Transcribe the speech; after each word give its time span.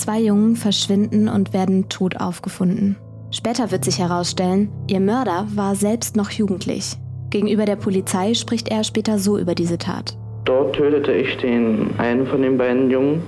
Zwei 0.00 0.18
Jungen 0.18 0.56
verschwinden 0.56 1.28
und 1.28 1.52
werden 1.52 1.90
tot 1.90 2.16
aufgefunden. 2.16 2.96
Später 3.30 3.70
wird 3.70 3.84
sich 3.84 3.98
herausstellen, 3.98 4.70
ihr 4.88 4.98
Mörder 4.98 5.46
war 5.54 5.74
selbst 5.74 6.16
noch 6.16 6.30
jugendlich. 6.30 6.96
Gegenüber 7.28 7.66
der 7.66 7.76
Polizei 7.76 8.32
spricht 8.32 8.70
er 8.70 8.82
später 8.82 9.18
so 9.18 9.36
über 9.36 9.54
diese 9.54 9.76
Tat. 9.76 10.16
Dort 10.46 10.74
tötete 10.74 11.12
ich 11.12 11.36
den 11.36 11.90
einen 11.98 12.26
von 12.26 12.40
den 12.40 12.56
beiden 12.56 12.90
Jungen. 12.90 13.22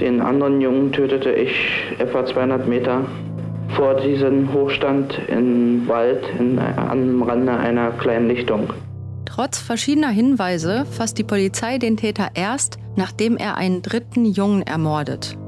Den 0.00 0.20
anderen 0.20 0.60
Jungen 0.60 0.92
tötete 0.92 1.32
ich 1.32 1.50
etwa 1.98 2.26
200 2.26 2.68
Meter 2.68 3.06
vor 3.74 3.94
diesem 3.94 4.52
Hochstand 4.52 5.18
im 5.28 5.88
Wald 5.88 6.24
in, 6.38 6.58
am 6.58 7.22
Rande 7.22 7.52
einer 7.52 7.92
kleinen 7.92 8.28
Lichtung. 8.28 8.74
Trotz 9.24 9.58
verschiedener 9.58 10.10
Hinweise 10.10 10.84
fasst 10.90 11.16
die 11.16 11.24
Polizei 11.24 11.78
den 11.78 11.96
Täter 11.96 12.28
erst, 12.34 12.76
nachdem 12.96 13.38
er 13.38 13.56
einen 13.56 13.80
dritten 13.80 14.26
Jungen 14.26 14.60
ermordet. 14.60 15.38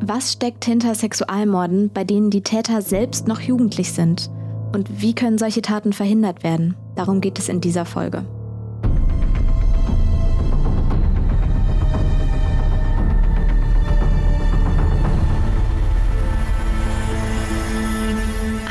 Was 0.00 0.32
steckt 0.32 0.64
hinter 0.64 0.94
Sexualmorden, 0.94 1.90
bei 1.92 2.04
denen 2.04 2.30
die 2.30 2.42
Täter 2.42 2.82
selbst 2.82 3.26
noch 3.26 3.40
jugendlich 3.40 3.92
sind? 3.92 4.30
Und 4.72 5.02
wie 5.02 5.12
können 5.12 5.38
solche 5.38 5.60
Taten 5.60 5.92
verhindert 5.92 6.44
werden? 6.44 6.76
Darum 6.94 7.20
geht 7.20 7.38
es 7.38 7.48
in 7.48 7.60
dieser 7.60 7.84
Folge. 7.84 8.24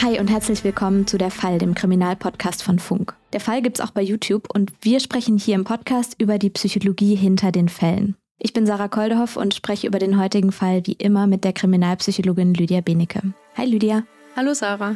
Hi 0.02 0.20
und 0.20 0.30
herzlich 0.30 0.64
willkommen 0.64 1.08
zu 1.08 1.18
Der 1.18 1.32
Fall, 1.32 1.58
dem 1.58 1.76
Kriminalpodcast 1.76 2.64
von 2.64 2.80
Funk. 2.80 3.16
Der 3.34 3.42
Fall 3.42 3.62
gibt's 3.62 3.82
auch 3.82 3.92
bei 3.92 4.02
YouTube 4.02 4.48
und 4.54 4.72
wir 4.82 5.02
sprechen 5.02 5.38
hier 5.38 5.56
im 5.56 5.66
Podcast 5.66 6.16
über 6.22 6.40
die 6.40 6.50
Psychologie 6.50 7.16
hinter 7.16 7.52
den 7.52 7.68
Fällen. 7.68 8.16
Ich 8.40 8.54
bin 8.54 8.68
Sarah 8.68 8.88
Koldehoff 8.88 9.36
und 9.36 9.56
spreche 9.56 9.88
über 9.88 9.98
den 9.98 10.20
heutigen 10.20 10.52
Fall 10.52 10.86
wie 10.86 10.94
immer 10.94 11.26
mit 11.26 11.44
der 11.44 11.54
Kriminalpsychologin 11.54 12.54
Lydia 12.54 12.82
Benecke. 12.82 13.34
Hi 13.56 13.66
Lydia. 13.66 14.04
Hallo 14.36 14.54
Sarah. 14.54 14.96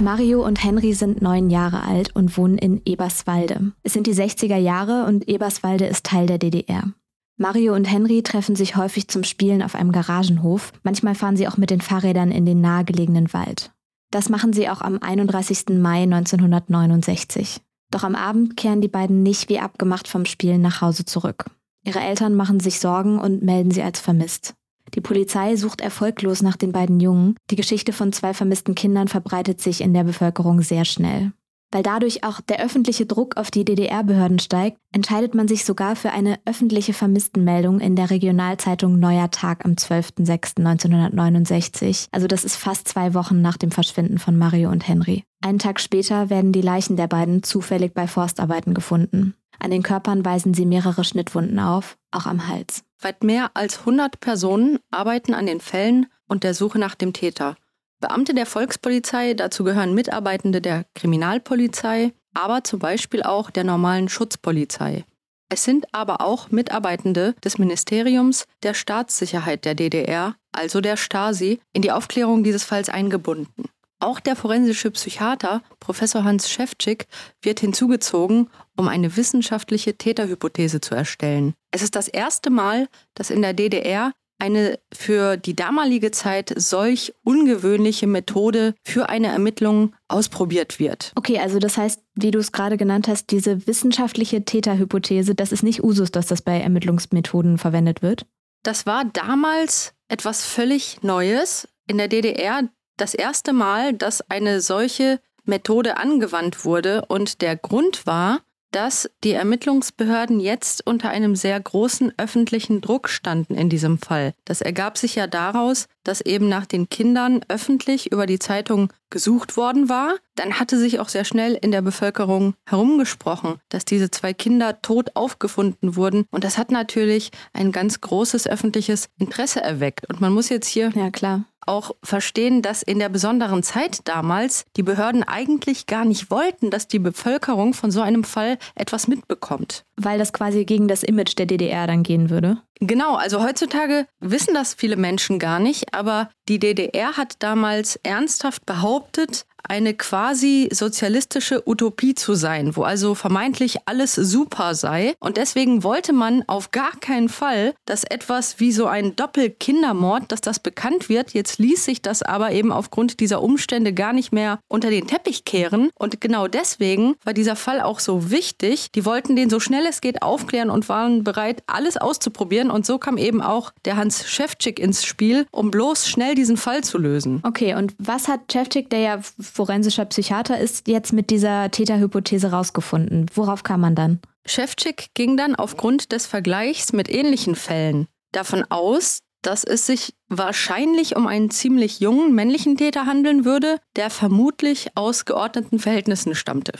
Mario 0.00 0.44
und 0.44 0.64
Henry 0.64 0.94
sind 0.94 1.20
neun 1.20 1.50
Jahre 1.50 1.82
alt 1.82 2.16
und 2.16 2.38
wohnen 2.38 2.56
in 2.56 2.80
Eberswalde. 2.86 3.72
Es 3.82 3.92
sind 3.92 4.06
die 4.06 4.14
60er 4.14 4.56
Jahre 4.56 5.04
und 5.04 5.28
Eberswalde 5.28 5.86
ist 5.86 6.06
Teil 6.06 6.26
der 6.26 6.38
DDR. 6.38 6.92
Mario 7.36 7.74
und 7.74 7.84
Henry 7.84 8.22
treffen 8.22 8.56
sich 8.56 8.76
häufig 8.76 9.08
zum 9.08 9.24
Spielen 9.24 9.62
auf 9.62 9.74
einem 9.74 9.92
Garagenhof. 9.92 10.72
Manchmal 10.84 11.14
fahren 11.14 11.36
sie 11.36 11.48
auch 11.48 11.58
mit 11.58 11.68
den 11.68 11.82
Fahrrädern 11.82 12.30
in 12.30 12.46
den 12.46 12.62
nahegelegenen 12.62 13.30
Wald. 13.34 13.72
Das 14.10 14.30
machen 14.30 14.54
sie 14.54 14.70
auch 14.70 14.80
am 14.80 14.98
31. 15.02 15.78
Mai 15.78 16.04
1969. 16.04 17.60
Doch 17.90 18.04
am 18.04 18.14
Abend 18.14 18.56
kehren 18.56 18.80
die 18.80 18.88
beiden 18.88 19.22
nicht 19.22 19.48
wie 19.48 19.58
abgemacht 19.58 20.08
vom 20.08 20.24
Spielen 20.24 20.60
nach 20.60 20.80
Hause 20.80 21.04
zurück. 21.04 21.46
Ihre 21.84 22.00
Eltern 22.00 22.34
machen 22.34 22.60
sich 22.60 22.80
Sorgen 22.80 23.18
und 23.18 23.42
melden 23.42 23.70
sie 23.70 23.82
als 23.82 24.00
vermisst. 24.00 24.54
Die 24.94 25.00
Polizei 25.00 25.56
sucht 25.56 25.80
erfolglos 25.80 26.42
nach 26.42 26.56
den 26.56 26.72
beiden 26.72 27.00
Jungen. 27.00 27.36
Die 27.50 27.56
Geschichte 27.56 27.92
von 27.92 28.12
zwei 28.12 28.34
vermissten 28.34 28.74
Kindern 28.74 29.08
verbreitet 29.08 29.60
sich 29.60 29.80
in 29.80 29.94
der 29.94 30.04
Bevölkerung 30.04 30.62
sehr 30.62 30.84
schnell. 30.84 31.32
Weil 31.72 31.82
dadurch 31.82 32.22
auch 32.22 32.40
der 32.40 32.64
öffentliche 32.64 33.06
Druck 33.06 33.36
auf 33.36 33.50
die 33.50 33.64
DDR-Behörden 33.64 34.38
steigt, 34.38 34.78
entscheidet 34.92 35.34
man 35.34 35.48
sich 35.48 35.64
sogar 35.64 35.96
für 35.96 36.12
eine 36.12 36.38
öffentliche 36.44 36.92
Vermisstenmeldung 36.92 37.80
in 37.80 37.96
der 37.96 38.10
Regionalzeitung 38.10 39.00
Neuer 39.00 39.32
Tag 39.32 39.64
am 39.64 39.72
12.06.1969. 39.72 42.06
Also 42.12 42.28
das 42.28 42.44
ist 42.44 42.54
fast 42.56 42.86
zwei 42.86 43.14
Wochen 43.14 43.42
nach 43.42 43.56
dem 43.56 43.72
Verschwinden 43.72 44.18
von 44.18 44.38
Mario 44.38 44.70
und 44.70 44.86
Henry. 44.86 45.24
Einen 45.46 45.60
Tag 45.60 45.78
später 45.78 46.28
werden 46.28 46.50
die 46.50 46.60
Leichen 46.60 46.96
der 46.96 47.06
beiden 47.06 47.44
zufällig 47.44 47.94
bei 47.94 48.08
Forstarbeiten 48.08 48.74
gefunden. 48.74 49.36
An 49.60 49.70
den 49.70 49.84
Körpern 49.84 50.24
weisen 50.24 50.54
sie 50.54 50.66
mehrere 50.66 51.04
Schnittwunden 51.04 51.60
auf, 51.60 51.96
auch 52.10 52.26
am 52.26 52.48
Hals. 52.48 52.82
Weit 53.00 53.22
mehr 53.22 53.52
als 53.54 53.78
100 53.78 54.18
Personen 54.18 54.80
arbeiten 54.90 55.34
an 55.34 55.46
den 55.46 55.60
Fällen 55.60 56.06
und 56.26 56.42
der 56.42 56.52
Suche 56.52 56.80
nach 56.80 56.96
dem 56.96 57.12
Täter. 57.12 57.54
Beamte 58.00 58.34
der 58.34 58.44
Volkspolizei, 58.44 59.34
dazu 59.34 59.62
gehören 59.62 59.94
Mitarbeitende 59.94 60.60
der 60.60 60.84
Kriminalpolizei, 60.96 62.12
aber 62.34 62.64
zum 62.64 62.80
Beispiel 62.80 63.22
auch 63.22 63.52
der 63.52 63.62
normalen 63.62 64.08
Schutzpolizei. 64.08 65.04
Es 65.48 65.62
sind 65.62 65.86
aber 65.92 66.22
auch 66.22 66.50
Mitarbeitende 66.50 67.36
des 67.44 67.58
Ministeriums 67.58 68.46
der 68.64 68.74
Staatssicherheit 68.74 69.64
der 69.64 69.76
DDR, 69.76 70.34
also 70.50 70.80
der 70.80 70.96
Stasi, 70.96 71.60
in 71.72 71.82
die 71.82 71.92
Aufklärung 71.92 72.42
dieses 72.42 72.64
Falls 72.64 72.88
eingebunden. 72.88 73.68
Auch 73.98 74.20
der 74.20 74.36
forensische 74.36 74.90
Psychiater 74.90 75.62
Professor 75.80 76.24
Hans 76.24 76.50
Schäfczyk 76.50 77.06
wird 77.42 77.60
hinzugezogen, 77.60 78.50
um 78.76 78.88
eine 78.88 79.16
wissenschaftliche 79.16 79.96
Täterhypothese 79.96 80.80
zu 80.80 80.94
erstellen. 80.94 81.54
Es 81.70 81.82
ist 81.82 81.96
das 81.96 82.08
erste 82.08 82.50
Mal, 82.50 82.88
dass 83.14 83.30
in 83.30 83.40
der 83.40 83.54
DDR 83.54 84.12
eine 84.38 84.78
für 84.92 85.36
die 85.36 85.56
damalige 85.56 86.10
Zeit 86.10 86.52
solch 86.56 87.14
ungewöhnliche 87.24 88.06
Methode 88.06 88.74
für 88.84 89.08
eine 89.08 89.28
Ermittlung 89.28 89.94
ausprobiert 90.08 90.78
wird. 90.78 91.12
Okay, 91.14 91.38
also 91.38 91.58
das 91.58 91.78
heißt, 91.78 92.02
wie 92.14 92.30
du 92.30 92.38
es 92.38 92.52
gerade 92.52 92.76
genannt 92.76 93.08
hast, 93.08 93.30
diese 93.30 93.66
wissenschaftliche 93.66 94.44
Täterhypothese, 94.44 95.34
das 95.34 95.52
ist 95.52 95.62
nicht 95.62 95.82
Usus, 95.82 96.10
dass 96.10 96.26
das 96.26 96.42
bei 96.42 96.60
Ermittlungsmethoden 96.60 97.56
verwendet 97.58 98.02
wird? 98.02 98.26
Das 98.62 98.84
war 98.84 99.04
damals 99.04 99.94
etwas 100.08 100.44
völlig 100.44 101.02
Neues 101.02 101.68
in 101.86 101.98
der 101.98 102.08
DDR. 102.08 102.68
Das 102.96 103.14
erste 103.14 103.52
Mal, 103.52 103.92
dass 103.92 104.22
eine 104.30 104.60
solche 104.60 105.20
Methode 105.44 105.98
angewandt 105.98 106.64
wurde 106.64 107.04
und 107.06 107.42
der 107.42 107.56
Grund 107.56 108.06
war, 108.06 108.40
dass 108.72 109.10
die 109.22 109.32
Ermittlungsbehörden 109.32 110.40
jetzt 110.40 110.86
unter 110.86 111.10
einem 111.10 111.36
sehr 111.36 111.58
großen 111.58 112.12
öffentlichen 112.18 112.80
Druck 112.80 113.08
standen 113.08 113.54
in 113.54 113.68
diesem 113.68 113.98
Fall. 113.98 114.34
Das 114.44 114.60
ergab 114.60 114.98
sich 114.98 115.14
ja 115.14 115.26
daraus, 115.26 115.88
dass 116.06 116.20
eben 116.20 116.48
nach 116.48 116.66
den 116.66 116.88
Kindern 116.88 117.40
öffentlich 117.48 118.12
über 118.12 118.26
die 118.26 118.38
Zeitung 118.38 118.92
gesucht 119.10 119.56
worden 119.56 119.88
war. 119.88 120.14
Dann 120.34 120.58
hatte 120.58 120.78
sich 120.78 121.00
auch 121.00 121.08
sehr 121.08 121.24
schnell 121.24 121.54
in 121.60 121.70
der 121.70 121.82
Bevölkerung 121.82 122.54
herumgesprochen, 122.66 123.56
dass 123.68 123.84
diese 123.84 124.10
zwei 124.10 124.32
Kinder 124.32 124.82
tot 124.82 125.10
aufgefunden 125.14 125.96
wurden. 125.96 126.24
Und 126.30 126.44
das 126.44 126.58
hat 126.58 126.70
natürlich 126.70 127.30
ein 127.52 127.72
ganz 127.72 128.00
großes 128.00 128.46
öffentliches 128.46 129.08
Interesse 129.18 129.60
erweckt. 129.62 130.08
Und 130.08 130.20
man 130.20 130.32
muss 130.32 130.48
jetzt 130.48 130.68
hier 130.68 130.90
ja, 130.94 131.10
klar 131.10 131.44
auch 131.66 131.90
verstehen, 132.02 132.62
dass 132.62 132.82
in 132.82 132.98
der 132.98 133.08
besonderen 133.08 133.62
Zeit 133.62 134.00
damals 134.04 134.64
die 134.76 134.82
Behörden 134.82 135.22
eigentlich 135.24 135.86
gar 135.86 136.04
nicht 136.04 136.30
wollten, 136.30 136.70
dass 136.70 136.88
die 136.88 136.98
Bevölkerung 136.98 137.74
von 137.74 137.90
so 137.90 138.00
einem 138.00 138.24
Fall 138.24 138.58
etwas 138.74 139.08
mitbekommt. 139.08 139.84
Weil 139.96 140.18
das 140.18 140.32
quasi 140.32 140.64
gegen 140.64 140.88
das 140.88 141.02
Image 141.02 141.38
der 141.38 141.46
DDR 141.46 141.86
dann 141.86 142.02
gehen 142.02 142.28
würde? 142.28 142.58
Genau, 142.80 143.14
also 143.14 143.42
heutzutage 143.42 144.06
wissen 144.20 144.52
das 144.52 144.74
viele 144.74 144.96
Menschen 144.96 145.38
gar 145.38 145.58
nicht, 145.58 145.94
aber 145.94 146.28
die 146.48 146.58
DDR 146.58 147.16
hat 147.16 147.36
damals 147.38 147.96
ernsthaft 148.02 148.66
behauptet, 148.66 149.46
eine 149.68 149.94
quasi 149.94 150.68
sozialistische 150.72 151.62
Utopie 151.68 152.14
zu 152.14 152.34
sein, 152.34 152.76
wo 152.76 152.82
also 152.82 153.14
vermeintlich 153.14 153.78
alles 153.86 154.14
super 154.14 154.74
sei. 154.74 155.14
Und 155.20 155.36
deswegen 155.36 155.82
wollte 155.82 156.12
man 156.12 156.44
auf 156.46 156.70
gar 156.70 156.92
keinen 157.00 157.28
Fall, 157.28 157.74
dass 157.84 158.04
etwas 158.04 158.60
wie 158.60 158.72
so 158.72 158.86
ein 158.86 159.16
Doppelkindermord, 159.16 160.30
dass 160.32 160.40
das 160.40 160.58
bekannt 160.58 161.08
wird. 161.08 161.34
Jetzt 161.34 161.58
ließ 161.58 161.84
sich 161.84 162.02
das 162.02 162.22
aber 162.22 162.52
eben 162.52 162.72
aufgrund 162.72 163.20
dieser 163.20 163.42
Umstände 163.42 163.92
gar 163.92 164.12
nicht 164.12 164.32
mehr 164.32 164.58
unter 164.68 164.90
den 164.90 165.06
Teppich 165.06 165.44
kehren. 165.44 165.90
Und 165.98 166.20
genau 166.20 166.48
deswegen 166.48 167.14
war 167.24 167.32
dieser 167.32 167.56
Fall 167.56 167.80
auch 167.80 168.00
so 168.00 168.30
wichtig. 168.30 168.90
Die 168.92 169.04
wollten 169.04 169.36
den 169.36 169.50
so 169.50 169.60
schnell 169.60 169.86
es 169.86 170.00
geht 170.00 170.22
aufklären 170.22 170.70
und 170.70 170.88
waren 170.88 171.24
bereit, 171.24 171.62
alles 171.66 171.96
auszuprobieren. 171.96 172.70
Und 172.70 172.86
so 172.86 172.98
kam 172.98 173.18
eben 173.18 173.42
auch 173.42 173.72
der 173.84 173.96
Hans 173.96 174.28
Schäfczyk 174.28 174.78
ins 174.78 175.04
Spiel, 175.04 175.46
um 175.50 175.70
bloß 175.70 176.08
schnell 176.08 176.34
diesen 176.34 176.56
Fall 176.56 176.84
zu 176.84 176.98
lösen. 176.98 177.40
Okay, 177.42 177.74
und 177.74 177.94
was 177.98 178.28
hat 178.28 178.52
Schäfczyk, 178.52 178.90
der 178.90 179.00
ja 179.00 179.20
forensischer 179.56 180.04
Psychiater 180.04 180.58
ist, 180.58 180.86
jetzt 180.86 181.12
mit 181.12 181.30
dieser 181.30 181.70
Täterhypothese 181.70 182.50
rausgefunden? 182.50 183.26
Worauf 183.34 183.62
kam 183.62 183.80
man 183.80 183.94
dann? 183.94 184.20
Schäfczyk 184.46 185.08
ging 185.14 185.36
dann 185.36 185.56
aufgrund 185.56 186.12
des 186.12 186.26
Vergleichs 186.26 186.92
mit 186.92 187.10
ähnlichen 187.10 187.56
Fällen 187.56 188.06
davon 188.32 188.64
aus, 188.68 189.20
dass 189.42 189.64
es 189.64 189.86
sich 189.86 190.14
wahrscheinlich 190.28 191.16
um 191.16 191.26
einen 191.26 191.50
ziemlich 191.50 192.00
jungen 192.00 192.34
männlichen 192.34 192.76
Täter 192.76 193.06
handeln 193.06 193.44
würde, 193.44 193.78
der 193.96 194.10
vermutlich 194.10 194.88
aus 194.94 195.24
geordneten 195.24 195.78
Verhältnissen 195.78 196.34
stammte. 196.34 196.72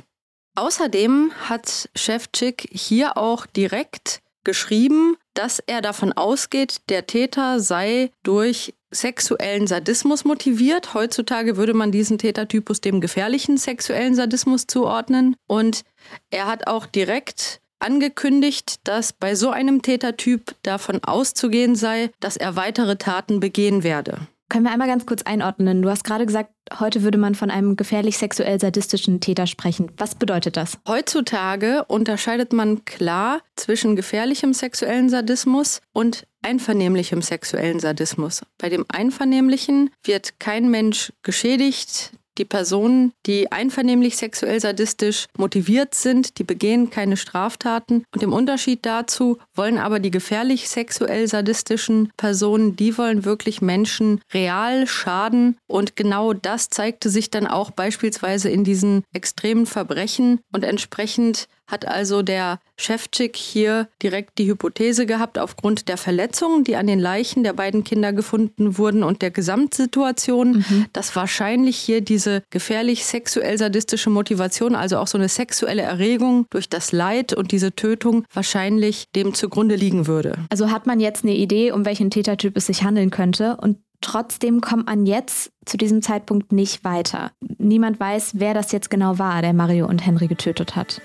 Außerdem 0.56 1.32
hat 1.48 1.88
Schäfczyk 1.94 2.68
hier 2.72 3.16
auch 3.16 3.46
direkt 3.46 4.20
geschrieben, 4.44 5.16
dass 5.34 5.58
er 5.58 5.82
davon 5.82 6.12
ausgeht, 6.12 6.80
der 6.88 7.06
Täter 7.06 7.60
sei 7.60 8.10
durch 8.22 8.74
sexuellen 8.90 9.66
Sadismus 9.66 10.24
motiviert. 10.24 10.94
Heutzutage 10.94 11.56
würde 11.56 11.74
man 11.74 11.92
diesen 11.92 12.18
Tätertypus 12.18 12.80
dem 12.80 13.00
gefährlichen 13.00 13.56
sexuellen 13.56 14.14
Sadismus 14.14 14.66
zuordnen. 14.66 15.36
Und 15.46 15.82
er 16.30 16.46
hat 16.46 16.66
auch 16.66 16.86
direkt 16.86 17.60
angekündigt, 17.78 18.76
dass 18.84 19.12
bei 19.12 19.34
so 19.34 19.50
einem 19.50 19.82
Tätertyp 19.82 20.54
davon 20.62 21.02
auszugehen 21.04 21.76
sei, 21.76 22.10
dass 22.20 22.36
er 22.36 22.56
weitere 22.56 22.96
Taten 22.96 23.40
begehen 23.40 23.82
werde. 23.82 24.18
Können 24.48 24.64
wir 24.64 24.70
einmal 24.70 24.86
ganz 24.86 25.06
kurz 25.06 25.22
einordnen? 25.22 25.82
Du 25.82 25.90
hast 25.90 26.04
gerade 26.04 26.24
gesagt, 26.24 26.52
heute 26.78 27.02
würde 27.02 27.18
man 27.18 27.34
von 27.34 27.50
einem 27.50 27.74
gefährlich 27.74 28.16
sexuell 28.16 28.60
sadistischen 28.60 29.20
Täter 29.20 29.48
sprechen. 29.48 29.90
Was 29.96 30.14
bedeutet 30.14 30.56
das? 30.56 30.78
Heutzutage 30.86 31.84
unterscheidet 31.88 32.52
man 32.52 32.84
klar 32.84 33.40
zwischen 33.56 33.96
gefährlichem 33.96 34.52
sexuellen 34.54 35.08
Sadismus 35.08 35.80
und 35.92 36.28
einvernehmlichem 36.46 37.22
sexuellen 37.22 37.80
Sadismus. 37.80 38.42
Bei 38.58 38.68
dem 38.68 38.84
einvernehmlichen 38.88 39.90
wird 40.04 40.38
kein 40.38 40.70
Mensch 40.70 41.12
geschädigt, 41.24 42.12
die 42.38 42.44
Personen, 42.44 43.12
die 43.24 43.50
einvernehmlich 43.50 44.16
sexuell 44.16 44.60
sadistisch 44.60 45.26
motiviert 45.36 45.94
sind, 45.94 46.38
die 46.38 46.44
begehen 46.44 46.90
keine 46.90 47.16
Straftaten. 47.16 48.04
Und 48.14 48.22
im 48.22 48.32
Unterschied 48.32 48.84
dazu 48.84 49.38
wollen 49.54 49.78
aber 49.78 49.98
die 49.98 50.10
gefährlich 50.10 50.68
sexuell 50.68 51.26
sadistischen 51.28 52.10
Personen, 52.16 52.76
die 52.76 52.96
wollen 52.98 53.24
wirklich 53.24 53.62
Menschen 53.62 54.20
real 54.32 54.86
schaden. 54.86 55.56
Und 55.66 55.96
genau 55.96 56.32
das 56.32 56.68
zeigte 56.68 57.10
sich 57.10 57.30
dann 57.30 57.46
auch 57.46 57.70
beispielsweise 57.70 58.50
in 58.50 58.64
diesen 58.64 59.02
extremen 59.12 59.66
Verbrechen. 59.66 60.40
Und 60.52 60.64
entsprechend 60.64 61.48
hat 61.66 61.86
also 61.86 62.22
der 62.22 62.58
Chefchick 62.76 63.36
hier 63.36 63.88
direkt 64.02 64.38
die 64.38 64.46
Hypothese 64.46 65.06
gehabt, 65.06 65.38
aufgrund 65.38 65.88
der 65.88 65.96
Verletzungen, 65.96 66.64
die 66.64 66.76
an 66.76 66.86
den 66.86 67.00
Leichen 67.00 67.42
der 67.42 67.52
beiden 67.52 67.84
Kinder 67.84 68.12
gefunden 68.12 68.78
wurden 68.78 69.02
und 69.02 69.22
der 69.22 69.30
Gesamtsituation, 69.30 70.64
mhm. 70.68 70.86
dass 70.92 71.16
wahrscheinlich 71.16 71.76
hier 71.76 72.00
diese 72.00 72.42
gefährlich 72.50 73.04
sexuell-sadistische 73.04 74.10
Motivation, 74.10 74.74
also 74.74 74.98
auch 74.98 75.06
so 75.06 75.18
eine 75.18 75.28
sexuelle 75.28 75.82
Erregung 75.82 76.46
durch 76.50 76.68
das 76.68 76.92
Leid 76.92 77.32
und 77.32 77.52
diese 77.52 77.74
Tötung 77.74 78.24
wahrscheinlich 78.32 79.06
dem 79.14 79.34
zugrunde 79.34 79.74
liegen 79.74 80.06
würde. 80.06 80.36
Also 80.50 80.70
hat 80.70 80.86
man 80.86 81.00
jetzt 81.00 81.24
eine 81.24 81.34
Idee, 81.34 81.72
um 81.72 81.84
welchen 81.84 82.10
Tätertyp 82.10 82.56
es 82.56 82.66
sich 82.66 82.82
handeln 82.82 83.10
könnte 83.10 83.56
und 83.56 83.78
Trotzdem 84.02 84.60
kommt 84.60 84.86
man 84.86 85.06
jetzt 85.06 85.50
zu 85.64 85.76
diesem 85.76 86.02
Zeitpunkt 86.02 86.52
nicht 86.52 86.84
weiter. 86.84 87.32
Niemand 87.58 87.98
weiß, 87.98 88.32
wer 88.34 88.54
das 88.54 88.70
jetzt 88.72 88.90
genau 88.90 89.18
war, 89.18 89.42
der 89.42 89.52
Mario 89.52 89.86
und 89.86 90.04
Henry 90.04 90.28
getötet 90.28 90.76
hat. 90.76 91.00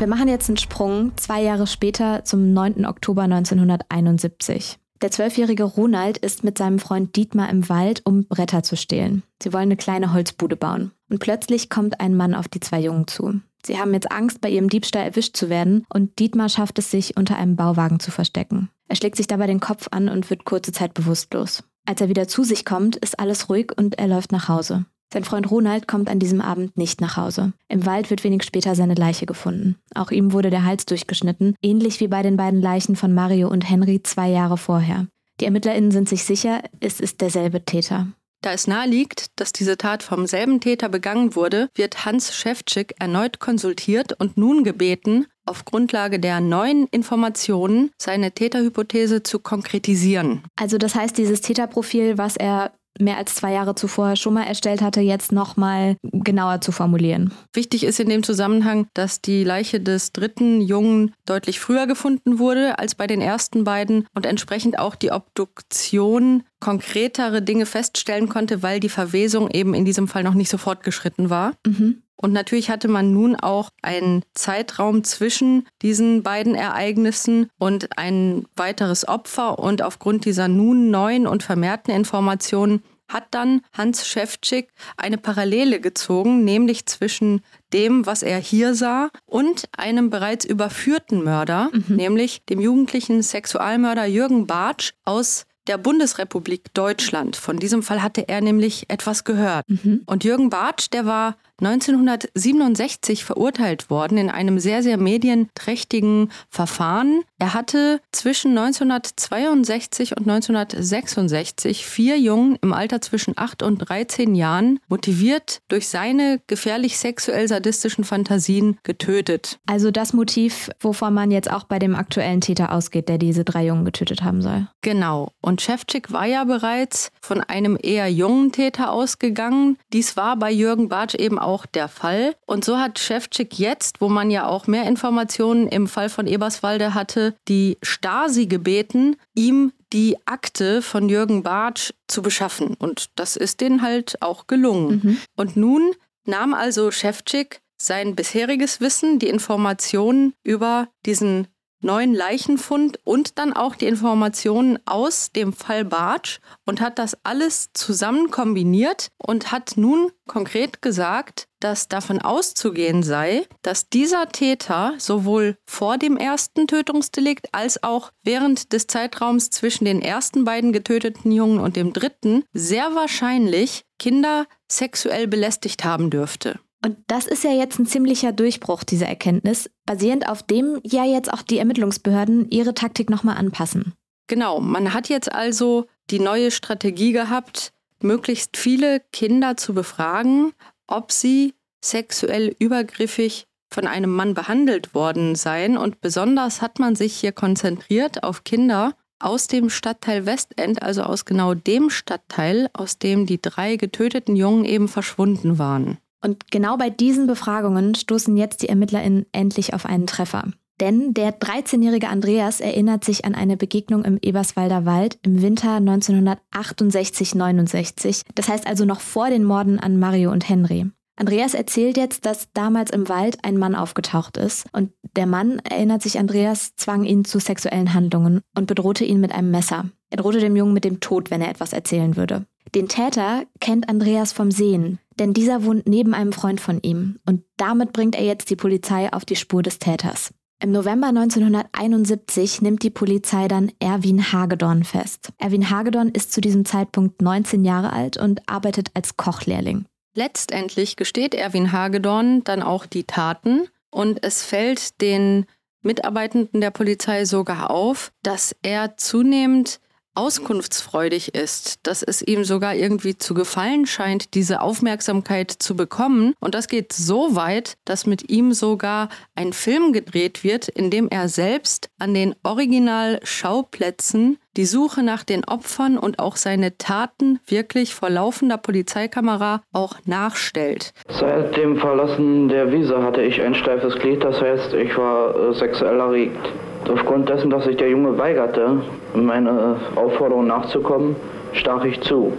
Wir 0.00 0.06
machen 0.06 0.28
jetzt 0.28 0.48
einen 0.48 0.56
Sprung 0.56 1.12
zwei 1.16 1.42
Jahre 1.42 1.66
später 1.66 2.24
zum 2.24 2.54
9. 2.54 2.86
Oktober 2.86 3.20
1971. 3.20 4.78
Der 5.02 5.10
zwölfjährige 5.10 5.64
Ronald 5.64 6.16
ist 6.16 6.42
mit 6.42 6.56
seinem 6.56 6.78
Freund 6.78 7.16
Dietmar 7.16 7.50
im 7.50 7.68
Wald, 7.68 8.00
um 8.06 8.24
Bretter 8.26 8.62
zu 8.62 8.78
stehlen. 8.78 9.24
Sie 9.42 9.52
wollen 9.52 9.64
eine 9.64 9.76
kleine 9.76 10.14
Holzbude 10.14 10.56
bauen. 10.56 10.92
Und 11.10 11.18
plötzlich 11.18 11.68
kommt 11.68 12.00
ein 12.00 12.16
Mann 12.16 12.34
auf 12.34 12.48
die 12.48 12.60
zwei 12.60 12.80
Jungen 12.80 13.08
zu. 13.08 13.42
Sie 13.62 13.78
haben 13.78 13.92
jetzt 13.92 14.10
Angst, 14.10 14.40
bei 14.40 14.48
ihrem 14.48 14.70
Diebstahl 14.70 15.04
erwischt 15.04 15.36
zu 15.36 15.50
werden 15.50 15.84
und 15.92 16.18
Dietmar 16.18 16.48
schafft 16.48 16.78
es 16.78 16.90
sich, 16.90 17.18
unter 17.18 17.36
einem 17.36 17.56
Bauwagen 17.56 18.00
zu 18.00 18.10
verstecken. 18.10 18.70
Er 18.88 18.96
schlägt 18.96 19.16
sich 19.16 19.26
dabei 19.26 19.48
den 19.48 19.60
Kopf 19.60 19.88
an 19.90 20.08
und 20.08 20.30
wird 20.30 20.46
kurze 20.46 20.72
Zeit 20.72 20.94
bewusstlos. 20.94 21.62
Als 21.84 22.00
er 22.00 22.08
wieder 22.08 22.26
zu 22.26 22.42
sich 22.42 22.64
kommt, 22.64 22.96
ist 22.96 23.20
alles 23.20 23.50
ruhig 23.50 23.70
und 23.76 23.98
er 23.98 24.08
läuft 24.08 24.32
nach 24.32 24.48
Hause. 24.48 24.86
Sein 25.12 25.24
Freund 25.24 25.50
Ronald 25.50 25.88
kommt 25.88 26.08
an 26.08 26.20
diesem 26.20 26.40
Abend 26.40 26.76
nicht 26.76 27.00
nach 27.00 27.16
Hause. 27.16 27.52
Im 27.68 27.84
Wald 27.84 28.10
wird 28.10 28.22
wenig 28.22 28.44
später 28.44 28.76
seine 28.76 28.94
Leiche 28.94 29.26
gefunden. 29.26 29.76
Auch 29.94 30.12
ihm 30.12 30.32
wurde 30.32 30.50
der 30.50 30.64
Hals 30.64 30.86
durchgeschnitten, 30.86 31.56
ähnlich 31.62 31.98
wie 31.98 32.08
bei 32.08 32.22
den 32.22 32.36
beiden 32.36 32.60
Leichen 32.60 32.94
von 32.94 33.12
Mario 33.12 33.48
und 33.48 33.68
Henry 33.68 34.02
zwei 34.02 34.28
Jahre 34.28 34.56
vorher. 34.56 35.06
Die 35.40 35.46
ErmittlerInnen 35.46 35.90
sind 35.90 36.08
sich 36.08 36.24
sicher, 36.24 36.62
es 36.80 37.00
ist 37.00 37.20
derselbe 37.20 37.64
Täter. 37.64 38.06
Da 38.42 38.52
es 38.52 38.66
nahe 38.66 38.88
liegt, 38.88 39.26
dass 39.36 39.52
diese 39.52 39.76
Tat 39.76 40.02
vom 40.02 40.26
selben 40.26 40.60
Täter 40.60 40.88
begangen 40.88 41.34
wurde, 41.34 41.68
wird 41.74 42.06
Hans 42.06 42.34
Schäfczyk 42.34 42.94
erneut 42.98 43.38
konsultiert 43.38 44.18
und 44.18 44.38
nun 44.38 44.64
gebeten, 44.64 45.26
auf 45.44 45.64
Grundlage 45.64 46.18
der 46.20 46.40
neuen 46.40 46.86
Informationen 46.86 47.90
seine 47.98 48.32
Täterhypothese 48.32 49.22
zu 49.22 49.40
konkretisieren. 49.40 50.42
Also 50.56 50.78
das 50.78 50.94
heißt, 50.94 51.18
dieses 51.18 51.42
Täterprofil, 51.42 52.16
was 52.16 52.36
er 52.36 52.72
mehr 52.98 53.16
als 53.16 53.34
zwei 53.34 53.52
Jahre 53.52 53.74
zuvor 53.74 54.16
schon 54.16 54.34
mal 54.34 54.44
erstellt 54.44 54.82
hatte, 54.82 55.00
jetzt 55.00 55.32
nochmal 55.32 55.96
genauer 56.02 56.60
zu 56.60 56.72
formulieren. 56.72 57.32
Wichtig 57.52 57.84
ist 57.84 58.00
in 58.00 58.08
dem 58.08 58.22
Zusammenhang, 58.22 58.86
dass 58.94 59.20
die 59.20 59.44
Leiche 59.44 59.80
des 59.80 60.12
dritten 60.12 60.60
Jungen 60.60 61.14
deutlich 61.26 61.60
früher 61.60 61.86
gefunden 61.86 62.38
wurde 62.38 62.78
als 62.78 62.94
bei 62.94 63.06
den 63.06 63.20
ersten 63.20 63.64
beiden 63.64 64.06
und 64.14 64.26
entsprechend 64.26 64.78
auch 64.78 64.94
die 64.94 65.12
Obduktion 65.12 66.42
konkretere 66.60 67.42
Dinge 67.42 67.66
feststellen 67.66 68.28
konnte, 68.28 68.62
weil 68.62 68.80
die 68.80 68.88
Verwesung 68.88 69.50
eben 69.50 69.74
in 69.74 69.84
diesem 69.84 70.08
Fall 70.08 70.22
noch 70.22 70.34
nicht 70.34 70.50
so 70.50 70.58
fortgeschritten 70.58 71.30
war. 71.30 71.54
Mhm. 71.66 72.02
Und 72.20 72.32
natürlich 72.32 72.68
hatte 72.68 72.88
man 72.88 73.12
nun 73.14 73.34
auch 73.34 73.70
einen 73.80 74.22
Zeitraum 74.34 75.04
zwischen 75.04 75.66
diesen 75.80 76.22
beiden 76.22 76.54
Ereignissen 76.54 77.48
und 77.58 77.96
ein 77.96 78.44
weiteres 78.56 79.08
Opfer. 79.08 79.58
Und 79.58 79.80
aufgrund 79.80 80.26
dieser 80.26 80.46
nun 80.46 80.90
neuen 80.90 81.26
und 81.26 81.42
vermehrten 81.42 81.94
Informationen 81.94 82.82
hat 83.08 83.24
dann 83.30 83.62
Hans 83.72 84.06
Schäfczyk 84.06 84.68
eine 84.96 85.18
Parallele 85.18 85.80
gezogen, 85.80 86.44
nämlich 86.44 86.86
zwischen 86.86 87.42
dem, 87.72 88.06
was 88.06 88.22
er 88.22 88.38
hier 88.38 88.74
sah, 88.74 89.10
und 89.26 89.64
einem 89.76 90.10
bereits 90.10 90.44
überführten 90.44 91.24
Mörder, 91.24 91.70
mhm. 91.72 91.96
nämlich 91.96 92.44
dem 92.44 92.60
jugendlichen 92.60 93.22
Sexualmörder 93.22 94.04
Jürgen 94.04 94.46
Bartsch 94.46 94.92
aus 95.04 95.46
der 95.66 95.78
Bundesrepublik 95.78 96.72
Deutschland. 96.74 97.36
Von 97.36 97.58
diesem 97.58 97.82
Fall 97.82 98.02
hatte 98.02 98.28
er 98.28 98.40
nämlich 98.40 98.86
etwas 98.88 99.24
gehört. 99.24 99.68
Mhm. 99.68 100.02
Und 100.06 100.24
Jürgen 100.24 100.50
Bartsch, 100.50 100.88
der 100.92 101.06
war 101.06 101.36
1967 101.60 103.24
verurteilt 103.24 103.90
worden 103.90 104.18
in 104.18 104.30
einem 104.30 104.58
sehr, 104.58 104.82
sehr 104.82 104.96
medienträchtigen 104.96 106.30
Verfahren. 106.48 107.22
Er 107.38 107.54
hatte 107.54 108.00
zwischen 108.12 108.56
1962 108.56 110.16
und 110.16 110.28
1966 110.28 111.86
vier 111.86 112.18
Jungen 112.18 112.58
im 112.62 112.72
Alter 112.72 113.00
zwischen 113.00 113.34
8 113.36 113.62
und 113.62 113.78
13 113.78 114.34
Jahren 114.34 114.80
motiviert 114.88 115.60
durch 115.68 115.88
seine 115.88 116.40
gefährlich 116.46 116.98
sexuell 116.98 117.48
sadistischen 117.48 118.04
Fantasien 118.04 118.78
getötet. 118.82 119.58
Also 119.66 119.90
das 119.90 120.12
Motiv, 120.12 120.70
wovon 120.80 121.14
man 121.14 121.30
jetzt 121.30 121.50
auch 121.50 121.64
bei 121.64 121.78
dem 121.78 121.94
aktuellen 121.94 122.40
Täter 122.40 122.72
ausgeht, 122.72 123.08
der 123.08 123.18
diese 123.18 123.44
drei 123.44 123.66
Jungen 123.66 123.84
getötet 123.84 124.22
haben 124.22 124.42
soll. 124.42 124.68
Genau. 124.82 125.32
Und 125.40 125.60
Schäfczyk 125.60 126.12
war 126.12 126.26
ja 126.26 126.44
bereits 126.44 127.10
von 127.20 127.40
einem 127.40 127.78
eher 127.80 128.08
jungen 128.08 128.52
Täter 128.52 128.92
ausgegangen. 128.92 129.78
Dies 129.92 130.16
war 130.16 130.36
bei 130.36 130.50
Jürgen 130.50 130.88
Bartsch 130.88 131.14
eben 131.14 131.38
auch 131.38 131.49
auch 131.50 131.66
der 131.66 131.88
Fall. 131.88 132.34
Und 132.46 132.64
so 132.64 132.78
hat 132.78 132.98
Schäfczyk 132.98 133.58
jetzt, 133.58 134.00
wo 134.00 134.08
man 134.08 134.30
ja 134.30 134.46
auch 134.46 134.66
mehr 134.66 134.84
Informationen 134.84 135.66
im 135.66 135.88
Fall 135.88 136.08
von 136.08 136.26
Eberswalde 136.26 136.94
hatte, 136.94 137.34
die 137.48 137.76
Stasi 137.82 138.46
gebeten, 138.46 139.16
ihm 139.34 139.72
die 139.92 140.16
Akte 140.26 140.82
von 140.82 141.08
Jürgen 141.08 141.42
Bartsch 141.42 141.92
zu 142.06 142.22
beschaffen. 142.22 142.74
Und 142.78 143.10
das 143.16 143.36
ist 143.36 143.60
denen 143.60 143.82
halt 143.82 144.22
auch 144.22 144.46
gelungen. 144.46 145.00
Mhm. 145.02 145.18
Und 145.36 145.56
nun 145.56 145.92
nahm 146.24 146.54
also 146.54 146.90
Schäfczyk 146.92 147.60
sein 147.80 148.14
bisheriges 148.14 148.80
Wissen, 148.80 149.18
die 149.18 149.28
Informationen 149.28 150.34
über 150.44 150.88
diesen 151.06 151.48
neuen 151.80 152.14
Leichenfund 152.14 152.98
und 153.04 153.38
dann 153.38 153.52
auch 153.52 153.74
die 153.74 153.86
Informationen 153.86 154.78
aus 154.86 155.32
dem 155.32 155.52
Fall 155.52 155.84
Bartsch 155.84 156.38
und 156.64 156.80
hat 156.80 156.98
das 156.98 157.16
alles 157.24 157.70
zusammen 157.74 158.30
kombiniert 158.30 159.08
und 159.18 159.52
hat 159.52 159.72
nun 159.76 160.12
konkret 160.26 160.82
gesagt, 160.82 161.48
dass 161.60 161.88
davon 161.88 162.20
auszugehen 162.20 163.02
sei, 163.02 163.46
dass 163.62 163.88
dieser 163.88 164.28
Täter 164.28 164.94
sowohl 164.98 165.56
vor 165.66 165.98
dem 165.98 166.16
ersten 166.16 166.66
Tötungsdelikt 166.66 167.48
als 167.52 167.82
auch 167.82 168.10
während 168.22 168.72
des 168.72 168.86
Zeitraums 168.86 169.50
zwischen 169.50 169.84
den 169.84 170.00
ersten 170.00 170.44
beiden 170.44 170.72
getöteten 170.72 171.32
Jungen 171.32 171.58
und 171.58 171.76
dem 171.76 171.92
dritten 171.92 172.44
sehr 172.52 172.94
wahrscheinlich 172.94 173.84
Kinder 173.98 174.46
sexuell 174.68 175.26
belästigt 175.26 175.84
haben 175.84 176.10
dürfte. 176.10 176.58
Und 176.84 176.96
das 177.08 177.26
ist 177.26 177.44
ja 177.44 177.52
jetzt 177.52 177.78
ein 177.78 177.86
ziemlicher 177.86 178.32
Durchbruch, 178.32 178.84
diese 178.84 179.06
Erkenntnis, 179.06 179.70
basierend 179.84 180.28
auf 180.28 180.42
dem 180.42 180.80
ja 180.82 181.04
jetzt 181.04 181.32
auch 181.32 181.42
die 181.42 181.58
Ermittlungsbehörden 181.58 182.50
ihre 182.50 182.74
Taktik 182.74 183.10
nochmal 183.10 183.36
anpassen. 183.36 183.92
Genau, 184.28 184.60
man 184.60 184.94
hat 184.94 185.08
jetzt 185.08 185.30
also 185.30 185.86
die 186.10 186.20
neue 186.20 186.50
Strategie 186.50 187.12
gehabt, 187.12 187.72
möglichst 188.02 188.56
viele 188.56 189.00
Kinder 189.12 189.56
zu 189.56 189.74
befragen, 189.74 190.52
ob 190.86 191.12
sie 191.12 191.54
sexuell 191.84 192.54
übergriffig 192.58 193.46
von 193.72 193.86
einem 193.86 194.10
Mann 194.10 194.34
behandelt 194.34 194.94
worden 194.94 195.34
seien. 195.34 195.76
Und 195.76 196.00
besonders 196.00 196.62
hat 196.62 196.78
man 196.78 196.96
sich 196.96 197.14
hier 197.14 197.32
konzentriert 197.32 198.22
auf 198.22 198.44
Kinder 198.44 198.94
aus 199.18 199.48
dem 199.48 199.68
Stadtteil 199.68 200.26
Westend, 200.26 200.82
also 200.82 201.02
aus 201.02 201.24
genau 201.24 201.54
dem 201.54 201.90
Stadtteil, 201.90 202.68
aus 202.72 202.98
dem 202.98 203.26
die 203.26 203.40
drei 203.40 203.76
getöteten 203.76 204.34
Jungen 204.34 204.64
eben 204.64 204.88
verschwunden 204.88 205.58
waren. 205.58 205.98
Und 206.22 206.50
genau 206.50 206.76
bei 206.76 206.90
diesen 206.90 207.26
Befragungen 207.26 207.94
stoßen 207.94 208.36
jetzt 208.36 208.62
die 208.62 208.68
ErmittlerInnen 208.68 209.26
endlich 209.32 209.74
auf 209.74 209.86
einen 209.86 210.06
Treffer. 210.06 210.44
Denn 210.80 211.12
der 211.12 211.38
13-jährige 211.38 212.08
Andreas 212.08 212.60
erinnert 212.60 213.04
sich 213.04 213.26
an 213.26 213.34
eine 213.34 213.58
Begegnung 213.58 214.04
im 214.04 214.18
Eberswalder 214.20 214.86
Wald 214.86 215.18
im 215.22 215.42
Winter 215.42 215.76
1968-69. 215.76 218.22
Das 218.34 218.48
heißt 218.48 218.66
also 218.66 218.86
noch 218.86 219.00
vor 219.00 219.28
den 219.28 219.44
Morden 219.44 219.78
an 219.78 219.98
Mario 219.98 220.32
und 220.32 220.48
Henry. 220.48 220.86
Andreas 221.16 221.52
erzählt 221.52 221.98
jetzt, 221.98 222.24
dass 222.24 222.48
damals 222.54 222.90
im 222.90 223.10
Wald 223.10 223.44
ein 223.44 223.58
Mann 223.58 223.74
aufgetaucht 223.74 224.38
ist 224.38 224.64
und 224.72 224.92
der 225.16 225.26
Mann, 225.26 225.58
erinnert 225.58 226.00
sich 226.00 226.18
Andreas, 226.18 226.74
zwang 226.76 227.04
ihn 227.04 227.26
zu 227.26 227.40
sexuellen 227.40 227.92
Handlungen 227.92 228.40
und 228.56 228.66
bedrohte 228.66 229.04
ihn 229.04 229.20
mit 229.20 229.32
einem 229.32 229.50
Messer. 229.50 229.90
Er 230.08 230.16
drohte 230.16 230.40
dem 230.40 230.56
Jungen 230.56 230.72
mit 230.72 230.84
dem 230.84 231.00
Tod, 231.00 231.30
wenn 231.30 231.42
er 231.42 231.50
etwas 231.50 231.74
erzählen 231.74 232.16
würde. 232.16 232.46
Den 232.74 232.86
Täter 232.86 233.44
kennt 233.60 233.88
Andreas 233.88 234.32
vom 234.32 234.52
Sehen, 234.52 235.00
denn 235.18 235.34
dieser 235.34 235.64
wohnt 235.64 235.88
neben 235.88 236.14
einem 236.14 236.32
Freund 236.32 236.60
von 236.60 236.80
ihm 236.82 237.18
und 237.26 237.42
damit 237.56 237.92
bringt 237.92 238.14
er 238.14 238.24
jetzt 238.24 238.48
die 238.48 238.56
Polizei 238.56 239.12
auf 239.12 239.24
die 239.24 239.34
Spur 239.34 239.62
des 239.62 239.80
Täters. 239.80 240.32
Im 240.62 240.70
November 240.72 241.08
1971 241.08 242.62
nimmt 242.62 242.82
die 242.82 242.90
Polizei 242.90 243.48
dann 243.48 243.72
Erwin 243.80 244.32
Hagedorn 244.32 244.84
fest. 244.84 245.30
Erwin 245.38 245.70
Hagedorn 245.70 246.10
ist 246.10 246.32
zu 246.32 246.40
diesem 246.40 246.64
Zeitpunkt 246.64 247.22
19 247.22 247.64
Jahre 247.64 247.92
alt 247.92 248.18
und 248.18 248.48
arbeitet 248.48 248.90
als 248.94 249.16
Kochlehrling. 249.16 249.86
Letztendlich 250.14 250.96
gesteht 250.96 251.34
Erwin 251.34 251.72
Hagedorn 251.72 252.44
dann 252.44 252.62
auch 252.62 252.86
die 252.86 253.04
Taten 253.04 253.68
und 253.90 254.22
es 254.22 254.44
fällt 254.44 255.00
den 255.00 255.46
Mitarbeitenden 255.82 256.60
der 256.60 256.70
Polizei 256.70 257.24
sogar 257.24 257.70
auf, 257.70 258.12
dass 258.22 258.54
er 258.62 258.96
zunehmend 258.96 259.80
auskunftsfreudig 260.14 261.34
ist, 261.34 261.80
dass 261.84 262.02
es 262.02 262.22
ihm 262.22 262.44
sogar 262.44 262.74
irgendwie 262.74 263.16
zu 263.16 263.34
gefallen 263.34 263.86
scheint, 263.86 264.34
diese 264.34 264.60
Aufmerksamkeit 264.60 265.50
zu 265.50 265.76
bekommen. 265.76 266.34
Und 266.40 266.54
das 266.54 266.68
geht 266.68 266.92
so 266.92 267.34
weit, 267.36 267.74
dass 267.84 268.06
mit 268.06 268.28
ihm 268.30 268.52
sogar 268.52 269.08
ein 269.34 269.52
Film 269.52 269.92
gedreht 269.92 270.44
wird, 270.44 270.68
in 270.68 270.90
dem 270.90 271.08
er 271.08 271.28
selbst 271.28 271.90
an 271.98 272.14
den 272.14 272.34
Originalschauplätzen 272.42 274.38
die 274.56 274.64
Suche 274.64 275.02
nach 275.02 275.24
den 275.24 275.44
Opfern 275.44 275.98
und 275.98 276.18
auch 276.18 276.36
seine 276.36 276.76
Taten 276.76 277.38
wirklich 277.46 277.94
vor 277.94 278.10
laufender 278.10 278.56
Polizeikamera 278.56 279.62
auch 279.72 279.94
nachstellt. 280.06 280.92
Seit 281.08 281.56
dem 281.56 281.76
Verlassen 281.76 282.48
der 282.48 282.72
Wiese 282.72 283.02
hatte 283.02 283.22
ich 283.22 283.40
ein 283.40 283.54
steifes 283.54 283.94
Glied, 283.96 284.24
das 284.24 284.40
heißt, 284.40 284.74
ich 284.74 284.96
war 284.96 285.34
äh, 285.34 285.54
sexuell 285.54 286.00
erregt. 286.00 286.52
Aufgrund 286.88 287.28
dessen, 287.28 287.50
dass 287.50 287.64
sich 287.64 287.76
der 287.76 287.90
Junge 287.90 288.16
weigerte, 288.18 288.82
meine 289.14 289.76
Aufforderung 289.94 290.46
nachzukommen, 290.46 291.14
stach 291.52 291.84
ich 291.84 292.00
zu. 292.00 292.32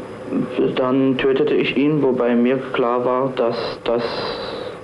Dann 0.75 1.17
tötete 1.17 1.53
ich 1.53 1.77
ihn, 1.77 2.01
wobei 2.01 2.35
mir 2.35 2.57
klar 2.73 3.05
war, 3.05 3.31
dass 3.35 3.55
das 3.83 4.03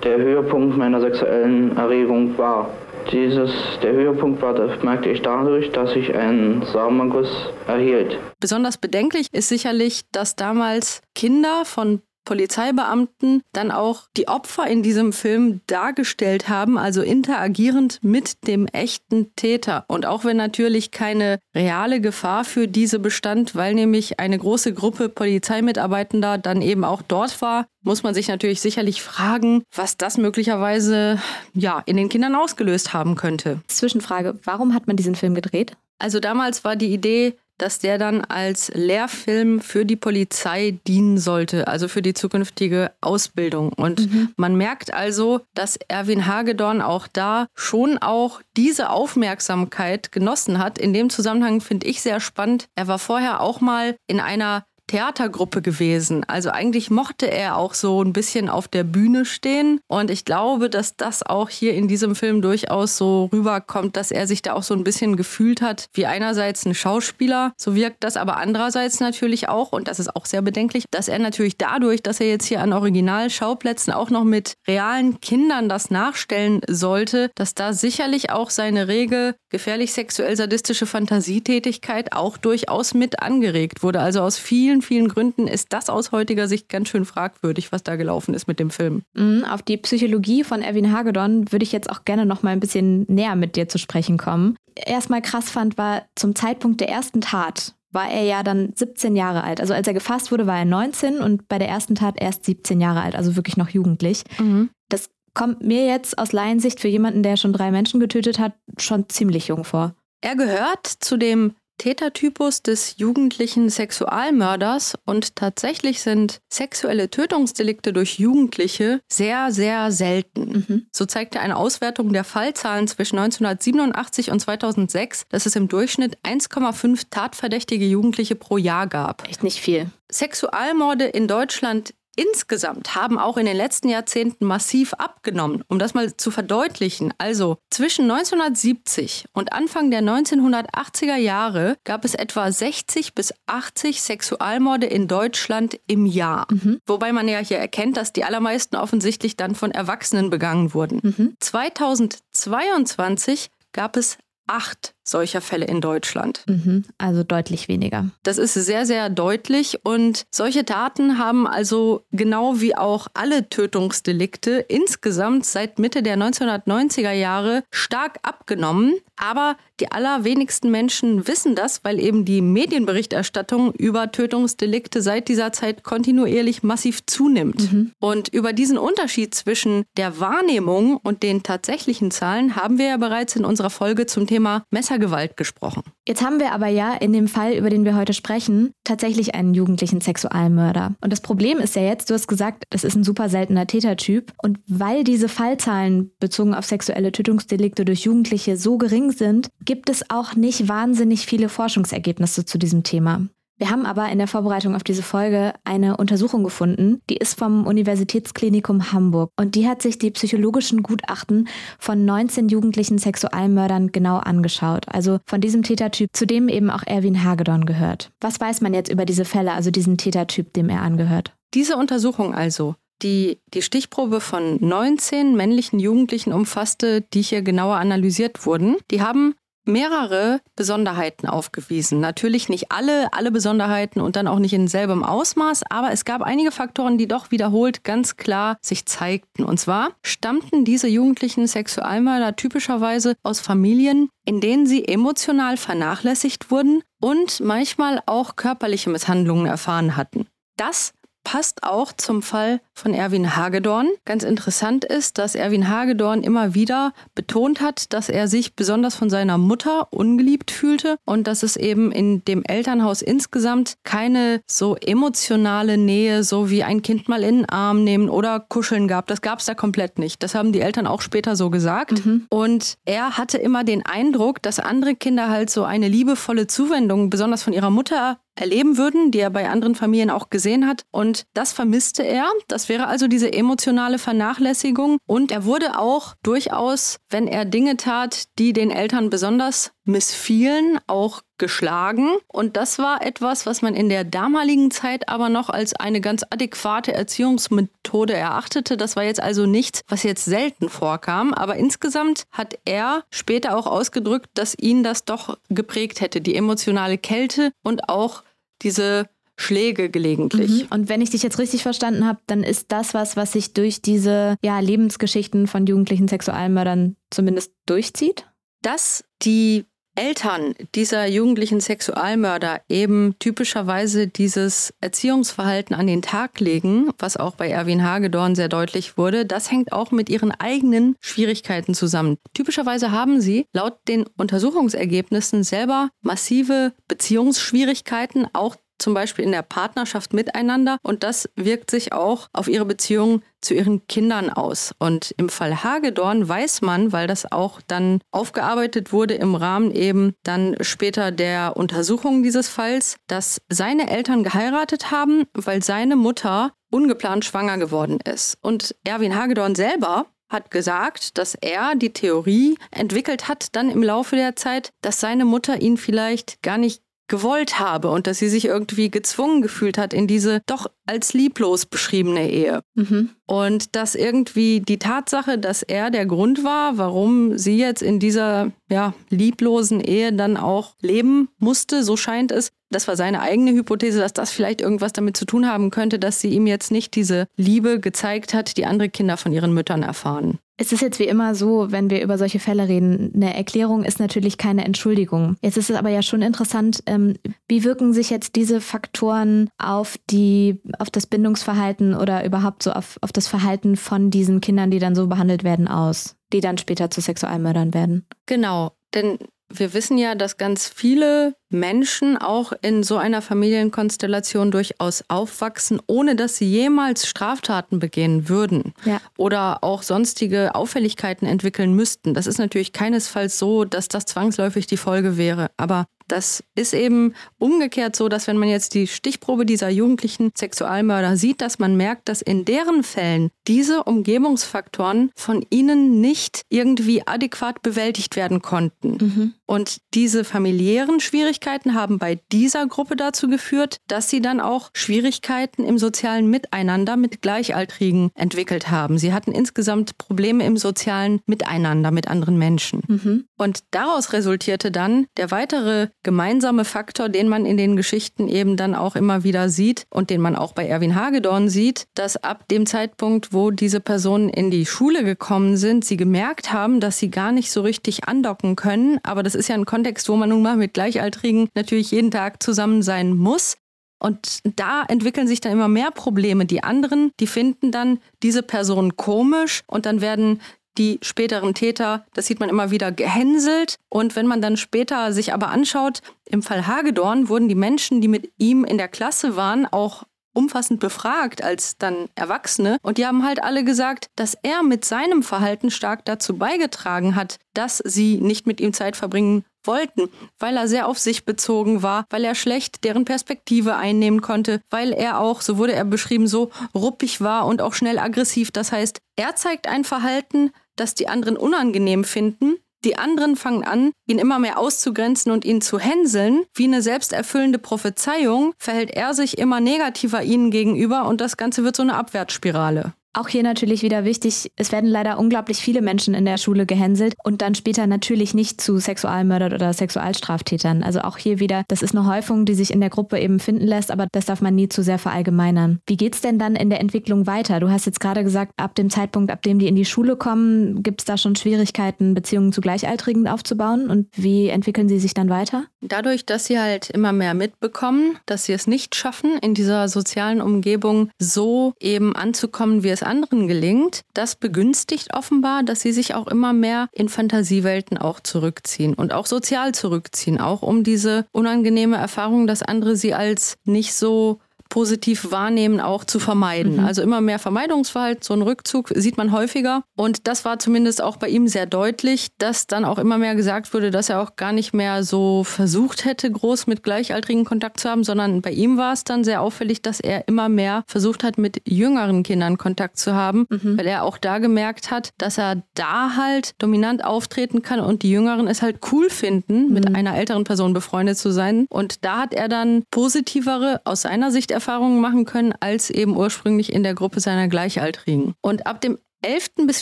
der 0.03 0.17
Höhepunkt 0.17 0.77
meiner 0.77 1.01
sexuellen 1.01 1.75
Erregung 1.75 2.37
war. 2.37 2.69
Dieses, 3.11 3.51
der 3.81 3.93
Höhepunkt 3.93 4.41
war, 4.41 4.53
das 4.53 4.83
merkte 4.83 5.09
ich 5.09 5.21
dadurch, 5.21 5.71
dass 5.71 5.95
ich 5.95 6.13
einen 6.15 6.63
Samenguss 6.65 7.29
erhielt. 7.67 8.19
Besonders 8.39 8.77
bedenklich 8.77 9.27
ist 9.31 9.49
sicherlich, 9.49 10.01
dass 10.11 10.35
damals 10.35 11.01
Kinder 11.15 11.63
von 11.65 12.01
Polizeibeamten 12.27 13.41
dann 13.53 13.71
auch 13.71 14.09
die 14.17 14.27
Opfer 14.27 14.67
in 14.67 14.83
diesem 14.83 15.13
Film 15.13 15.61
dargestellt 15.65 16.49
haben, 16.49 16.77
also 16.77 17.01
interagierend 17.01 17.99
mit 18.01 18.45
dem 18.47 18.67
echten 18.67 19.33
Täter. 19.37 19.85
Und 19.87 20.05
auch 20.05 20.25
wenn 20.25 20.35
natürlich 20.35 20.91
keine 20.91 21.39
reale 21.55 22.01
Gefahr 22.01 22.43
für 22.43 22.67
diese 22.67 22.99
bestand, 22.99 23.55
weil 23.55 23.73
nämlich 23.73 24.19
eine 24.19 24.37
große 24.37 24.73
Gruppe 24.73 25.07
Polizeimitarbeitender 25.07 26.37
dann 26.37 26.61
eben 26.61 26.83
auch 26.83 27.01
dort 27.01 27.41
war, 27.41 27.65
muss 27.81 28.03
man 28.03 28.13
sich 28.13 28.27
natürlich 28.27 28.59
sicherlich 28.59 29.01
fragen, 29.01 29.63
was 29.73 29.95
das 29.95 30.17
möglicherweise 30.17 31.21
ja 31.53 31.81
in 31.85 31.95
den 31.95 32.09
Kindern 32.09 32.35
ausgelöst 32.35 32.91
haben 32.91 33.15
könnte. 33.15 33.61
Zwischenfrage, 33.67 34.37
warum 34.43 34.73
hat 34.73 34.85
man 34.85 34.97
diesen 34.97 35.15
Film 35.15 35.33
gedreht? 35.33 35.77
Also 35.97 36.19
damals 36.19 36.63
war 36.65 36.75
die 36.75 36.93
Idee, 36.93 37.37
dass 37.57 37.79
der 37.79 37.97
dann 37.97 38.21
als 38.21 38.71
Lehrfilm 38.73 39.59
für 39.59 39.85
die 39.85 39.95
Polizei 39.95 40.79
dienen 40.87 41.17
sollte, 41.17 41.67
also 41.67 41.87
für 41.87 42.01
die 42.01 42.13
zukünftige 42.13 42.91
Ausbildung. 43.01 43.73
Und 43.73 44.11
mhm. 44.11 44.33
man 44.37 44.55
merkt 44.55 44.93
also, 44.93 45.41
dass 45.53 45.77
Erwin 45.87 46.27
Hagedorn 46.27 46.81
auch 46.81 47.07
da 47.07 47.47
schon 47.55 47.97
auch 47.97 48.41
diese 48.55 48.89
Aufmerksamkeit 48.89 50.11
genossen 50.11 50.59
hat. 50.59 50.77
In 50.77 50.93
dem 50.93 51.09
Zusammenhang 51.09 51.61
finde 51.61 51.87
ich 51.87 52.01
sehr 52.01 52.19
spannend. 52.19 52.67
Er 52.75 52.87
war 52.87 52.99
vorher 52.99 53.41
auch 53.41 53.61
mal 53.61 53.95
in 54.07 54.19
einer 54.19 54.65
Theatergruppe 54.87 55.61
gewesen. 55.61 56.23
Also 56.27 56.49
eigentlich 56.49 56.89
mochte 56.89 57.29
er 57.29 57.57
auch 57.57 57.73
so 57.73 58.01
ein 58.01 58.13
bisschen 58.13 58.49
auf 58.49 58.67
der 58.67 58.83
Bühne 58.83 59.25
stehen. 59.25 59.79
Und 59.87 60.09
ich 60.09 60.25
glaube, 60.25 60.69
dass 60.69 60.95
das 60.95 61.23
auch 61.23 61.49
hier 61.49 61.73
in 61.73 61.87
diesem 61.87 62.15
Film 62.15 62.41
durchaus 62.41 62.97
so 62.97 63.29
rüberkommt, 63.31 63.95
dass 63.95 64.11
er 64.11 64.27
sich 64.27 64.41
da 64.41 64.53
auch 64.53 64.63
so 64.63 64.73
ein 64.73 64.83
bisschen 64.83 65.15
gefühlt 65.17 65.61
hat 65.61 65.87
wie 65.93 66.05
einerseits 66.05 66.65
ein 66.65 66.73
Schauspieler. 66.73 67.53
So 67.57 67.75
wirkt 67.75 68.03
das 68.03 68.17
aber 68.17 68.37
andererseits 68.37 68.99
natürlich 68.99 69.49
auch, 69.49 69.71
und 69.71 69.87
das 69.87 69.99
ist 69.99 70.15
auch 70.15 70.25
sehr 70.25 70.41
bedenklich, 70.41 70.85
dass 70.91 71.07
er 71.07 71.19
natürlich 71.19 71.57
dadurch, 71.57 72.01
dass 72.01 72.19
er 72.19 72.27
jetzt 72.27 72.45
hier 72.45 72.61
an 72.61 72.73
Originalschauplätzen 72.73 73.93
auch 73.93 74.09
noch 74.09 74.23
mit 74.23 74.53
realen 74.67 75.19
Kindern 75.19 75.69
das 75.69 75.91
nachstellen 75.91 76.61
sollte, 76.67 77.29
dass 77.35 77.53
da 77.53 77.73
sicherlich 77.73 78.31
auch 78.31 78.49
seine 78.49 78.87
rege, 78.87 79.35
gefährlich 79.49 79.93
sexuell 79.93 80.35
sadistische 80.35 80.85
Fantasietätigkeit 80.85 82.13
auch 82.13 82.37
durchaus 82.37 82.93
mit 82.93 83.21
angeregt 83.21 83.83
wurde. 83.83 83.99
Also 83.99 84.21
aus 84.21 84.37
vielen 84.37 84.76
vielen, 84.81 84.97
vielen 84.97 85.07
Gründen 85.07 85.47
ist 85.47 85.73
das 85.73 85.89
aus 85.89 86.11
heutiger 86.11 86.47
Sicht 86.47 86.69
ganz 86.69 86.89
schön 86.89 87.05
fragwürdig, 87.05 87.71
was 87.71 87.83
da 87.83 87.95
gelaufen 87.95 88.33
ist 88.33 88.47
mit 88.47 88.59
dem 88.59 88.69
Film. 88.69 89.03
Mhm, 89.13 89.45
auf 89.45 89.61
die 89.61 89.77
Psychologie 89.77 90.43
von 90.43 90.61
Erwin 90.61 90.91
Hagedorn 90.91 91.51
würde 91.51 91.63
ich 91.63 91.71
jetzt 91.71 91.89
auch 91.89 92.03
gerne 92.03 92.25
noch 92.25 92.43
mal 92.43 92.51
ein 92.51 92.59
bisschen 92.59 93.05
näher 93.07 93.35
mit 93.35 93.55
dir 93.55 93.69
zu 93.69 93.77
sprechen 93.77 94.17
kommen. 94.17 94.55
Erstmal 94.75 95.21
krass 95.21 95.49
fand 95.49 95.77
war, 95.77 96.03
zum 96.15 96.35
Zeitpunkt 96.35 96.81
der 96.81 96.89
ersten 96.89 97.21
Tat 97.21 97.75
war 97.91 98.09
er 98.09 98.23
ja 98.23 98.43
dann 98.43 98.73
17 98.75 99.15
Jahre 99.15 99.43
alt. 99.43 99.61
Also 99.61 99.73
als 99.73 99.87
er 99.87 99.93
gefasst 99.93 100.31
wurde, 100.31 100.45
war 100.45 100.57
er 100.57 100.65
19 100.65 101.19
und 101.19 101.47
bei 101.47 101.57
der 101.57 101.69
ersten 101.69 101.95
Tat 101.95 102.15
erst 102.19 102.45
17 102.45 102.81
Jahre 102.81 103.01
alt, 103.01 103.15
also 103.15 103.35
wirklich 103.35 103.57
noch 103.57 103.69
jugendlich. 103.69 104.23
Mhm. 104.39 104.69
Das 104.89 105.09
kommt 105.33 105.61
mir 105.63 105.85
jetzt 105.85 106.17
aus 106.17 106.31
Laiensicht 106.31 106.79
für 106.79 106.87
jemanden, 106.87 107.23
der 107.23 107.37
schon 107.37 107.53
drei 107.53 107.71
Menschen 107.71 107.99
getötet 107.99 108.39
hat, 108.39 108.53
schon 108.77 109.07
ziemlich 109.09 109.47
jung 109.47 109.63
vor. 109.63 109.93
Er 110.21 110.35
gehört 110.35 110.87
zu 110.87 111.17
dem 111.17 111.53
Tätertypus 111.77 112.63
des 112.63 112.95
jugendlichen 112.97 113.69
Sexualmörders 113.69 114.95
und 115.05 115.35
tatsächlich 115.35 116.01
sind 116.01 116.41
sexuelle 116.49 117.09
Tötungsdelikte 117.09 117.93
durch 117.93 118.19
Jugendliche 118.19 119.01
sehr, 119.07 119.51
sehr 119.51 119.91
selten. 119.91 120.65
Mhm. 120.67 120.87
So 120.91 121.05
zeigte 121.05 121.39
eine 121.39 121.55
Auswertung 121.55 122.13
der 122.13 122.23
Fallzahlen 122.23 122.87
zwischen 122.87 123.17
1987 123.17 124.31
und 124.31 124.39
2006, 124.39 125.25
dass 125.29 125.45
es 125.45 125.55
im 125.55 125.67
Durchschnitt 125.67 126.17
1,5 126.23 127.07
tatverdächtige 127.09 127.85
Jugendliche 127.85 128.35
pro 128.35 128.57
Jahr 128.57 128.87
gab. 128.87 129.27
Echt 129.27 129.43
nicht 129.43 129.59
viel. 129.59 129.89
Sexualmorde 130.11 131.05
in 131.05 131.27
Deutschland 131.27 131.93
insgesamt 132.17 132.95
haben 132.95 133.17
auch 133.17 133.37
in 133.37 133.45
den 133.45 133.55
letzten 133.55 133.87
Jahrzehnten 133.87 134.43
massiv 134.45 134.93
abgenommen. 134.95 135.63
Um 135.69 135.79
das 135.79 135.93
mal 135.93 136.17
zu 136.17 136.31
verdeutlichen, 136.31 137.13
also 137.17 137.59
zwischen 137.69 138.11
1970 138.11 139.27
und 139.33 139.53
Anfang 139.53 139.91
der 139.91 140.01
1980er 140.01 141.15
Jahre 141.15 141.77
gab 141.85 142.03
es 142.03 142.15
etwa 142.15 142.51
60 142.51 143.15
bis 143.15 143.33
80 143.45 144.01
Sexualmorde 144.01 144.87
in 144.87 145.07
Deutschland 145.07 145.79
im 145.87 146.05
Jahr. 146.05 146.47
Mhm. 146.49 146.79
Wobei 146.85 147.13
man 147.13 147.27
ja 147.27 147.39
hier 147.39 147.59
erkennt, 147.59 147.97
dass 147.97 148.11
die 148.11 148.23
allermeisten 148.23 148.75
offensichtlich 148.75 149.37
dann 149.37 149.53
von 149.55 149.71
Erwachsenen 149.71 150.29
begangen 150.29 150.73
wurden. 150.73 150.99
Mhm. 151.03 151.35
2022 151.39 153.49
gab 153.71 153.95
es 153.95 154.17
acht 154.47 154.95
solcher 155.09 155.41
Fälle 155.41 155.65
in 155.65 155.81
Deutschland. 155.81 156.43
Mhm, 156.47 156.83
also 156.97 157.23
deutlich 157.23 157.67
weniger. 157.67 158.09
Das 158.23 158.37
ist 158.37 158.53
sehr, 158.53 158.85
sehr 158.85 159.09
deutlich 159.09 159.79
und 159.83 160.25
solche 160.31 160.65
Taten 160.65 161.17
haben 161.17 161.47
also 161.47 162.03
genau 162.11 162.59
wie 162.59 162.75
auch 162.75 163.07
alle 163.13 163.49
Tötungsdelikte 163.49 164.51
insgesamt 164.67 165.45
seit 165.45 165.79
Mitte 165.79 166.03
der 166.03 166.17
1990er 166.17 167.11
Jahre 167.11 167.63
stark 167.71 168.19
abgenommen. 168.23 168.95
Aber 169.15 169.57
die 169.79 169.91
allerwenigsten 169.91 170.69
Menschen 170.69 171.27
wissen 171.27 171.55
das, 171.55 171.83
weil 171.83 171.99
eben 171.99 172.23
die 172.23 172.41
Medienberichterstattung 172.41 173.73
über 173.73 174.11
Tötungsdelikte 174.11 175.01
seit 175.01 175.27
dieser 175.27 175.51
Zeit 175.51 175.83
kontinuierlich 175.83 176.63
massiv 176.63 177.05
zunimmt. 177.05 177.71
Mhm. 177.71 177.91
Und 177.99 178.27
über 178.29 178.53
diesen 178.53 178.77
Unterschied 178.77 179.33
zwischen 179.33 179.85
der 179.97 180.19
Wahrnehmung 180.19 180.97
und 180.97 181.23
den 181.23 181.41
tatsächlichen 181.43 182.11
Zahlen 182.11 182.55
haben 182.55 182.77
wir 182.77 182.87
ja 182.87 182.97
bereits 182.97 183.35
in 183.35 183.45
unserer 183.45 183.69
Folge 183.69 184.05
zum 184.05 184.27
Thema 184.27 184.63
Messer 184.69 184.96
Gewalt 184.99 185.37
gesprochen. 185.37 185.83
Jetzt 186.07 186.23
haben 186.23 186.39
wir 186.39 186.51
aber 186.51 186.67
ja 186.67 186.93
in 186.93 187.13
dem 187.13 187.27
Fall, 187.27 187.53
über 187.53 187.69
den 187.69 187.85
wir 187.85 187.95
heute 187.95 188.13
sprechen, 188.13 188.71
tatsächlich 188.83 189.35
einen 189.35 189.53
jugendlichen 189.53 190.01
Sexualmörder. 190.01 190.95
Und 191.01 191.11
das 191.11 191.21
Problem 191.21 191.59
ist 191.59 191.75
ja 191.75 191.83
jetzt, 191.83 192.09
du 192.09 192.13
hast 192.13 192.27
gesagt, 192.27 192.63
es 192.69 192.83
ist 192.83 192.95
ein 192.95 193.03
super 193.03 193.29
seltener 193.29 193.67
Tätertyp. 193.67 194.31
Und 194.41 194.59
weil 194.67 195.03
diese 195.03 195.29
Fallzahlen 195.29 196.11
bezogen 196.19 196.53
auf 196.53 196.65
sexuelle 196.65 197.11
Tötungsdelikte 197.11 197.85
durch 197.85 198.01
Jugendliche 198.01 198.57
so 198.57 198.77
gering 198.77 199.11
sind, 199.11 199.49
gibt 199.63 199.89
es 199.89 200.09
auch 200.09 200.35
nicht 200.35 200.67
wahnsinnig 200.67 201.25
viele 201.25 201.49
Forschungsergebnisse 201.49 202.45
zu 202.45 202.57
diesem 202.57 202.83
Thema. 202.83 203.27
Wir 203.57 203.71
haben 203.71 203.87
aber 203.87 204.09
in 204.09 204.19
der 204.19 204.27
Vorbereitung 204.27 204.75
auf 204.75 204.83
diese 204.83 205.01
Folge 205.01 205.53
eine 205.63 205.97
Untersuchung 205.97 206.43
gefunden, 206.43 207.01
die 207.09 207.17
ist 207.17 207.39
vom 207.39 207.65
Universitätsklinikum 207.65 208.91
Hamburg 208.91 209.31
und 209.35 209.55
die 209.55 209.67
hat 209.67 209.81
sich 209.81 209.97
die 209.97 210.11
psychologischen 210.11 210.83
Gutachten 210.83 211.47
von 211.79 212.05
19 212.05 212.49
jugendlichen 212.49 212.99
Sexualmördern 212.99 213.91
genau 213.91 214.17
angeschaut. 214.17 214.85
Also 214.89 215.19
von 215.25 215.41
diesem 215.41 215.63
Tätertyp, 215.63 216.11
zu 216.13 216.27
dem 216.27 216.49
eben 216.49 216.69
auch 216.69 216.83
Erwin 216.85 217.23
Hagedorn 217.23 217.65
gehört. 217.65 218.11
Was 218.21 218.39
weiß 218.39 218.61
man 218.61 218.75
jetzt 218.75 218.91
über 218.91 219.05
diese 219.05 219.25
Fälle, 219.25 219.53
also 219.53 219.71
diesen 219.71 219.97
Tätertyp, 219.97 220.53
dem 220.53 220.69
er 220.69 220.83
angehört? 220.83 221.33
Diese 221.53 221.77
Untersuchung 221.77 222.35
also 222.35 222.75
die 223.03 223.39
die 223.53 223.61
Stichprobe 223.61 224.19
von 224.19 224.57
19 224.59 225.35
männlichen 225.35 225.79
Jugendlichen 225.79 226.33
umfasste, 226.33 227.01
die 227.01 227.21
hier 227.21 227.41
genauer 227.41 227.75
analysiert 227.75 228.45
wurden. 228.45 228.77
Die 228.91 229.01
haben 229.01 229.35
mehrere 229.67 230.39
Besonderheiten 230.55 231.27
aufgewiesen. 231.27 231.99
Natürlich 231.99 232.49
nicht 232.49 232.71
alle, 232.71 233.13
alle 233.13 233.31
Besonderheiten 233.31 234.01
und 234.01 234.15
dann 234.15 234.27
auch 234.27 234.39
nicht 234.39 234.53
in 234.53 234.67
selbem 234.67 235.03
Ausmaß, 235.03 235.63
aber 235.69 235.91
es 235.91 236.05
gab 236.05 236.21
einige 236.21 236.51
Faktoren, 236.51 236.97
die 236.97 237.07
doch 237.07 237.31
wiederholt 237.31 237.83
ganz 237.83 238.17
klar 238.17 238.57
sich 238.61 238.85
zeigten. 238.85 239.43
Und 239.43 239.59
zwar 239.59 239.91
stammten 240.03 240.65
diese 240.65 240.87
jugendlichen 240.87 241.47
Sexualmörder 241.47 242.35
typischerweise 242.35 243.15
aus 243.23 243.39
Familien, 243.39 244.09
in 244.25 244.41
denen 244.41 244.65
sie 244.65 244.87
emotional 244.87 245.57
vernachlässigt 245.57 246.51
wurden 246.51 246.81
und 246.99 247.39
manchmal 247.39 248.01
auch 248.05 248.35
körperliche 248.35 248.89
Misshandlungen 248.89 249.45
erfahren 249.45 249.95
hatten. 249.95 250.27
Das 250.57 250.91
passt 251.27 251.63
auch 251.63 251.91
zum 251.91 252.21
Fall 252.21 252.61
von 252.73 252.93
Erwin 252.93 253.35
Hagedorn. 253.35 253.89
Ganz 254.05 254.23
interessant 254.23 254.85
ist, 254.85 255.17
dass 255.17 255.35
Erwin 255.35 255.67
Hagedorn 255.67 256.23
immer 256.23 256.53
wieder 256.53 256.93
betont 257.15 257.59
hat, 257.59 257.91
dass 257.91 258.07
er 258.07 258.29
sich 258.29 258.55
besonders 258.55 258.95
von 258.95 259.09
seiner 259.09 259.37
Mutter 259.37 259.91
ungeliebt 259.91 260.51
fühlte 260.51 260.95
und 261.03 261.27
dass 261.27 261.43
es 261.43 261.57
eben 261.57 261.91
in 261.91 262.23
dem 262.23 262.45
Elternhaus 262.45 263.01
insgesamt 263.01 263.73
keine 263.83 264.39
so 264.47 264.77
emotionale 264.77 265.77
Nähe, 265.77 266.23
so 266.23 266.49
wie 266.49 266.63
ein 266.63 266.81
Kind 266.81 267.09
mal 267.09 267.23
in 267.23 267.39
den 267.39 267.49
Arm 267.49 267.83
nehmen 267.83 268.07
oder 268.07 268.39
kuscheln 268.39 268.87
gab. 268.87 269.07
Das 269.07 269.19
gab 269.19 269.39
es 269.39 269.47
da 269.47 269.53
komplett 269.53 269.99
nicht. 269.99 270.23
Das 270.23 270.33
haben 270.33 270.53
die 270.53 270.61
Eltern 270.61 270.87
auch 270.87 271.01
später 271.01 271.35
so 271.35 271.49
gesagt. 271.49 272.05
Mhm. 272.05 272.25
Und 272.29 272.75
er 272.85 273.17
hatte 273.17 273.37
immer 273.37 273.65
den 273.65 273.85
Eindruck, 273.85 274.41
dass 274.41 274.59
andere 274.59 274.95
Kinder 274.95 275.27
halt 275.27 275.49
so 275.49 275.65
eine 275.65 275.89
liebevolle 275.89 276.47
Zuwendung, 276.47 277.09
besonders 277.09 277.43
von 277.43 277.51
ihrer 277.51 277.69
Mutter, 277.69 278.17
erleben 278.37 278.77
würden, 278.77 279.11
die 279.11 279.19
er 279.19 279.29
bei 279.29 279.49
anderen 279.49 279.75
Familien 279.75 280.09
auch 280.09 280.29
gesehen 280.29 280.67
hat. 280.67 280.83
Und 280.91 281.25
das 281.33 281.53
vermisste 281.53 282.03
er. 282.03 282.31
Das 282.47 282.69
wäre 282.69 282.87
also 282.87 283.07
diese 283.07 283.31
emotionale 283.33 283.99
Vernachlässigung. 283.99 284.97
Und 285.05 285.31
er 285.31 285.45
wurde 285.45 285.77
auch 285.79 286.15
durchaus, 286.23 286.97
wenn 287.09 287.27
er 287.27 287.45
Dinge 287.45 287.77
tat, 287.77 288.25
die 288.39 288.53
den 288.53 288.71
Eltern 288.71 289.09
besonders 289.09 289.71
missfielen, 289.87 290.79
auch 290.85 291.21
geschlagen. 291.37 292.17
Und 292.27 292.57
das 292.57 292.77
war 292.77 293.05
etwas, 293.05 293.45
was 293.45 293.61
man 293.61 293.73
in 293.73 293.89
der 293.89 294.03
damaligen 294.03 294.69
Zeit 294.71 295.07
aber 295.07 295.29
noch 295.29 295.49
als 295.49 295.73
eine 295.73 296.01
ganz 296.01 296.23
adäquate 296.29 296.93
Erziehungsmethode 296.93 298.13
erachtete. 298.13 298.75
Das 298.75 298.95
war 298.95 299.03
jetzt 299.03 299.21
also 299.21 299.45
nichts, 299.45 299.81
was 299.87 300.03
jetzt 300.03 300.25
selten 300.25 300.69
vorkam. 300.69 301.33
Aber 301.33 301.55
insgesamt 301.55 302.23
hat 302.31 302.57
er 302.65 303.03
später 303.11 303.57
auch 303.57 303.67
ausgedrückt, 303.67 304.29
dass 304.33 304.55
ihn 304.59 304.83
das 304.83 305.05
doch 305.05 305.37
geprägt 305.49 306.01
hätte. 306.01 306.21
Die 306.21 306.35
emotionale 306.35 306.97
Kälte 306.97 307.51
und 307.63 307.87
auch 307.89 308.23
diese 308.61 309.09
Schläge 309.39 309.89
gelegentlich. 309.89 310.63
Mhm. 310.63 310.67
Und 310.71 310.89
wenn 310.89 311.01
ich 311.01 311.11
dich 311.11 311.21
jetzt 311.21 311.37
richtig 311.37 311.61
verstanden 311.61 312.05
habe, 312.05 312.19
dann 312.25 312.43
ist 312.43 312.71
das 312.71 312.93
was, 312.93 313.15
was 313.15 313.33
sich 313.33 313.53
durch 313.53 313.81
diese 313.81 314.35
ja, 314.43 314.59
Lebensgeschichten 314.59 315.45
von 315.47 315.67
jugendlichen 315.67 316.07
Sexualmördern 316.07 316.95
zumindest 317.11 317.53
durchzieht? 317.67 318.25
Dass 318.63 319.03
die 319.21 319.65
Eltern 319.97 320.53
dieser 320.75 321.07
jugendlichen 321.07 321.59
Sexualmörder 321.59 322.61
eben 322.69 323.15
typischerweise 323.19 324.07
dieses 324.07 324.73
Erziehungsverhalten 324.79 325.75
an 325.75 325.87
den 325.87 326.03
Tag 326.03 326.39
legen, 326.39 326.91
was 326.99 327.17
auch 327.17 327.35
bei 327.35 327.49
Erwin 327.49 327.83
Hagedorn 327.83 328.35
sehr 328.35 328.47
deutlich 328.47 328.97
wurde, 328.97 329.25
das 329.25 329.51
hängt 329.51 329.71
auch 329.71 329.91
mit 329.91 330.09
ihren 330.09 330.31
eigenen 330.31 330.95
Schwierigkeiten 331.01 331.73
zusammen. 331.73 332.17
Typischerweise 332.33 332.91
haben 332.91 333.21
sie 333.21 333.47
laut 333.53 333.79
den 333.87 334.05
Untersuchungsergebnissen 334.17 335.43
selber 335.43 335.89
massive 336.01 336.73
Beziehungsschwierigkeiten, 336.87 338.27
auch 338.33 338.55
zum 338.79 338.93
Beispiel 338.93 339.25
in 339.25 339.31
der 339.31 339.41
Partnerschaft 339.41 340.13
miteinander 340.13 340.77
und 340.83 341.03
das 341.03 341.29
wirkt 341.35 341.71
sich 341.71 341.93
auch 341.93 342.27
auf 342.33 342.47
ihre 342.47 342.65
Beziehung 342.65 343.21
zu 343.41 343.53
ihren 343.53 343.85
Kindern 343.87 344.29
aus. 344.29 344.73
Und 344.79 345.13
im 345.17 345.29
Fall 345.29 345.63
Hagedorn 345.63 346.27
weiß 346.27 346.61
man, 346.61 346.91
weil 346.91 347.07
das 347.07 347.31
auch 347.31 347.61
dann 347.67 347.99
aufgearbeitet 348.11 348.91
wurde 348.91 349.13
im 349.13 349.35
Rahmen 349.35 349.71
eben 349.71 350.13
dann 350.23 350.55
später 350.61 351.11
der 351.11 351.55
Untersuchung 351.55 352.23
dieses 352.23 352.47
Falls, 352.47 352.97
dass 353.07 353.41
seine 353.49 353.89
Eltern 353.89 354.23
geheiratet 354.23 354.91
haben, 354.91 355.23
weil 355.33 355.63
seine 355.63 355.95
Mutter 355.95 356.53
ungeplant 356.71 357.25
schwanger 357.25 357.57
geworden 357.57 357.99
ist. 358.03 358.37
Und 358.41 358.75
Erwin 358.83 359.15
Hagedorn 359.15 359.55
selber 359.55 360.07
hat 360.29 360.51
gesagt, 360.51 361.17
dass 361.17 361.35
er 361.35 361.75
die 361.75 361.93
Theorie 361.93 362.57
entwickelt 362.71 363.27
hat, 363.27 363.55
dann 363.55 363.69
im 363.69 363.81
Laufe 363.81 364.15
der 364.15 364.35
Zeit, 364.35 364.71
dass 364.81 364.99
seine 364.99 365.25
Mutter 365.25 365.61
ihn 365.61 365.77
vielleicht 365.77 366.41
gar 366.41 366.57
nicht 366.57 366.81
gewollt 367.07 367.59
habe 367.59 367.89
und 367.89 368.07
dass 368.07 368.19
sie 368.19 368.29
sich 368.29 368.45
irgendwie 368.45 368.89
gezwungen 368.89 369.41
gefühlt 369.41 369.77
hat 369.77 369.93
in 369.93 370.07
diese 370.07 370.41
doch 370.45 370.67
als 370.85 371.13
lieblos 371.13 371.65
beschriebene 371.65 372.29
Ehe. 372.29 372.61
Mhm. 372.75 373.09
Und 373.25 373.75
dass 373.75 373.95
irgendwie 373.95 374.61
die 374.61 374.79
Tatsache, 374.79 375.37
dass 375.37 375.63
er 375.63 375.89
der 375.89 376.05
Grund 376.05 376.43
war, 376.43 376.77
warum 376.77 377.37
sie 377.37 377.57
jetzt 377.57 377.81
in 377.81 377.99
dieser 377.99 378.51
ja, 378.69 378.93
lieblosen 379.09 379.81
Ehe 379.81 380.13
dann 380.13 380.37
auch 380.37 380.75
leben 380.81 381.29
musste, 381.39 381.83
so 381.83 381.97
scheint 381.97 382.31
es, 382.31 382.51
das 382.69 382.87
war 382.87 382.95
seine 382.95 383.21
eigene 383.21 383.51
Hypothese, 383.51 383.99
dass 383.99 384.13
das 384.13 384.31
vielleicht 384.31 384.61
irgendwas 384.61 384.93
damit 384.93 385.15
zu 385.15 385.25
tun 385.25 385.47
haben 385.47 385.71
könnte, 385.71 385.99
dass 385.99 386.19
sie 386.19 386.29
ihm 386.29 386.47
jetzt 386.47 386.71
nicht 386.71 386.95
diese 386.95 387.27
Liebe 387.37 387.79
gezeigt 387.79 388.33
hat, 388.33 388.57
die 388.57 388.65
andere 388.65 388.89
Kinder 388.89 389.17
von 389.17 389.31
ihren 389.31 389.53
Müttern 389.53 389.83
erfahren. 389.83 390.39
Es 390.59 390.71
ist 390.71 390.81
jetzt 390.81 390.97
wie 390.97 391.07
immer 391.07 391.35
so, 391.35 391.71
wenn 391.71 391.91
wir 391.91 392.01
über 392.01 392.17
solche 392.17 392.39
Fälle 392.39 392.67
reden, 392.67 393.11
eine 393.15 393.35
Erklärung 393.35 393.83
ist 393.83 393.99
natürlich 393.99 394.39
keine 394.39 394.65
Entschuldigung. 394.65 395.35
Jetzt 395.41 395.57
ist 395.57 395.69
es 395.69 395.75
aber 395.75 395.89
ja 395.89 396.01
schon 396.01 396.23
interessant, 396.23 396.81
ähm, 396.87 397.15
wie 397.47 397.63
wirken 397.63 397.93
sich 397.93 398.09
jetzt 398.09 398.35
diese 398.35 398.59
Faktoren 398.59 399.51
auf 399.59 399.97
die, 400.09 400.59
auf 400.79 400.89
das 400.89 401.05
Bindungsverhalten 401.05 401.93
oder 401.93 402.25
überhaupt 402.25 402.63
so 402.63 402.71
auf, 402.71 402.97
auf 403.01 403.11
das 403.11 403.27
Verhalten 403.27 403.75
von 403.75 404.09
diesen 404.09 404.41
Kindern, 404.41 404.71
die 404.71 404.79
dann 404.79 404.95
so 404.95 405.05
behandelt 405.05 405.43
werden, 405.43 405.67
aus, 405.67 406.15
die 406.33 406.41
dann 406.41 406.57
später 406.57 406.89
zu 406.89 407.01
Sexualmördern 407.01 407.75
werden? 407.75 408.07
Genau, 408.25 408.71
denn 408.95 409.19
wir 409.49 409.73
wissen 409.73 409.97
ja, 409.97 410.15
dass 410.15 410.37
ganz 410.37 410.67
viele 410.67 411.35
Menschen 411.49 412.17
auch 412.17 412.51
in 412.61 412.83
so 412.83 412.97
einer 412.97 413.21
Familienkonstellation 413.21 414.51
durchaus 414.51 415.03
aufwachsen, 415.07 415.81
ohne 415.87 416.15
dass 416.15 416.37
sie 416.37 416.45
jemals 416.45 417.07
Straftaten 417.07 417.79
begehen 417.79 418.27
würden 418.27 418.73
ja. 418.83 418.99
oder 419.17 419.63
auch 419.63 419.83
sonstige 419.83 420.55
Auffälligkeiten 420.55 421.27
entwickeln 421.27 421.73
müssten. 421.73 422.13
Das 422.13 422.27
ist 422.27 422.37
natürlich 422.37 422.73
keinesfalls 422.73 423.39
so, 423.39 423.63
dass 423.63 423.87
das 423.87 424.05
zwangsläufig 424.05 424.67
die 424.67 424.77
Folge 424.77 425.17
wäre. 425.17 425.49
Aber 425.55 425.87
das 426.07 426.43
ist 426.55 426.73
eben 426.73 427.13
umgekehrt 427.37 427.95
so, 427.95 428.09
dass 428.09 428.27
wenn 428.27 428.37
man 428.37 428.49
jetzt 428.49 428.73
die 428.73 428.87
Stichprobe 428.87 429.45
dieser 429.45 429.69
jugendlichen 429.69 430.31
Sexualmörder 430.35 431.17
sieht, 431.17 431.41
dass 431.41 431.59
man 431.59 431.75
merkt, 431.77 432.09
dass 432.09 432.21
in 432.21 432.45
deren 432.45 432.83
Fällen 432.83 433.29
diese 433.47 433.83
Umgebungsfaktoren 433.83 435.11
von 435.15 435.45
ihnen 435.49 436.01
nicht 436.01 436.41
irgendwie 436.49 437.05
adäquat 437.07 437.61
bewältigt 437.61 438.15
werden 438.15 438.41
konnten. 438.41 438.97
Mhm. 438.99 439.33
Und 439.45 439.77
diese 439.93 440.25
familiären 440.25 440.99
Schwierigkeiten 440.99 441.73
haben 441.73 441.99
bei 441.99 442.19
dieser 442.31 442.67
Gruppe 442.67 442.97
dazu 442.97 443.29
geführt, 443.29 443.77
dass 443.87 444.09
sie 444.09 444.21
dann 444.21 444.41
auch 444.41 444.69
Schwierigkeiten 444.73 445.63
im 445.63 445.77
sozialen 445.77 446.29
Miteinander 446.29 446.97
mit 446.97 447.21
Gleichaltrigen 447.21 448.11
entwickelt 448.13 448.69
haben. 448.69 448.97
Sie 448.97 449.13
hatten 449.13 449.31
insgesamt 449.31 449.97
Probleme 449.97 450.45
im 450.45 450.57
sozialen 450.57 451.21
Miteinander 451.25 451.91
mit 451.91 452.09
anderen 452.09 452.37
Menschen. 452.37 452.81
Mhm. 452.87 453.25
Und 453.37 453.63
daraus 453.71 454.11
resultierte 454.11 454.69
dann 454.69 455.07
der 455.15 455.31
weitere 455.31 455.87
gemeinsame 456.07 456.63
Faktor, 456.63 457.09
den 457.09 457.27
man 457.27 457.45
in 457.45 457.57
den 457.57 457.75
Geschichten 457.75 458.29
eben 458.29 458.55
dann 458.55 458.75
auch 458.75 458.95
immer 458.95 459.25
wieder 459.25 459.49
sieht 459.49 459.83
und 459.89 460.09
den 460.09 460.21
man 460.21 460.37
auch 460.37 460.53
bei 460.53 460.65
Erwin 460.65 460.95
Hagedorn 460.95 461.49
sieht, 461.49 461.85
dass 461.95 462.15
ab 462.15 462.47
dem 462.47 462.65
Zeitpunkt, 462.65 463.33
wo 463.33 463.51
diese 463.51 463.81
Personen 463.81 464.29
in 464.29 464.49
die 464.49 464.65
Schule 464.65 465.03
gekommen 465.03 465.57
sind, 465.57 465.83
sie 465.83 465.97
gemerkt 465.97 466.53
haben, 466.53 466.79
dass 466.79 466.97
sie 466.97 467.11
gar 467.11 467.33
nicht 467.33 467.51
so 467.51 467.59
richtig 467.59 468.07
andocken 468.07 468.55
können. 468.55 469.01
Aber 469.03 469.21
das 469.21 469.35
ist 469.35 469.49
ja 469.49 469.55
ein 469.55 469.65
Kontext, 469.65 470.07
wo 470.07 470.15
man 470.15 470.29
nun 470.29 470.41
mal 470.41 470.55
mit 470.55 470.73
Gleichaltrigen 470.75 471.49
natürlich 471.55 471.91
jeden 471.91 472.09
Tag 472.09 472.41
zusammen 472.41 472.83
sein 472.83 473.13
muss. 473.13 473.57
Und 473.99 474.39
da 474.57 474.83
entwickeln 474.87 475.27
sich 475.27 475.41
dann 475.41 475.51
immer 475.51 475.67
mehr 475.67 475.91
Probleme. 475.91 476.45
Die 476.45 476.63
anderen, 476.63 477.11
die 477.19 477.27
finden 477.27 477.71
dann 477.71 477.99
diese 478.23 478.43
Person 478.43 478.95
komisch 478.95 479.63
und 479.67 479.85
dann 479.85 480.01
werden 480.01 480.39
die 480.77 480.99
späteren 481.01 481.53
Täter, 481.53 482.05
das 482.13 482.27
sieht 482.27 482.39
man 482.39 482.49
immer 482.49 482.71
wieder, 482.71 482.91
gehänselt. 482.91 483.75
Und 483.89 484.15
wenn 484.15 484.27
man 484.27 484.41
dann 484.41 484.57
später 484.57 485.11
sich 485.13 485.33
aber 485.33 485.49
anschaut, 485.49 486.01
im 486.25 486.41
Fall 486.41 486.67
Hagedorn 486.67 487.29
wurden 487.29 487.49
die 487.49 487.55
Menschen, 487.55 488.01
die 488.01 488.07
mit 488.07 488.31
ihm 488.37 488.63
in 488.63 488.77
der 488.77 488.87
Klasse 488.87 489.35
waren, 489.35 489.65
auch 489.65 490.03
umfassend 490.37 490.79
befragt 490.79 491.43
als 491.43 491.77
dann 491.79 492.09
Erwachsene. 492.13 492.77
Und 492.83 492.99
die 492.99 493.07
haben 493.07 493.25
halt 493.25 493.43
alle 493.43 493.63
gesagt, 493.63 494.05
dass 494.15 494.37
er 494.43 494.61
mit 494.61 494.85
seinem 494.85 495.23
Verhalten 495.23 495.71
stark 495.71 496.05
dazu 496.05 496.37
beigetragen 496.37 497.15
hat, 497.15 497.39
dass 497.55 497.79
sie 497.83 498.17
nicht 498.17 498.45
mit 498.45 498.61
ihm 498.61 498.71
Zeit 498.71 498.95
verbringen 498.95 499.43
wollten, 499.63 500.09
weil 500.37 500.55
er 500.55 500.67
sehr 500.67 500.87
auf 500.87 500.99
sich 500.99 501.25
bezogen 501.25 501.81
war, 501.81 502.05
weil 502.11 502.23
er 502.23 502.35
schlecht 502.35 502.83
deren 502.83 503.03
Perspektive 503.03 503.75
einnehmen 503.75 504.21
konnte, 504.21 504.61
weil 504.69 504.93
er 504.93 505.19
auch, 505.19 505.41
so 505.41 505.57
wurde 505.57 505.73
er 505.73 505.85
beschrieben, 505.85 506.27
so 506.27 506.51
ruppig 506.75 507.19
war 507.19 507.47
und 507.47 507.61
auch 507.61 507.73
schnell 507.73 507.97
aggressiv. 507.97 508.51
Das 508.51 508.71
heißt, 508.71 508.99
er 509.15 509.35
zeigt 509.35 509.67
ein 509.67 509.83
Verhalten, 509.83 510.51
das 510.77 510.95
die 510.95 511.07
anderen 511.07 511.37
unangenehm 511.37 512.03
finden, 512.03 512.55
Die 512.85 512.97
anderen 512.97 513.35
fangen 513.35 513.63
an, 513.63 513.91
ihn 514.05 514.19
immer 514.19 514.39
mehr 514.39 514.59
auszugrenzen 514.59 515.31
und 515.31 515.45
ihn 515.45 515.61
zu 515.61 515.79
hänseln. 515.79 516.45
Wie 516.53 516.65
eine 516.65 516.81
selbsterfüllende 516.81 517.57
Prophezeiung 517.57 518.53
verhält 518.59 518.91
er 518.91 519.13
sich 519.13 519.39
immer 519.39 519.59
negativer 519.59 520.21
ihnen 520.23 520.51
gegenüber 520.51 521.07
und 521.07 521.19
das 521.19 521.37
Ganze 521.37 521.63
wird 521.63 521.75
so 521.75 521.83
eine 521.83 521.95
Abwärtsspirale. 521.95 522.93
Auch 523.17 523.29
hier 523.29 523.41
natürlich 523.41 523.81
wieder 523.81 524.05
wichtig, 524.05 524.51
es 524.57 524.71
werden 524.71 524.87
leider 524.87 525.17
unglaublich 525.17 525.57
viele 525.57 525.81
Menschen 525.81 526.13
in 526.13 526.23
der 526.23 526.37
Schule 526.37 526.67
gehänselt 526.67 527.15
und 527.23 527.41
dann 527.41 527.55
später 527.55 527.87
natürlich 527.87 528.35
nicht 528.35 528.61
zu 528.61 528.77
Sexualmördern 528.77 529.53
oder 529.53 529.73
Sexualstraftätern. 529.73 530.83
Also 530.83 530.99
auch 530.99 531.17
hier 531.17 531.39
wieder, 531.39 531.63
das 531.67 531.81
ist 531.81 531.95
eine 531.95 532.05
Häufung, 532.05 532.45
die 532.45 532.53
sich 532.53 532.71
in 532.71 532.79
der 532.79 532.91
Gruppe 532.91 533.17
eben 533.17 533.39
finden 533.39 533.65
lässt, 533.65 533.89
aber 533.89 534.05
das 534.11 534.27
darf 534.27 534.41
man 534.41 534.53
nie 534.53 534.69
zu 534.69 534.83
sehr 534.83 534.99
verallgemeinern. 534.99 535.79
Wie 535.87 535.97
geht 535.97 536.13
es 536.13 536.21
denn 536.21 536.37
dann 536.37 536.55
in 536.55 536.69
der 536.69 536.79
Entwicklung 536.79 537.25
weiter? 537.25 537.59
Du 537.59 537.71
hast 537.71 537.87
jetzt 537.87 537.99
gerade 537.99 538.23
gesagt, 538.23 538.51
ab 538.55 538.75
dem 538.75 538.91
Zeitpunkt, 538.91 539.31
ab 539.31 539.41
dem 539.41 539.57
die 539.57 539.65
in 539.65 539.75
die 539.75 539.85
Schule 539.85 540.15
kommen, 540.15 540.83
gibt 540.83 541.01
es 541.01 541.05
da 541.05 541.17
schon 541.17 541.35
Schwierigkeiten, 541.35 542.13
Beziehungen 542.13 542.53
zu 542.53 542.61
Gleichaltrigen 542.61 543.27
aufzubauen 543.27 543.89
und 543.89 544.09
wie 544.15 544.49
entwickeln 544.49 544.89
sie 544.89 544.99
sich 544.99 545.15
dann 545.15 545.29
weiter? 545.29 545.63
Dadurch, 545.81 546.27
dass 546.27 546.45
sie 546.45 546.59
halt 546.59 546.91
immer 546.91 547.13
mehr 547.13 547.33
mitbekommen, 547.33 548.19
dass 548.27 548.45
sie 548.45 548.53
es 548.53 548.67
nicht 548.67 548.93
schaffen, 548.93 549.39
in 549.41 549.55
dieser 549.55 549.87
sozialen 549.87 550.39
Umgebung 550.39 551.09
so 551.17 551.73
eben 551.79 552.15
anzukommen, 552.15 552.83
wie 552.83 552.89
es 552.89 553.06
anderen 553.07 553.47
gelingt, 553.47 554.03
das 554.13 554.35
begünstigt 554.35 555.13
offenbar, 555.13 555.63
dass 555.63 555.81
sie 555.81 555.91
sich 555.91 556.13
auch 556.13 556.27
immer 556.27 556.53
mehr 556.53 556.89
in 556.91 557.09
Fantasiewelten 557.09 557.97
auch 557.97 558.19
zurückziehen 558.19 558.93
und 558.93 559.13
auch 559.13 559.25
sozial 559.25 559.73
zurückziehen, 559.73 560.39
auch 560.39 560.61
um 560.61 560.83
diese 560.83 561.25
unangenehme 561.31 561.97
Erfahrung, 561.97 562.47
dass 562.47 562.61
andere 562.61 562.95
sie 562.95 563.13
als 563.13 563.57
nicht 563.65 563.93
so 563.93 564.39
positiv 564.69 565.31
wahrnehmen 565.31 565.79
auch 565.79 566.03
zu 566.03 566.19
vermeiden. 566.19 566.77
Mhm. 566.77 566.85
Also 566.85 567.01
immer 567.01 567.21
mehr 567.21 567.39
Vermeidungsverhalten, 567.39 568.23
so 568.23 568.33
ein 568.33 568.41
Rückzug 568.41 568.91
sieht 568.95 569.17
man 569.17 569.31
häufiger. 569.31 569.83
Und 569.95 570.27
das 570.27 570.45
war 570.45 570.59
zumindest 570.59 571.01
auch 571.01 571.17
bei 571.17 571.29
ihm 571.29 571.47
sehr 571.47 571.65
deutlich, 571.65 572.27
dass 572.37 572.67
dann 572.67 572.85
auch 572.85 572.97
immer 572.97 573.17
mehr 573.17 573.35
gesagt 573.35 573.73
wurde, 573.73 573.91
dass 573.91 574.09
er 574.09 574.21
auch 574.21 574.35
gar 574.35 574.51
nicht 574.51 574.73
mehr 574.73 575.03
so 575.03 575.43
versucht 575.43 576.05
hätte, 576.05 576.31
groß 576.31 576.67
mit 576.67 576.83
Gleichaltrigen 576.83 577.45
Kontakt 577.45 577.79
zu 577.79 577.89
haben, 577.89 578.03
sondern 578.03 578.41
bei 578.41 578.51
ihm 578.51 578.77
war 578.77 578.93
es 578.93 579.03
dann 579.03 579.23
sehr 579.23 579.41
auffällig, 579.41 579.81
dass 579.81 579.99
er 579.99 580.27
immer 580.27 580.49
mehr 580.49 580.83
versucht 580.87 581.23
hat, 581.23 581.37
mit 581.37 581.61
jüngeren 581.65 582.23
Kindern 582.23 582.57
Kontakt 582.57 582.97
zu 582.97 583.13
haben, 583.13 583.45
mhm. 583.49 583.77
weil 583.77 583.87
er 583.87 584.03
auch 584.03 584.17
da 584.17 584.39
gemerkt 584.39 584.91
hat, 584.91 585.11
dass 585.17 585.37
er 585.37 585.63
da 585.73 586.15
halt 586.15 586.61
dominant 586.61 587.03
auftreten 587.03 587.61
kann 587.61 587.79
und 587.79 588.03
die 588.03 588.11
Jüngeren 588.11 588.47
es 588.47 588.61
halt 588.61 588.79
cool 588.91 589.09
finden, 589.09 589.67
mhm. 589.67 589.73
mit 589.73 589.95
einer 589.95 590.15
älteren 590.15 590.43
Person 590.43 590.73
befreundet 590.73 591.17
zu 591.17 591.31
sein. 591.31 591.65
Und 591.69 592.03
da 592.05 592.19
hat 592.19 592.33
er 592.33 592.47
dann 592.47 592.83
positivere, 592.91 593.81
aus 593.85 594.01
seiner 594.01 594.31
Sicht 594.31 594.51
Erfahrungen 594.57 595.01
machen 595.01 595.25
können, 595.25 595.53
als 595.59 595.91
eben 595.91 596.17
ursprünglich 596.17 596.73
in 596.73 596.81
der 596.81 596.95
Gruppe 596.95 597.19
seiner 597.19 597.47
Gleichaltrigen. 597.47 598.33
Und 598.41 598.65
ab 598.65 598.81
dem 598.81 598.97
11. 599.23 599.65
bis 599.65 599.81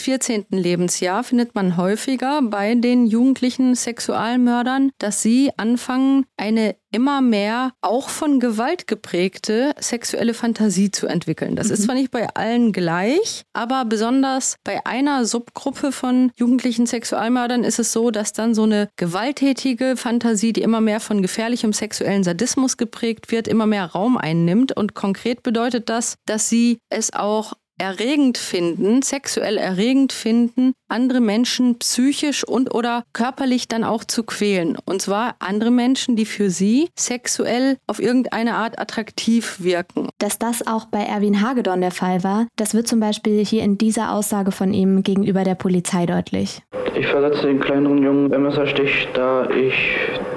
14. 0.00 0.46
Lebensjahr 0.50 1.22
findet 1.22 1.54
man 1.54 1.76
häufiger 1.76 2.40
bei 2.42 2.74
den 2.74 3.06
jugendlichen 3.06 3.74
Sexualmördern, 3.74 4.90
dass 4.98 5.22
sie 5.22 5.50
anfangen, 5.56 6.24
eine 6.38 6.76
immer 6.90 7.20
mehr 7.20 7.72
auch 7.82 8.08
von 8.08 8.40
Gewalt 8.40 8.86
geprägte 8.86 9.74
sexuelle 9.78 10.32
Fantasie 10.32 10.90
zu 10.90 11.06
entwickeln. 11.06 11.54
Das 11.54 11.68
mhm. 11.68 11.74
ist 11.74 11.82
zwar 11.82 11.94
nicht 11.94 12.10
bei 12.10 12.26
allen 12.34 12.72
gleich, 12.72 13.42
aber 13.52 13.84
besonders 13.84 14.56
bei 14.64 14.84
einer 14.86 15.26
Subgruppe 15.26 15.92
von 15.92 16.32
jugendlichen 16.36 16.86
Sexualmördern 16.86 17.64
ist 17.64 17.78
es 17.78 17.92
so, 17.92 18.10
dass 18.10 18.32
dann 18.32 18.54
so 18.54 18.62
eine 18.62 18.88
gewalttätige 18.96 19.96
Fantasie, 19.96 20.54
die 20.54 20.62
immer 20.62 20.80
mehr 20.80 21.00
von 21.00 21.20
gefährlichem 21.20 21.74
sexuellen 21.74 22.24
Sadismus 22.24 22.78
geprägt 22.78 23.30
wird, 23.30 23.46
immer 23.46 23.66
mehr 23.66 23.84
Raum 23.84 24.16
einnimmt. 24.16 24.72
Und 24.72 24.94
konkret 24.94 25.42
bedeutet 25.42 25.90
das, 25.90 26.16
dass 26.24 26.48
sie 26.48 26.78
es 26.88 27.12
auch 27.12 27.52
erregend 27.78 28.38
finden, 28.38 29.02
sexuell 29.02 29.56
erregend 29.56 30.12
finden, 30.12 30.72
andere 30.88 31.20
Menschen 31.20 31.78
psychisch 31.78 32.44
und 32.44 32.74
oder 32.74 33.04
körperlich 33.12 33.68
dann 33.68 33.84
auch 33.84 34.04
zu 34.04 34.22
quälen. 34.22 34.76
Und 34.84 35.02
zwar 35.02 35.36
andere 35.38 35.70
Menschen, 35.70 36.16
die 36.16 36.24
für 36.24 36.50
sie 36.50 36.88
sexuell 36.96 37.76
auf 37.86 38.00
irgendeine 38.00 38.54
Art 38.54 38.78
attraktiv 38.78 39.56
wirken. 39.60 40.08
Dass 40.18 40.38
das 40.38 40.66
auch 40.66 40.86
bei 40.86 41.02
Erwin 41.02 41.42
Hagedorn 41.42 41.80
der 41.80 41.90
Fall 41.90 42.24
war, 42.24 42.46
das 42.56 42.74
wird 42.74 42.88
zum 42.88 43.00
Beispiel 43.00 43.44
hier 43.44 43.62
in 43.62 43.78
dieser 43.78 44.12
Aussage 44.12 44.52
von 44.52 44.72
ihm 44.72 45.02
gegenüber 45.02 45.44
der 45.44 45.54
Polizei 45.54 46.06
deutlich. 46.06 46.62
Ich 46.98 47.06
verletzte 47.06 47.48
den 47.48 47.60
kleineren 47.60 48.02
Jungen 48.02 48.32
im 48.32 48.42
Messerstich, 48.44 49.08
da 49.12 49.50
ich 49.50 49.74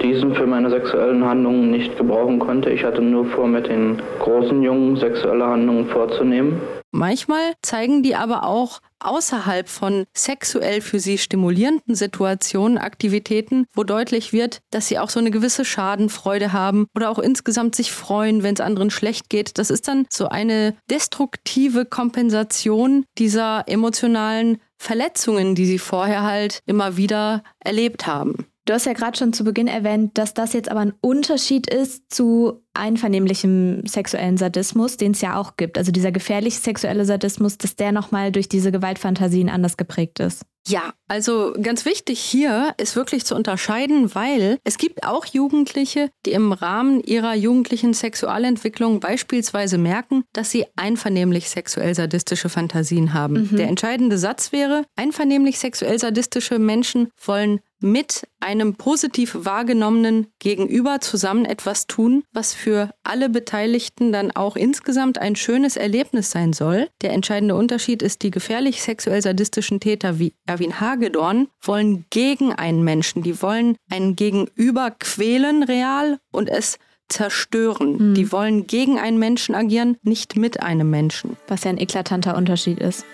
diesen 0.02 0.36
für 0.36 0.46
meine 0.46 0.70
sexuellen 0.70 1.24
Handlungen 1.24 1.72
nicht 1.72 1.98
gebrauchen 1.98 2.40
konnte. 2.40 2.70
Ich 2.70 2.84
hatte 2.84 3.02
nur 3.02 3.26
vor, 3.28 3.48
mit 3.48 3.68
den 3.68 4.02
großen 4.20 4.62
Jungen 4.62 4.98
sexuelle 4.98 5.46
Handlungen 5.46 5.88
vorzunehmen. 5.88 6.60
Manchmal 6.92 7.54
zeigen 7.62 8.04
die 8.04 8.16
aber 8.16 8.44
auch 8.44 8.82
außerhalb 9.00 9.70
von 9.70 10.06
sexuell 10.14 10.82
für 10.82 11.00
sie 11.00 11.18
stimulierenden 11.18 11.96
Situationen 11.96 12.78
Aktivitäten, 12.78 13.66
wo 13.74 13.84
deutlich 13.84 14.34
wird, 14.34 14.60
dass 14.72 14.88
sie 14.88 15.00
auch 15.00 15.10
so 15.10 15.20
eine 15.20 15.32
gewisse 15.32 15.66
Schadenfreude 15.66 16.52
haben 16.52 16.88
oder 16.96 17.10
auch 17.10 17.20
insgesamt 17.20 17.76
sich 17.76 17.92
freuen, 17.92 18.44
wenn 18.44 18.56
es 18.56 18.62
anderen 18.62 18.92
schlecht 18.92 19.30
geht. 19.30 19.58
Das 19.58 19.70
ist 19.70 19.88
dann 19.88 20.06
so 20.10 20.28
eine 20.28 20.76
destruktive 20.90 21.86
Kompensation 21.86 23.06
dieser 23.18 23.64
emotionalen 23.68 24.58
Verletzungen, 24.78 25.56
die 25.56 25.66
sie 25.66 25.80
vorher 25.80 26.24
halt 26.24 26.62
immer 26.66 26.98
wieder 26.98 27.44
erlebt 27.60 28.08
haben. 28.08 28.46
Du 28.70 28.76
hast 28.76 28.86
ja 28.86 28.94
gerade 28.94 29.18
schon 29.18 29.34
zu 29.34 29.44
Beginn 29.44 29.68
erwähnt, 29.68 30.18
dass 30.20 30.36
das 30.36 30.54
jetzt 30.54 30.70
aber 30.70 30.82
ein 30.82 30.94
Unterschied 31.02 31.68
ist 31.68 32.04
zu 32.14 32.62
einvernehmlichem 32.74 33.86
sexuellen 33.86 34.38
Sadismus, 34.38 34.98
den 34.98 35.12
es 35.12 35.22
ja 35.22 35.36
auch 35.36 35.58
gibt. 35.58 35.78
Also 35.78 35.92
dieser 35.92 36.12
gefährliche 36.12 36.60
sexuelle 36.60 37.06
Sadismus, 37.06 37.58
dass 37.58 37.76
der 37.76 37.92
nochmal 37.92 38.32
durch 38.32 38.50
diese 38.50 38.72
Gewaltfantasien 38.72 39.50
anders 39.50 39.78
geprägt 39.78 40.20
ist. 40.20 40.44
Ja, 40.68 40.94
also 41.08 41.54
ganz 41.60 41.86
wichtig 41.86 42.20
hier 42.20 42.74
ist 42.78 42.96
wirklich 42.96 43.26
zu 43.26 43.34
unterscheiden, 43.34 44.14
weil 44.14 44.60
es 44.64 44.78
gibt 44.78 45.04
auch 45.04 45.26
Jugendliche, 45.26 46.10
die 46.26 46.32
im 46.34 46.52
Rahmen 46.52 47.02
ihrer 47.02 47.34
jugendlichen 47.34 47.94
Sexualentwicklung 47.94 49.00
beispielsweise 49.00 49.78
merken, 49.78 50.26
dass 50.34 50.52
sie 50.52 50.66
einvernehmlich 50.76 51.50
sexuell 51.50 51.96
sadistische 51.96 52.50
Fantasien 52.50 53.14
haben. 53.14 53.50
Mhm. 53.52 53.58
Der 53.58 53.68
entscheidende 53.68 54.18
Satz 54.18 54.52
wäre, 54.52 54.84
einvernehmlich 54.96 55.58
sexuell 55.58 55.98
sadistische 55.98 56.60
Menschen 56.60 57.10
wollen 57.26 57.62
mit 57.82 58.28
einem 58.40 58.76
positiv 58.76 59.36
wahrgenommenen 59.40 60.28
Gegenüber 60.40 61.00
zusammen 61.00 61.46
etwas 61.46 61.88
tun, 61.88 62.24
was 62.34 62.54
für 62.60 62.92
alle 63.04 63.30
Beteiligten 63.30 64.12
dann 64.12 64.32
auch 64.32 64.56
insgesamt 64.56 65.18
ein 65.18 65.36
schönes 65.36 65.78
Erlebnis 65.78 66.32
sein 66.32 66.54
soll. 66.54 66.90
Der 67.02 67.14
entscheidende 67.14 67.56
Unterschied 67.56 68.02
ist, 68.02 68.22
die 68.22 68.32
gefährlich 68.32 68.82
sexuell 68.82 69.22
sadistischen 69.22 69.80
Täter 69.80 70.20
wie 70.20 70.34
Erwin 70.46 70.80
Hagedorn 70.80 71.48
wollen 71.62 72.06
gegen 72.10 72.54
einen 72.54 72.84
Menschen, 72.84 73.24
die 73.24 73.42
wollen 73.42 73.78
einen 73.90 74.16
Gegenüber 74.16 74.92
quälen 74.92 75.64
real 75.64 76.20
und 76.32 76.50
es 76.50 76.78
zerstören. 77.08 78.12
Mhm. 78.12 78.14
Die 78.14 78.32
wollen 78.32 78.68
gegen 78.68 79.00
einen 79.00 79.18
Menschen 79.18 79.56
agieren, 79.56 79.98
nicht 80.04 80.36
mit 80.36 80.62
einem 80.62 80.90
Menschen. 80.90 81.38
Was 81.48 81.64
ja 81.64 81.72
ein 81.72 81.78
eklatanter 81.78 82.38
Unterschied 82.38 82.80
ist. 82.80 83.06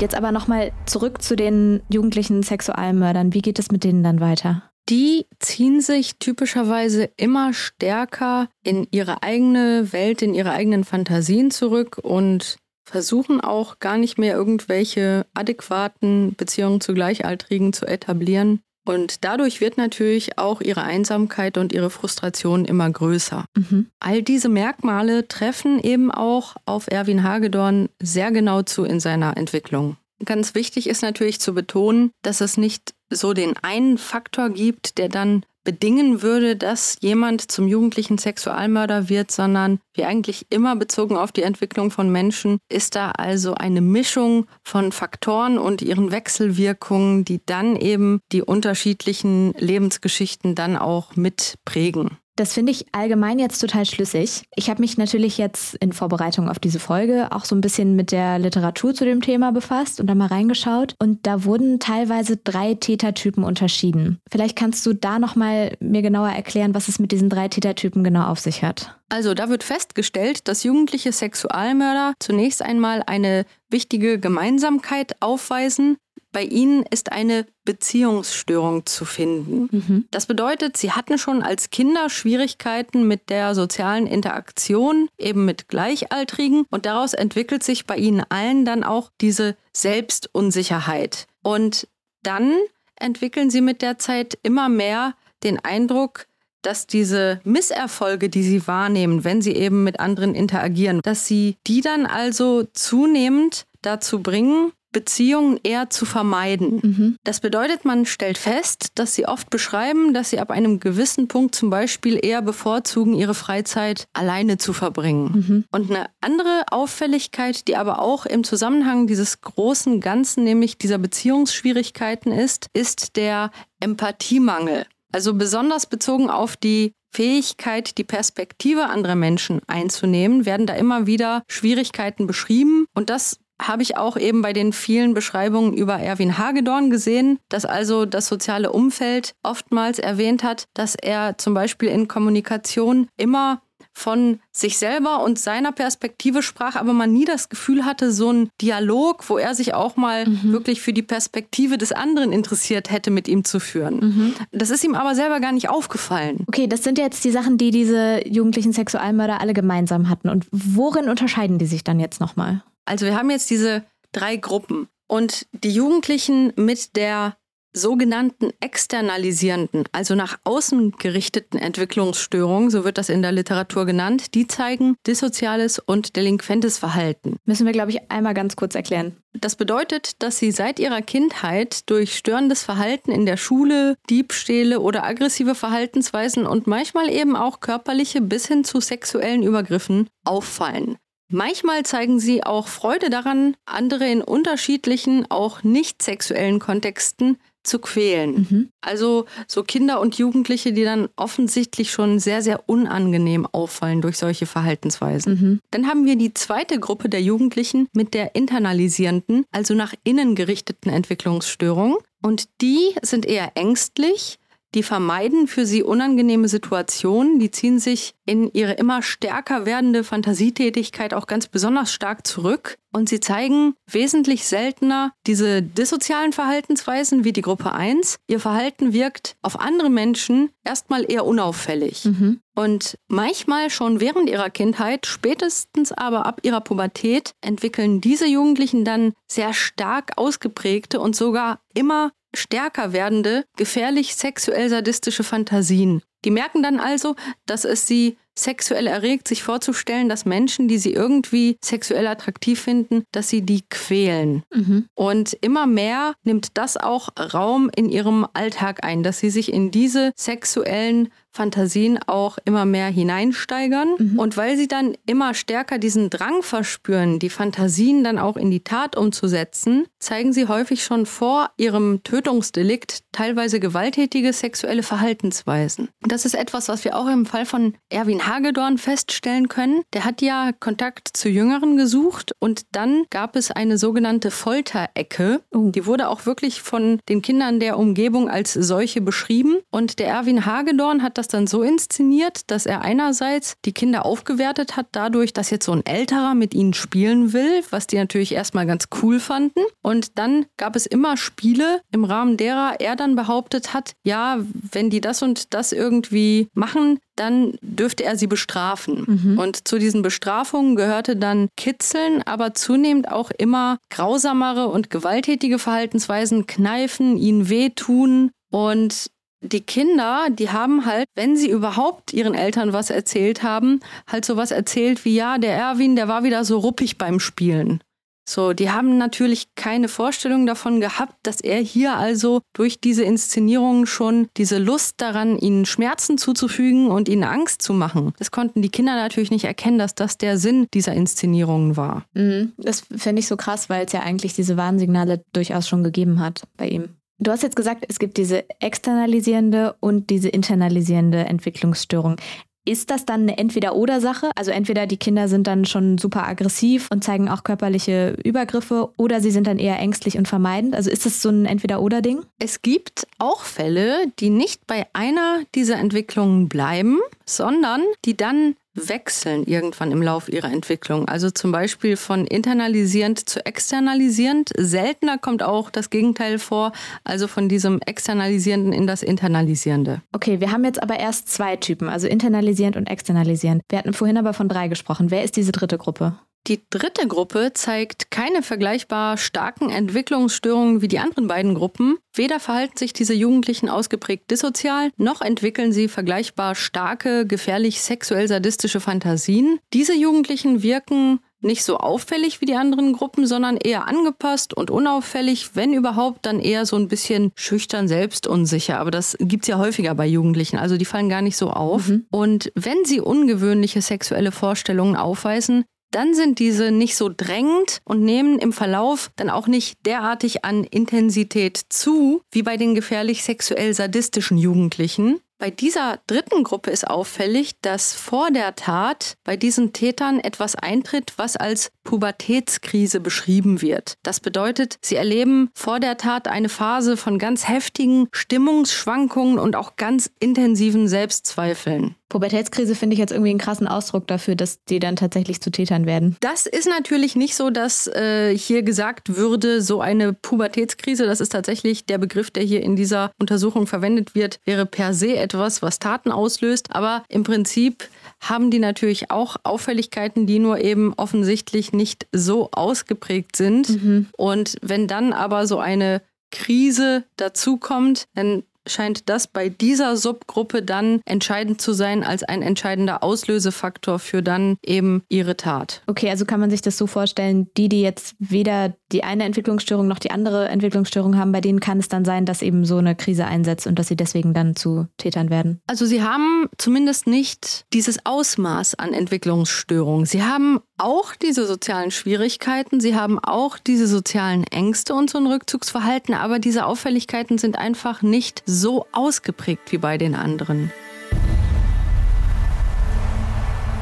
Jetzt 0.00 0.16
aber 0.16 0.32
nochmal 0.32 0.72
zurück 0.86 1.22
zu 1.22 1.36
den 1.36 1.82
jugendlichen 1.88 2.42
Sexualmördern. 2.42 3.34
Wie 3.34 3.42
geht 3.42 3.58
es 3.58 3.70
mit 3.70 3.84
denen 3.84 4.02
dann 4.02 4.20
weiter? 4.20 4.71
Die 4.88 5.26
ziehen 5.38 5.80
sich 5.80 6.18
typischerweise 6.18 7.10
immer 7.16 7.54
stärker 7.54 8.48
in 8.64 8.86
ihre 8.90 9.22
eigene 9.22 9.92
Welt, 9.92 10.22
in 10.22 10.34
ihre 10.34 10.52
eigenen 10.52 10.84
Fantasien 10.84 11.50
zurück 11.50 11.98
und 12.02 12.56
versuchen 12.84 13.40
auch 13.40 13.78
gar 13.78 13.96
nicht 13.96 14.18
mehr 14.18 14.34
irgendwelche 14.34 15.26
adäquaten 15.34 16.34
Beziehungen 16.36 16.80
zu 16.80 16.94
Gleichaltrigen 16.94 17.72
zu 17.72 17.86
etablieren, 17.86 18.60
und 18.84 19.24
dadurch 19.24 19.60
wird 19.60 19.76
natürlich 19.76 20.38
auch 20.38 20.60
ihre 20.60 20.82
Einsamkeit 20.82 21.56
und 21.56 21.72
ihre 21.72 21.90
Frustration 21.90 22.64
immer 22.64 22.90
größer. 22.90 23.44
Mhm. 23.56 23.86
All 24.00 24.22
diese 24.22 24.48
Merkmale 24.48 25.28
treffen 25.28 25.78
eben 25.78 26.10
auch 26.10 26.56
auf 26.66 26.90
Erwin 26.90 27.22
Hagedorn 27.22 27.88
sehr 28.00 28.32
genau 28.32 28.62
zu 28.62 28.84
in 28.84 28.98
seiner 28.98 29.36
Entwicklung. 29.36 29.96
Ganz 30.24 30.54
wichtig 30.54 30.88
ist 30.88 31.02
natürlich 31.02 31.40
zu 31.40 31.52
betonen, 31.54 32.10
dass 32.22 32.40
es 32.40 32.56
nicht 32.56 32.94
so 33.14 33.32
den 33.32 33.54
einen 33.62 33.98
Faktor 33.98 34.50
gibt, 34.50 34.98
der 34.98 35.08
dann 35.08 35.44
bedingen 35.64 36.22
würde, 36.22 36.56
dass 36.56 36.96
jemand 37.00 37.50
zum 37.50 37.68
jugendlichen 37.68 38.18
Sexualmörder 38.18 39.08
wird, 39.08 39.30
sondern 39.30 39.78
wie 39.94 40.04
eigentlich 40.04 40.46
immer 40.50 40.76
bezogen 40.76 41.16
auf 41.16 41.32
die 41.32 41.42
Entwicklung 41.42 41.90
von 41.90 42.10
Menschen, 42.10 42.58
ist 42.68 42.96
da 42.96 43.12
also 43.12 43.54
eine 43.54 43.80
Mischung 43.80 44.46
von 44.64 44.92
Faktoren 44.92 45.58
und 45.58 45.82
ihren 45.82 46.10
Wechselwirkungen, 46.10 47.24
die 47.24 47.40
dann 47.44 47.76
eben 47.76 48.20
die 48.32 48.42
unterschiedlichen 48.42 49.52
Lebensgeschichten 49.52 50.54
dann 50.54 50.76
auch 50.76 51.16
mitprägen. 51.16 52.18
Das 52.36 52.54
finde 52.54 52.72
ich 52.72 52.86
allgemein 52.92 53.38
jetzt 53.38 53.58
total 53.58 53.84
schlüssig. 53.84 54.44
Ich 54.56 54.70
habe 54.70 54.80
mich 54.80 54.96
natürlich 54.96 55.36
jetzt 55.36 55.74
in 55.76 55.92
Vorbereitung 55.92 56.48
auf 56.48 56.58
diese 56.58 56.78
Folge 56.78 57.28
auch 57.30 57.44
so 57.44 57.54
ein 57.54 57.60
bisschen 57.60 57.94
mit 57.94 58.10
der 58.10 58.38
Literatur 58.38 58.94
zu 58.94 59.04
dem 59.04 59.20
Thema 59.20 59.52
befasst 59.52 60.00
und 60.00 60.06
da 60.06 60.14
mal 60.14 60.28
reingeschaut. 60.28 60.94
Und 60.98 61.26
da 61.26 61.44
wurden 61.44 61.78
teilweise 61.78 62.38
drei 62.38 62.74
Tätertypen 62.74 63.44
unterschieden. 63.44 64.18
Vielleicht 64.30 64.56
kannst 64.56 64.86
du 64.86 64.94
da 64.94 65.18
nochmal 65.18 65.76
mir 65.80 66.00
genauer 66.00 66.30
erklären, 66.30 66.74
was 66.74 66.88
es 66.88 66.98
mit 66.98 67.12
diesen 67.12 67.28
drei 67.28 67.48
Tätertypen 67.48 68.02
genau 68.02 68.26
auf 68.26 68.40
sich 68.40 68.64
hat. 68.64 68.96
Also 69.10 69.34
da 69.34 69.50
wird 69.50 69.62
festgestellt, 69.62 70.48
dass 70.48 70.62
jugendliche 70.62 71.12
Sexualmörder 71.12 72.14
zunächst 72.18 72.62
einmal 72.62 73.02
eine 73.06 73.44
wichtige 73.68 74.18
Gemeinsamkeit 74.18 75.20
aufweisen. 75.20 75.98
Bei 76.32 76.42
ihnen 76.42 76.84
ist 76.90 77.12
eine 77.12 77.46
Beziehungsstörung 77.64 78.86
zu 78.86 79.04
finden. 79.04 79.68
Mhm. 79.70 80.04
Das 80.10 80.26
bedeutet, 80.26 80.76
sie 80.76 80.92
hatten 80.92 81.18
schon 81.18 81.42
als 81.42 81.70
Kinder 81.70 82.08
Schwierigkeiten 82.08 83.06
mit 83.06 83.30
der 83.30 83.54
sozialen 83.54 84.06
Interaktion, 84.06 85.08
eben 85.18 85.44
mit 85.44 85.68
Gleichaltrigen. 85.68 86.64
Und 86.70 86.86
daraus 86.86 87.12
entwickelt 87.12 87.62
sich 87.62 87.86
bei 87.86 87.96
ihnen 87.96 88.24
allen 88.28 88.64
dann 88.64 88.82
auch 88.82 89.10
diese 89.20 89.56
Selbstunsicherheit. 89.72 91.26
Und 91.42 91.86
dann 92.22 92.54
entwickeln 92.96 93.50
sie 93.50 93.60
mit 93.60 93.82
der 93.82 93.98
Zeit 93.98 94.38
immer 94.42 94.68
mehr 94.68 95.14
den 95.42 95.58
Eindruck, 95.62 96.26
dass 96.62 96.86
diese 96.86 97.40
Misserfolge, 97.44 98.28
die 98.28 98.44
sie 98.44 98.66
wahrnehmen, 98.66 99.24
wenn 99.24 99.42
sie 99.42 99.52
eben 99.52 99.84
mit 99.84 100.00
anderen 100.00 100.34
interagieren, 100.34 101.00
dass 101.02 101.26
sie 101.26 101.56
die 101.66 101.80
dann 101.80 102.06
also 102.06 102.64
zunehmend 102.72 103.66
dazu 103.82 104.22
bringen, 104.22 104.72
Beziehungen 104.92 105.58
eher 105.62 105.90
zu 105.90 106.04
vermeiden. 106.04 106.80
Mhm. 106.82 107.16
Das 107.24 107.40
bedeutet, 107.40 107.84
man 107.84 108.06
stellt 108.06 108.38
fest, 108.38 108.92
dass 108.94 109.14
sie 109.14 109.26
oft 109.26 109.50
beschreiben, 109.50 110.14
dass 110.14 110.30
sie 110.30 110.38
ab 110.38 110.50
einem 110.50 110.80
gewissen 110.80 111.28
Punkt 111.28 111.54
zum 111.54 111.70
Beispiel 111.70 112.18
eher 112.22 112.42
bevorzugen, 112.42 113.14
ihre 113.14 113.34
Freizeit 113.34 114.06
alleine 114.12 114.58
zu 114.58 114.72
verbringen. 114.72 115.32
Mhm. 115.32 115.64
Und 115.72 115.90
eine 115.90 116.06
andere 116.20 116.64
Auffälligkeit, 116.70 117.66
die 117.68 117.76
aber 117.76 118.00
auch 118.00 118.26
im 118.26 118.44
Zusammenhang 118.44 119.06
dieses 119.06 119.40
großen 119.40 120.00
Ganzen, 120.00 120.44
nämlich 120.44 120.78
dieser 120.78 120.98
Beziehungsschwierigkeiten 120.98 122.30
ist, 122.32 122.66
ist 122.72 123.16
der 123.16 123.50
Empathiemangel. 123.80 124.86
Also 125.12 125.34
besonders 125.34 125.86
bezogen 125.86 126.30
auf 126.30 126.56
die 126.56 126.94
Fähigkeit, 127.12 127.98
die 127.98 128.04
Perspektive 128.04 128.86
anderer 128.86 129.14
Menschen 129.14 129.60
einzunehmen, 129.66 130.46
werden 130.46 130.66
da 130.66 130.74
immer 130.74 131.06
wieder 131.06 131.42
Schwierigkeiten 131.46 132.26
beschrieben. 132.26 132.86
Und 132.94 133.10
das 133.10 133.38
habe 133.60 133.82
ich 133.82 133.96
auch 133.96 134.16
eben 134.16 134.42
bei 134.42 134.52
den 134.52 134.72
vielen 134.72 135.14
Beschreibungen 135.14 135.72
über 135.72 135.94
Erwin 135.94 136.38
Hagedorn 136.38 136.90
gesehen, 136.90 137.38
dass 137.48 137.64
also 137.64 138.06
das 138.06 138.26
soziale 138.26 138.72
Umfeld 138.72 139.34
oftmals 139.42 139.98
erwähnt 139.98 140.42
hat, 140.42 140.64
dass 140.74 140.94
er 140.94 141.38
zum 141.38 141.54
Beispiel 141.54 141.88
in 141.88 142.08
Kommunikation 142.08 143.08
immer 143.16 143.62
von 143.94 144.40
sich 144.52 144.78
selber 144.78 145.22
und 145.22 145.38
seiner 145.38 145.72
Perspektive 145.72 146.42
sprach, 146.42 146.76
aber 146.76 146.92
man 146.92 147.12
nie 147.12 147.24
das 147.24 147.48
Gefühl 147.48 147.84
hatte, 147.84 148.12
so 148.12 148.32
ein 148.32 148.48
Dialog, 148.60 149.28
wo 149.28 149.38
er 149.38 149.54
sich 149.54 149.74
auch 149.74 149.96
mal 149.96 150.26
mhm. 150.26 150.52
wirklich 150.52 150.80
für 150.80 150.92
die 150.92 151.02
Perspektive 151.02 151.78
des 151.78 151.92
anderen 151.92 152.32
interessiert 152.32 152.90
hätte, 152.90 153.10
mit 153.10 153.28
ihm 153.28 153.44
zu 153.44 153.60
führen. 153.60 153.96
Mhm. 154.00 154.34
Das 154.50 154.70
ist 154.70 154.84
ihm 154.84 154.94
aber 154.94 155.14
selber 155.14 155.40
gar 155.40 155.52
nicht 155.52 155.68
aufgefallen. 155.68 156.44
Okay, 156.46 156.66
das 156.66 156.82
sind 156.84 156.98
jetzt 156.98 157.24
die 157.24 157.30
Sachen, 157.30 157.58
die 157.58 157.70
diese 157.70 158.26
jugendlichen 158.26 158.72
Sexualmörder 158.72 159.40
alle 159.40 159.52
gemeinsam 159.52 160.08
hatten. 160.08 160.28
Und 160.28 160.46
worin 160.50 161.08
unterscheiden 161.08 161.58
die 161.58 161.66
sich 161.66 161.84
dann 161.84 162.00
jetzt 162.00 162.20
nochmal? 162.20 162.62
Also 162.84 163.06
wir 163.06 163.16
haben 163.16 163.30
jetzt 163.30 163.50
diese 163.50 163.84
drei 164.12 164.36
Gruppen 164.36 164.88
und 165.06 165.46
die 165.52 165.72
Jugendlichen 165.72 166.52
mit 166.56 166.96
der 166.96 167.36
sogenannten 167.74 168.50
externalisierenden, 168.60 169.84
also 169.92 170.14
nach 170.14 170.38
außen 170.44 170.92
gerichteten 170.92 171.58
Entwicklungsstörungen, 171.58 172.70
so 172.70 172.84
wird 172.84 172.98
das 172.98 173.08
in 173.08 173.22
der 173.22 173.32
Literatur 173.32 173.86
genannt, 173.86 174.34
die 174.34 174.46
zeigen 174.46 174.96
dissoziales 175.06 175.78
und 175.78 176.16
delinquentes 176.16 176.78
Verhalten. 176.78 177.36
Müssen 177.44 177.66
wir, 177.66 177.72
glaube 177.72 177.90
ich, 177.90 178.10
einmal 178.10 178.34
ganz 178.34 178.56
kurz 178.56 178.74
erklären. 178.74 179.16
Das 179.32 179.56
bedeutet, 179.56 180.22
dass 180.22 180.38
sie 180.38 180.50
seit 180.50 180.78
ihrer 180.78 181.00
Kindheit 181.00 181.88
durch 181.88 182.16
störendes 182.16 182.62
Verhalten 182.62 183.10
in 183.10 183.24
der 183.24 183.38
Schule, 183.38 183.96
Diebstähle 184.10 184.80
oder 184.80 185.04
aggressive 185.04 185.54
Verhaltensweisen 185.54 186.46
und 186.46 186.66
manchmal 186.66 187.08
eben 187.08 187.36
auch 187.36 187.60
körperliche 187.60 188.20
bis 188.20 188.46
hin 188.46 188.64
zu 188.64 188.80
sexuellen 188.80 189.42
Übergriffen 189.42 190.08
auffallen. 190.24 190.98
Manchmal 191.32 191.84
zeigen 191.84 192.20
sie 192.20 192.44
auch 192.44 192.68
Freude 192.68 193.10
daran, 193.10 193.56
andere 193.66 194.08
in 194.08 194.22
unterschiedlichen, 194.22 195.26
auch 195.30 195.62
nicht 195.62 196.02
sexuellen 196.02 196.58
Kontexten 196.58 197.38
zu 197.62 197.78
quälen. 197.78 198.46
Mhm. 198.50 198.68
Also 198.80 199.26
so 199.46 199.62
Kinder 199.62 200.00
und 200.00 200.18
Jugendliche, 200.18 200.72
die 200.72 200.84
dann 200.84 201.08
offensichtlich 201.16 201.90
schon 201.90 202.18
sehr, 202.18 202.42
sehr 202.42 202.68
unangenehm 202.68 203.46
auffallen 203.46 204.00
durch 204.00 204.18
solche 204.18 204.46
Verhaltensweisen. 204.46 205.32
Mhm. 205.34 205.60
Dann 205.70 205.86
haben 205.86 206.04
wir 206.04 206.16
die 206.16 206.34
zweite 206.34 206.80
Gruppe 206.80 207.08
der 207.08 207.22
Jugendlichen 207.22 207.88
mit 207.92 208.14
der 208.14 208.34
internalisierenden, 208.34 209.44
also 209.52 209.74
nach 209.74 209.94
innen 210.04 210.34
gerichteten 210.34 210.90
Entwicklungsstörung. 210.90 211.98
Und 212.20 212.48
die 212.60 212.94
sind 213.02 213.26
eher 213.26 213.52
ängstlich, 213.56 214.38
die 214.74 214.82
vermeiden 214.82 215.46
für 215.46 215.66
sie 215.66 215.82
unangenehme 215.82 216.48
Situationen, 216.48 217.38
die 217.38 217.50
ziehen 217.50 217.78
sich 217.78 218.14
in 218.24 218.50
ihre 218.52 218.72
immer 218.72 219.02
stärker 219.02 219.66
werdende 219.66 220.04
Fantasietätigkeit 220.04 221.14
auch 221.14 221.26
ganz 221.26 221.48
besonders 221.48 221.92
stark 221.92 222.26
zurück 222.26 222.78
und 222.92 223.08
sie 223.08 223.20
zeigen 223.20 223.74
wesentlich 223.90 224.44
seltener 224.44 225.12
diese 225.26 225.62
dissozialen 225.62 226.32
Verhaltensweisen 226.32 227.24
wie 227.24 227.32
die 227.32 227.42
Gruppe 227.42 227.72
1. 227.72 228.18
Ihr 228.28 228.38
Verhalten 228.38 228.92
wirkt 228.92 229.36
auf 229.42 229.58
andere 229.58 229.90
Menschen 229.90 230.50
erstmal 230.64 231.10
eher 231.10 231.26
unauffällig. 231.26 232.04
Mhm. 232.04 232.40
Und 232.54 232.98
manchmal 233.08 233.70
schon 233.70 234.00
während 234.00 234.28
ihrer 234.28 234.50
Kindheit, 234.50 235.06
spätestens 235.06 235.90
aber 235.90 236.26
ab 236.26 236.40
ihrer 236.42 236.60
Pubertät, 236.60 237.32
entwickeln 237.40 238.00
diese 238.02 238.26
Jugendlichen 238.26 238.84
dann 238.84 239.14
sehr 239.26 239.54
stark 239.54 240.12
ausgeprägte 240.16 241.00
und 241.00 241.16
sogar 241.16 241.60
immer 241.74 242.12
stärker 242.34 242.92
werdende, 242.92 243.44
gefährlich 243.56 244.14
sexuell 244.14 244.68
sadistische 244.68 245.24
Fantasien. 245.24 246.02
Die 246.24 246.30
merken 246.30 246.62
dann 246.62 246.78
also, 246.78 247.16
dass 247.46 247.64
es 247.64 247.86
sie 247.86 248.16
sexuell 248.34 248.86
erregt, 248.86 249.28
sich 249.28 249.42
vorzustellen, 249.42 250.08
dass 250.08 250.24
Menschen, 250.24 250.68
die 250.68 250.78
sie 250.78 250.92
irgendwie 250.92 251.58
sexuell 251.62 252.06
attraktiv 252.06 252.60
finden, 252.60 253.04
dass 253.12 253.28
sie 253.28 253.42
die 253.42 253.62
quälen. 253.68 254.42
Mhm. 254.54 254.86
Und 254.94 255.36
immer 255.40 255.66
mehr 255.66 256.14
nimmt 256.24 256.48
das 256.54 256.76
auch 256.76 257.10
Raum 257.34 257.70
in 257.74 257.90
ihrem 257.90 258.26
Alltag 258.32 258.84
ein, 258.84 259.02
dass 259.02 259.18
sie 259.18 259.30
sich 259.30 259.52
in 259.52 259.70
diese 259.70 260.12
sexuellen 260.16 261.10
Fantasien 261.32 261.98
auch 262.06 262.38
immer 262.44 262.64
mehr 262.64 262.88
hineinsteigern. 262.88 263.94
Mhm. 263.98 264.18
Und 264.18 264.36
weil 264.36 264.56
sie 264.56 264.68
dann 264.68 264.96
immer 265.06 265.34
stärker 265.34 265.78
diesen 265.78 266.10
Drang 266.10 266.42
verspüren, 266.42 267.18
die 267.18 267.30
Fantasien 267.30 268.04
dann 268.04 268.18
auch 268.18 268.36
in 268.36 268.50
die 268.50 268.62
Tat 268.62 268.96
umzusetzen, 268.96 269.86
zeigen 269.98 270.32
sie 270.32 270.46
häufig 270.46 270.84
schon 270.84 271.06
vor 271.06 271.50
ihrem 271.56 272.02
Tötungsdelikt 272.02 273.02
teilweise 273.12 273.60
gewalttätige 273.60 274.32
sexuelle 274.32 274.82
Verhaltensweisen. 274.82 275.88
Und 276.02 276.12
das 276.12 276.24
ist 276.24 276.34
etwas, 276.34 276.68
was 276.68 276.84
wir 276.84 276.96
auch 276.96 277.08
im 277.08 277.26
Fall 277.26 277.46
von 277.46 277.74
Erwin 277.88 278.26
Hagedorn 278.26 278.78
feststellen 278.78 279.48
können. 279.48 279.82
Der 279.92 280.04
hat 280.04 280.20
ja 280.20 280.50
Kontakt 280.58 281.08
zu 281.16 281.28
Jüngeren 281.28 281.76
gesucht 281.76 282.34
und 282.38 282.62
dann 282.72 283.04
gab 283.10 283.36
es 283.36 283.50
eine 283.50 283.78
sogenannte 283.78 284.30
Folterecke. 284.30 285.40
Oh. 285.52 285.70
Die 285.70 285.86
wurde 285.86 286.08
auch 286.08 286.26
wirklich 286.26 286.62
von 286.62 287.00
den 287.08 287.22
Kindern 287.22 287.60
der 287.60 287.78
Umgebung 287.78 288.28
als 288.28 288.52
solche 288.52 289.00
beschrieben. 289.00 289.58
Und 289.70 289.98
der 289.98 290.08
Erwin 290.08 290.44
Hagedorn 290.46 291.02
hat 291.02 291.18
das 291.18 291.21
das 291.22 291.28
dann 291.28 291.46
so 291.46 291.62
inszeniert, 291.62 292.50
dass 292.50 292.66
er 292.66 292.82
einerseits 292.82 293.54
die 293.64 293.72
Kinder 293.72 294.04
aufgewertet 294.04 294.76
hat, 294.76 294.86
dadurch, 294.90 295.32
dass 295.32 295.50
jetzt 295.50 295.66
so 295.66 295.72
ein 295.72 295.86
älterer 295.86 296.34
mit 296.34 296.52
ihnen 296.52 296.74
spielen 296.74 297.32
will, 297.32 297.62
was 297.70 297.86
die 297.86 297.96
natürlich 297.96 298.32
erstmal 298.32 298.66
ganz 298.66 298.86
cool 299.00 299.20
fanden. 299.20 299.60
Und 299.82 300.18
dann 300.18 300.46
gab 300.56 300.74
es 300.74 300.84
immer 300.84 301.16
Spiele, 301.16 301.80
im 301.92 302.04
Rahmen 302.04 302.36
derer 302.36 302.80
er 302.80 302.96
dann 302.96 303.14
behauptet 303.14 303.72
hat, 303.72 303.92
ja, 304.02 304.38
wenn 304.72 304.90
die 304.90 305.00
das 305.00 305.22
und 305.22 305.54
das 305.54 305.70
irgendwie 305.70 306.48
machen, 306.54 306.98
dann 307.14 307.54
dürfte 307.62 308.02
er 308.02 308.16
sie 308.16 308.26
bestrafen. 308.26 309.04
Mhm. 309.06 309.38
Und 309.38 309.68
zu 309.68 309.78
diesen 309.78 310.02
Bestrafungen 310.02 310.74
gehörte 310.74 311.14
dann 311.14 311.48
Kitzeln, 311.56 312.22
aber 312.24 312.54
zunehmend 312.54 313.12
auch 313.12 313.30
immer 313.30 313.78
grausamere 313.90 314.66
und 314.66 314.90
gewalttätige 314.90 315.60
Verhaltensweisen, 315.60 316.48
kneifen, 316.48 317.16
ihnen 317.16 317.48
wehtun. 317.48 318.32
Und 318.50 319.11
die 319.42 319.60
Kinder, 319.60 320.28
die 320.30 320.50
haben 320.50 320.86
halt, 320.86 321.06
wenn 321.14 321.36
sie 321.36 321.50
überhaupt 321.50 322.12
ihren 322.12 322.34
Eltern 322.34 322.72
was 322.72 322.90
erzählt 322.90 323.42
haben, 323.42 323.80
halt 324.06 324.24
so 324.24 324.36
was 324.36 324.50
erzählt 324.50 325.04
wie, 325.04 325.14
ja, 325.14 325.38
der 325.38 325.54
Erwin, 325.54 325.96
der 325.96 326.08
war 326.08 326.24
wieder 326.24 326.44
so 326.44 326.58
ruppig 326.58 326.96
beim 326.96 327.20
Spielen. 327.20 327.80
So, 328.28 328.52
die 328.52 328.70
haben 328.70 328.98
natürlich 328.98 329.48
keine 329.56 329.88
Vorstellung 329.88 330.46
davon 330.46 330.80
gehabt, 330.80 331.16
dass 331.24 331.40
er 331.40 331.60
hier 331.60 331.96
also 331.96 332.40
durch 332.52 332.80
diese 332.80 333.02
Inszenierung 333.02 333.84
schon 333.84 334.28
diese 334.36 334.58
Lust 334.58 335.00
daran, 335.00 335.38
ihnen 335.38 335.66
Schmerzen 335.66 336.18
zuzufügen 336.18 336.88
und 336.88 337.08
ihnen 337.08 337.24
Angst 337.24 337.62
zu 337.62 337.72
machen. 337.72 338.12
Das 338.18 338.30
konnten 338.30 338.62
die 338.62 338.68
Kinder 338.68 338.94
natürlich 338.94 339.32
nicht 339.32 339.44
erkennen, 339.44 339.78
dass 339.78 339.96
das 339.96 340.18
der 340.18 340.38
Sinn 340.38 340.68
dieser 340.72 340.92
Inszenierungen 340.92 341.76
war. 341.76 342.04
Mhm. 342.14 342.52
Das 342.58 342.84
finde 342.96 343.20
ich 343.20 343.26
so 343.26 343.36
krass, 343.36 343.68
weil 343.68 343.86
es 343.86 343.92
ja 343.92 344.00
eigentlich 344.00 344.34
diese 344.34 344.56
Warnsignale 344.56 345.24
durchaus 345.32 345.68
schon 345.68 345.82
gegeben 345.82 346.20
hat 346.20 346.42
bei 346.56 346.68
ihm. 346.68 346.90
Du 347.22 347.30
hast 347.30 347.44
jetzt 347.44 347.54
gesagt, 347.54 347.84
es 347.88 348.00
gibt 348.00 348.16
diese 348.16 348.44
externalisierende 348.60 349.76
und 349.78 350.10
diese 350.10 350.28
internalisierende 350.28 351.18
Entwicklungsstörung. 351.18 352.16
Ist 352.64 352.90
das 352.90 353.04
dann 353.04 353.22
eine 353.22 353.38
Entweder-Oder-Sache? 353.38 354.30
Also 354.36 354.50
entweder 354.50 354.86
die 354.86 354.96
Kinder 354.96 355.28
sind 355.28 355.46
dann 355.46 355.64
schon 355.64 355.98
super 355.98 356.26
aggressiv 356.26 356.88
und 356.92 357.02
zeigen 357.02 357.28
auch 357.28 357.42
körperliche 357.42 358.16
Übergriffe 358.24 358.90
oder 358.96 359.20
sie 359.20 359.30
sind 359.32 359.46
dann 359.46 359.58
eher 359.58 359.78
ängstlich 359.78 360.16
und 360.16 360.26
vermeidend. 360.28 360.74
Also 360.74 360.90
ist 360.90 361.06
das 361.06 361.22
so 361.22 361.28
ein 361.28 361.46
Entweder-Oder-Ding? 361.46 362.24
Es 362.38 362.62
gibt 362.62 363.06
auch 363.18 363.42
Fälle, 363.42 364.06
die 364.18 364.30
nicht 364.30 364.66
bei 364.66 364.86
einer 364.92 365.42
dieser 365.54 365.76
Entwicklungen 365.76 366.48
bleiben, 366.48 366.98
sondern 367.24 367.82
die 368.04 368.16
dann 368.16 368.54
wechseln 368.74 369.44
irgendwann 369.44 369.92
im 369.92 370.02
Lauf 370.02 370.28
ihrer 370.28 370.50
Entwicklung. 370.50 371.08
Also 371.08 371.30
zum 371.30 371.52
Beispiel 371.52 371.96
von 371.96 372.26
internalisierend 372.26 373.28
zu 373.28 373.44
externalisierend. 373.44 374.50
Seltener 374.56 375.18
kommt 375.18 375.42
auch 375.42 375.70
das 375.70 375.90
Gegenteil 375.90 376.38
vor, 376.38 376.72
also 377.04 377.28
von 377.28 377.48
diesem 377.48 377.80
externalisierenden 377.80 378.72
in 378.72 378.86
das 378.86 379.02
internalisierende. 379.02 380.02
Okay, 380.12 380.40
wir 380.40 380.52
haben 380.52 380.64
jetzt 380.64 380.82
aber 380.82 380.98
erst 380.98 381.28
zwei 381.28 381.56
Typen, 381.56 381.88
also 381.88 382.06
internalisierend 382.06 382.76
und 382.76 382.86
externalisierend. 382.86 383.62
Wir 383.68 383.78
hatten 383.78 383.92
vorhin 383.92 384.16
aber 384.16 384.32
von 384.32 384.48
drei 384.48 384.68
gesprochen. 384.68 385.10
Wer 385.10 385.24
ist 385.24 385.36
diese 385.36 385.52
dritte 385.52 385.78
Gruppe? 385.78 386.18
Die 386.48 386.60
dritte 386.70 387.06
Gruppe 387.06 387.52
zeigt 387.54 388.10
keine 388.10 388.42
vergleichbar 388.42 389.16
starken 389.16 389.70
Entwicklungsstörungen 389.70 390.82
wie 390.82 390.88
die 390.88 390.98
anderen 390.98 391.28
beiden 391.28 391.54
Gruppen. 391.54 391.98
Weder 392.14 392.40
verhalten 392.40 392.76
sich 392.76 392.92
diese 392.92 393.14
Jugendlichen 393.14 393.68
ausgeprägt 393.68 394.30
dissozial, 394.30 394.90
noch 394.96 395.20
entwickeln 395.20 395.72
sie 395.72 395.86
vergleichbar 395.86 396.56
starke, 396.56 397.26
gefährlich 397.26 397.80
sexuell 397.80 398.26
sadistische 398.26 398.80
Fantasien. 398.80 399.60
Diese 399.72 399.94
Jugendlichen 399.94 400.62
wirken 400.62 401.20
nicht 401.42 401.64
so 401.64 401.76
auffällig 401.78 402.40
wie 402.40 402.46
die 402.46 402.54
anderen 402.54 402.92
Gruppen, 402.92 403.26
sondern 403.26 403.56
eher 403.56 403.88
angepasst 403.88 404.54
und 404.54 404.70
unauffällig, 404.70 405.54
wenn 405.54 405.74
überhaupt, 405.74 406.24
dann 406.26 406.40
eher 406.40 406.66
so 406.66 406.76
ein 406.76 406.88
bisschen 406.88 407.32
schüchtern, 407.34 407.88
selbstunsicher. 407.88 408.78
Aber 408.78 408.90
das 408.90 409.16
gibt 409.18 409.44
es 409.44 409.48
ja 409.48 409.58
häufiger 409.58 409.94
bei 409.94 410.06
Jugendlichen, 410.06 410.58
also 410.58 410.76
die 410.76 410.84
fallen 410.84 411.08
gar 411.08 411.22
nicht 411.22 411.36
so 411.36 411.50
auf. 411.50 411.88
Mhm. 411.88 412.06
Und 412.10 412.52
wenn 412.54 412.84
sie 412.84 413.00
ungewöhnliche 413.00 413.82
sexuelle 413.82 414.32
Vorstellungen 414.32 414.96
aufweisen, 414.96 415.64
dann 415.92 416.14
sind 416.14 416.38
diese 416.38 416.70
nicht 416.70 416.96
so 416.96 417.10
drängend 417.14 417.80
und 417.84 418.02
nehmen 418.02 418.38
im 418.38 418.52
Verlauf 418.52 419.10
dann 419.16 419.30
auch 419.30 419.46
nicht 419.46 419.78
derartig 419.86 420.44
an 420.44 420.64
Intensität 420.64 421.60
zu, 421.68 422.22
wie 422.32 422.42
bei 422.42 422.56
den 422.56 422.74
gefährlich 422.74 423.22
sexuell 423.22 423.74
sadistischen 423.74 424.38
Jugendlichen. 424.38 425.20
Bei 425.42 425.50
dieser 425.50 425.98
dritten 426.06 426.44
Gruppe 426.44 426.70
ist 426.70 426.86
auffällig, 426.86 427.60
dass 427.62 427.94
vor 427.94 428.30
der 428.30 428.54
Tat 428.54 429.16
bei 429.24 429.36
diesen 429.36 429.72
Tätern 429.72 430.20
etwas 430.20 430.54
eintritt, 430.54 431.14
was 431.16 431.36
als 431.36 431.72
Pubertätskrise 431.82 433.00
beschrieben 433.00 433.60
wird. 433.60 433.94
Das 434.04 434.20
bedeutet, 434.20 434.78
sie 434.82 434.94
erleben 434.94 435.50
vor 435.52 435.80
der 435.80 435.96
Tat 435.96 436.28
eine 436.28 436.48
Phase 436.48 436.96
von 436.96 437.18
ganz 437.18 437.48
heftigen 437.48 438.06
Stimmungsschwankungen 438.12 439.40
und 439.40 439.56
auch 439.56 439.74
ganz 439.74 440.12
intensiven 440.20 440.86
Selbstzweifeln. 440.86 441.96
Pubertätskrise 442.12 442.74
finde 442.74 442.92
ich 442.92 443.00
jetzt 443.00 443.10
irgendwie 443.10 443.30
einen 443.30 443.38
krassen 443.38 443.66
Ausdruck 443.66 444.06
dafür, 444.06 444.34
dass 444.34 444.62
die 444.64 444.78
dann 444.78 444.96
tatsächlich 444.96 445.40
zu 445.40 445.50
Tätern 445.50 445.86
werden. 445.86 446.14
Das 446.20 446.44
ist 446.44 446.68
natürlich 446.68 447.16
nicht 447.16 447.34
so, 447.34 447.48
dass 447.48 447.86
äh, 447.86 448.36
hier 448.36 448.62
gesagt 448.62 449.16
würde, 449.16 449.62
so 449.62 449.80
eine 449.80 450.12
Pubertätskrise, 450.12 451.06
das 451.06 451.22
ist 451.22 451.30
tatsächlich 451.30 451.86
der 451.86 451.96
Begriff, 451.96 452.30
der 452.30 452.42
hier 452.42 452.62
in 452.62 452.76
dieser 452.76 453.12
Untersuchung 453.18 453.66
verwendet 453.66 454.14
wird, 454.14 454.40
wäre 454.44 454.66
per 454.66 454.92
se 454.92 455.16
etwas, 455.16 455.31
was 455.38 455.78
Taten 455.78 456.10
auslöst. 456.10 456.74
Aber 456.74 457.04
im 457.08 457.22
Prinzip 457.22 457.88
haben 458.20 458.50
die 458.50 458.58
natürlich 458.58 459.10
auch 459.10 459.36
Auffälligkeiten, 459.42 460.26
die 460.26 460.38
nur 460.38 460.58
eben 460.58 460.94
offensichtlich 460.94 461.72
nicht 461.72 462.06
so 462.12 462.50
ausgeprägt 462.52 463.36
sind. 463.36 463.68
Mhm. 463.68 464.08
Und 464.16 464.56
wenn 464.62 464.86
dann 464.86 465.12
aber 465.12 465.46
so 465.46 465.58
eine 465.58 466.02
Krise 466.30 467.04
dazukommt, 467.16 468.06
dann 468.14 468.42
scheint 468.66 469.08
das 469.08 469.26
bei 469.26 469.48
dieser 469.48 469.96
Subgruppe 469.96 470.62
dann 470.62 471.00
entscheidend 471.04 471.60
zu 471.60 471.72
sein 471.72 472.04
als 472.04 472.22
ein 472.22 472.42
entscheidender 472.42 473.02
Auslösefaktor 473.02 473.98
für 473.98 474.22
dann 474.22 474.56
eben 474.64 475.02
ihre 475.08 475.36
Tat. 475.36 475.82
Okay, 475.86 476.10
also 476.10 476.24
kann 476.24 476.40
man 476.40 476.50
sich 476.50 476.62
das 476.62 476.78
so 476.78 476.86
vorstellen, 476.86 477.48
die, 477.56 477.68
die 477.68 477.82
jetzt 477.82 478.14
weder 478.18 478.74
die 478.92 479.04
eine 479.04 479.24
Entwicklungsstörung 479.24 479.88
noch 479.88 479.98
die 479.98 480.10
andere 480.10 480.48
Entwicklungsstörung 480.48 481.16
haben, 481.16 481.32
bei 481.32 481.40
denen 481.40 481.60
kann 481.60 481.78
es 481.78 481.88
dann 481.88 482.04
sein, 482.04 482.26
dass 482.26 482.42
eben 482.42 482.64
so 482.64 482.76
eine 482.76 482.94
Krise 482.94 483.24
einsetzt 483.24 483.66
und 483.66 483.78
dass 483.78 483.88
sie 483.88 483.96
deswegen 483.96 484.34
dann 484.34 484.54
zu 484.54 484.86
Tätern 484.98 485.30
werden. 485.30 485.60
Also 485.66 485.86
sie 485.86 486.02
haben 486.02 486.48
zumindest 486.58 487.06
nicht 487.06 487.64
dieses 487.72 488.04
Ausmaß 488.04 488.74
an 488.74 488.92
Entwicklungsstörungen. 488.92 490.06
Sie 490.06 490.22
haben 490.22 490.60
auch 490.82 491.14
diese 491.14 491.46
sozialen 491.46 491.90
Schwierigkeiten, 491.90 492.80
sie 492.80 492.96
haben 492.96 493.18
auch 493.20 493.56
diese 493.58 493.86
sozialen 493.86 494.44
Ängste 494.44 494.94
und 494.94 495.08
so 495.08 495.18
ein 495.18 495.26
Rückzugsverhalten, 495.26 496.14
aber 496.14 496.40
diese 496.40 496.66
Auffälligkeiten 496.66 497.38
sind 497.38 497.56
einfach 497.56 498.02
nicht 498.02 498.42
so 498.46 498.86
ausgeprägt 498.90 499.70
wie 499.70 499.78
bei 499.78 499.96
den 499.96 500.14
anderen. 500.14 500.72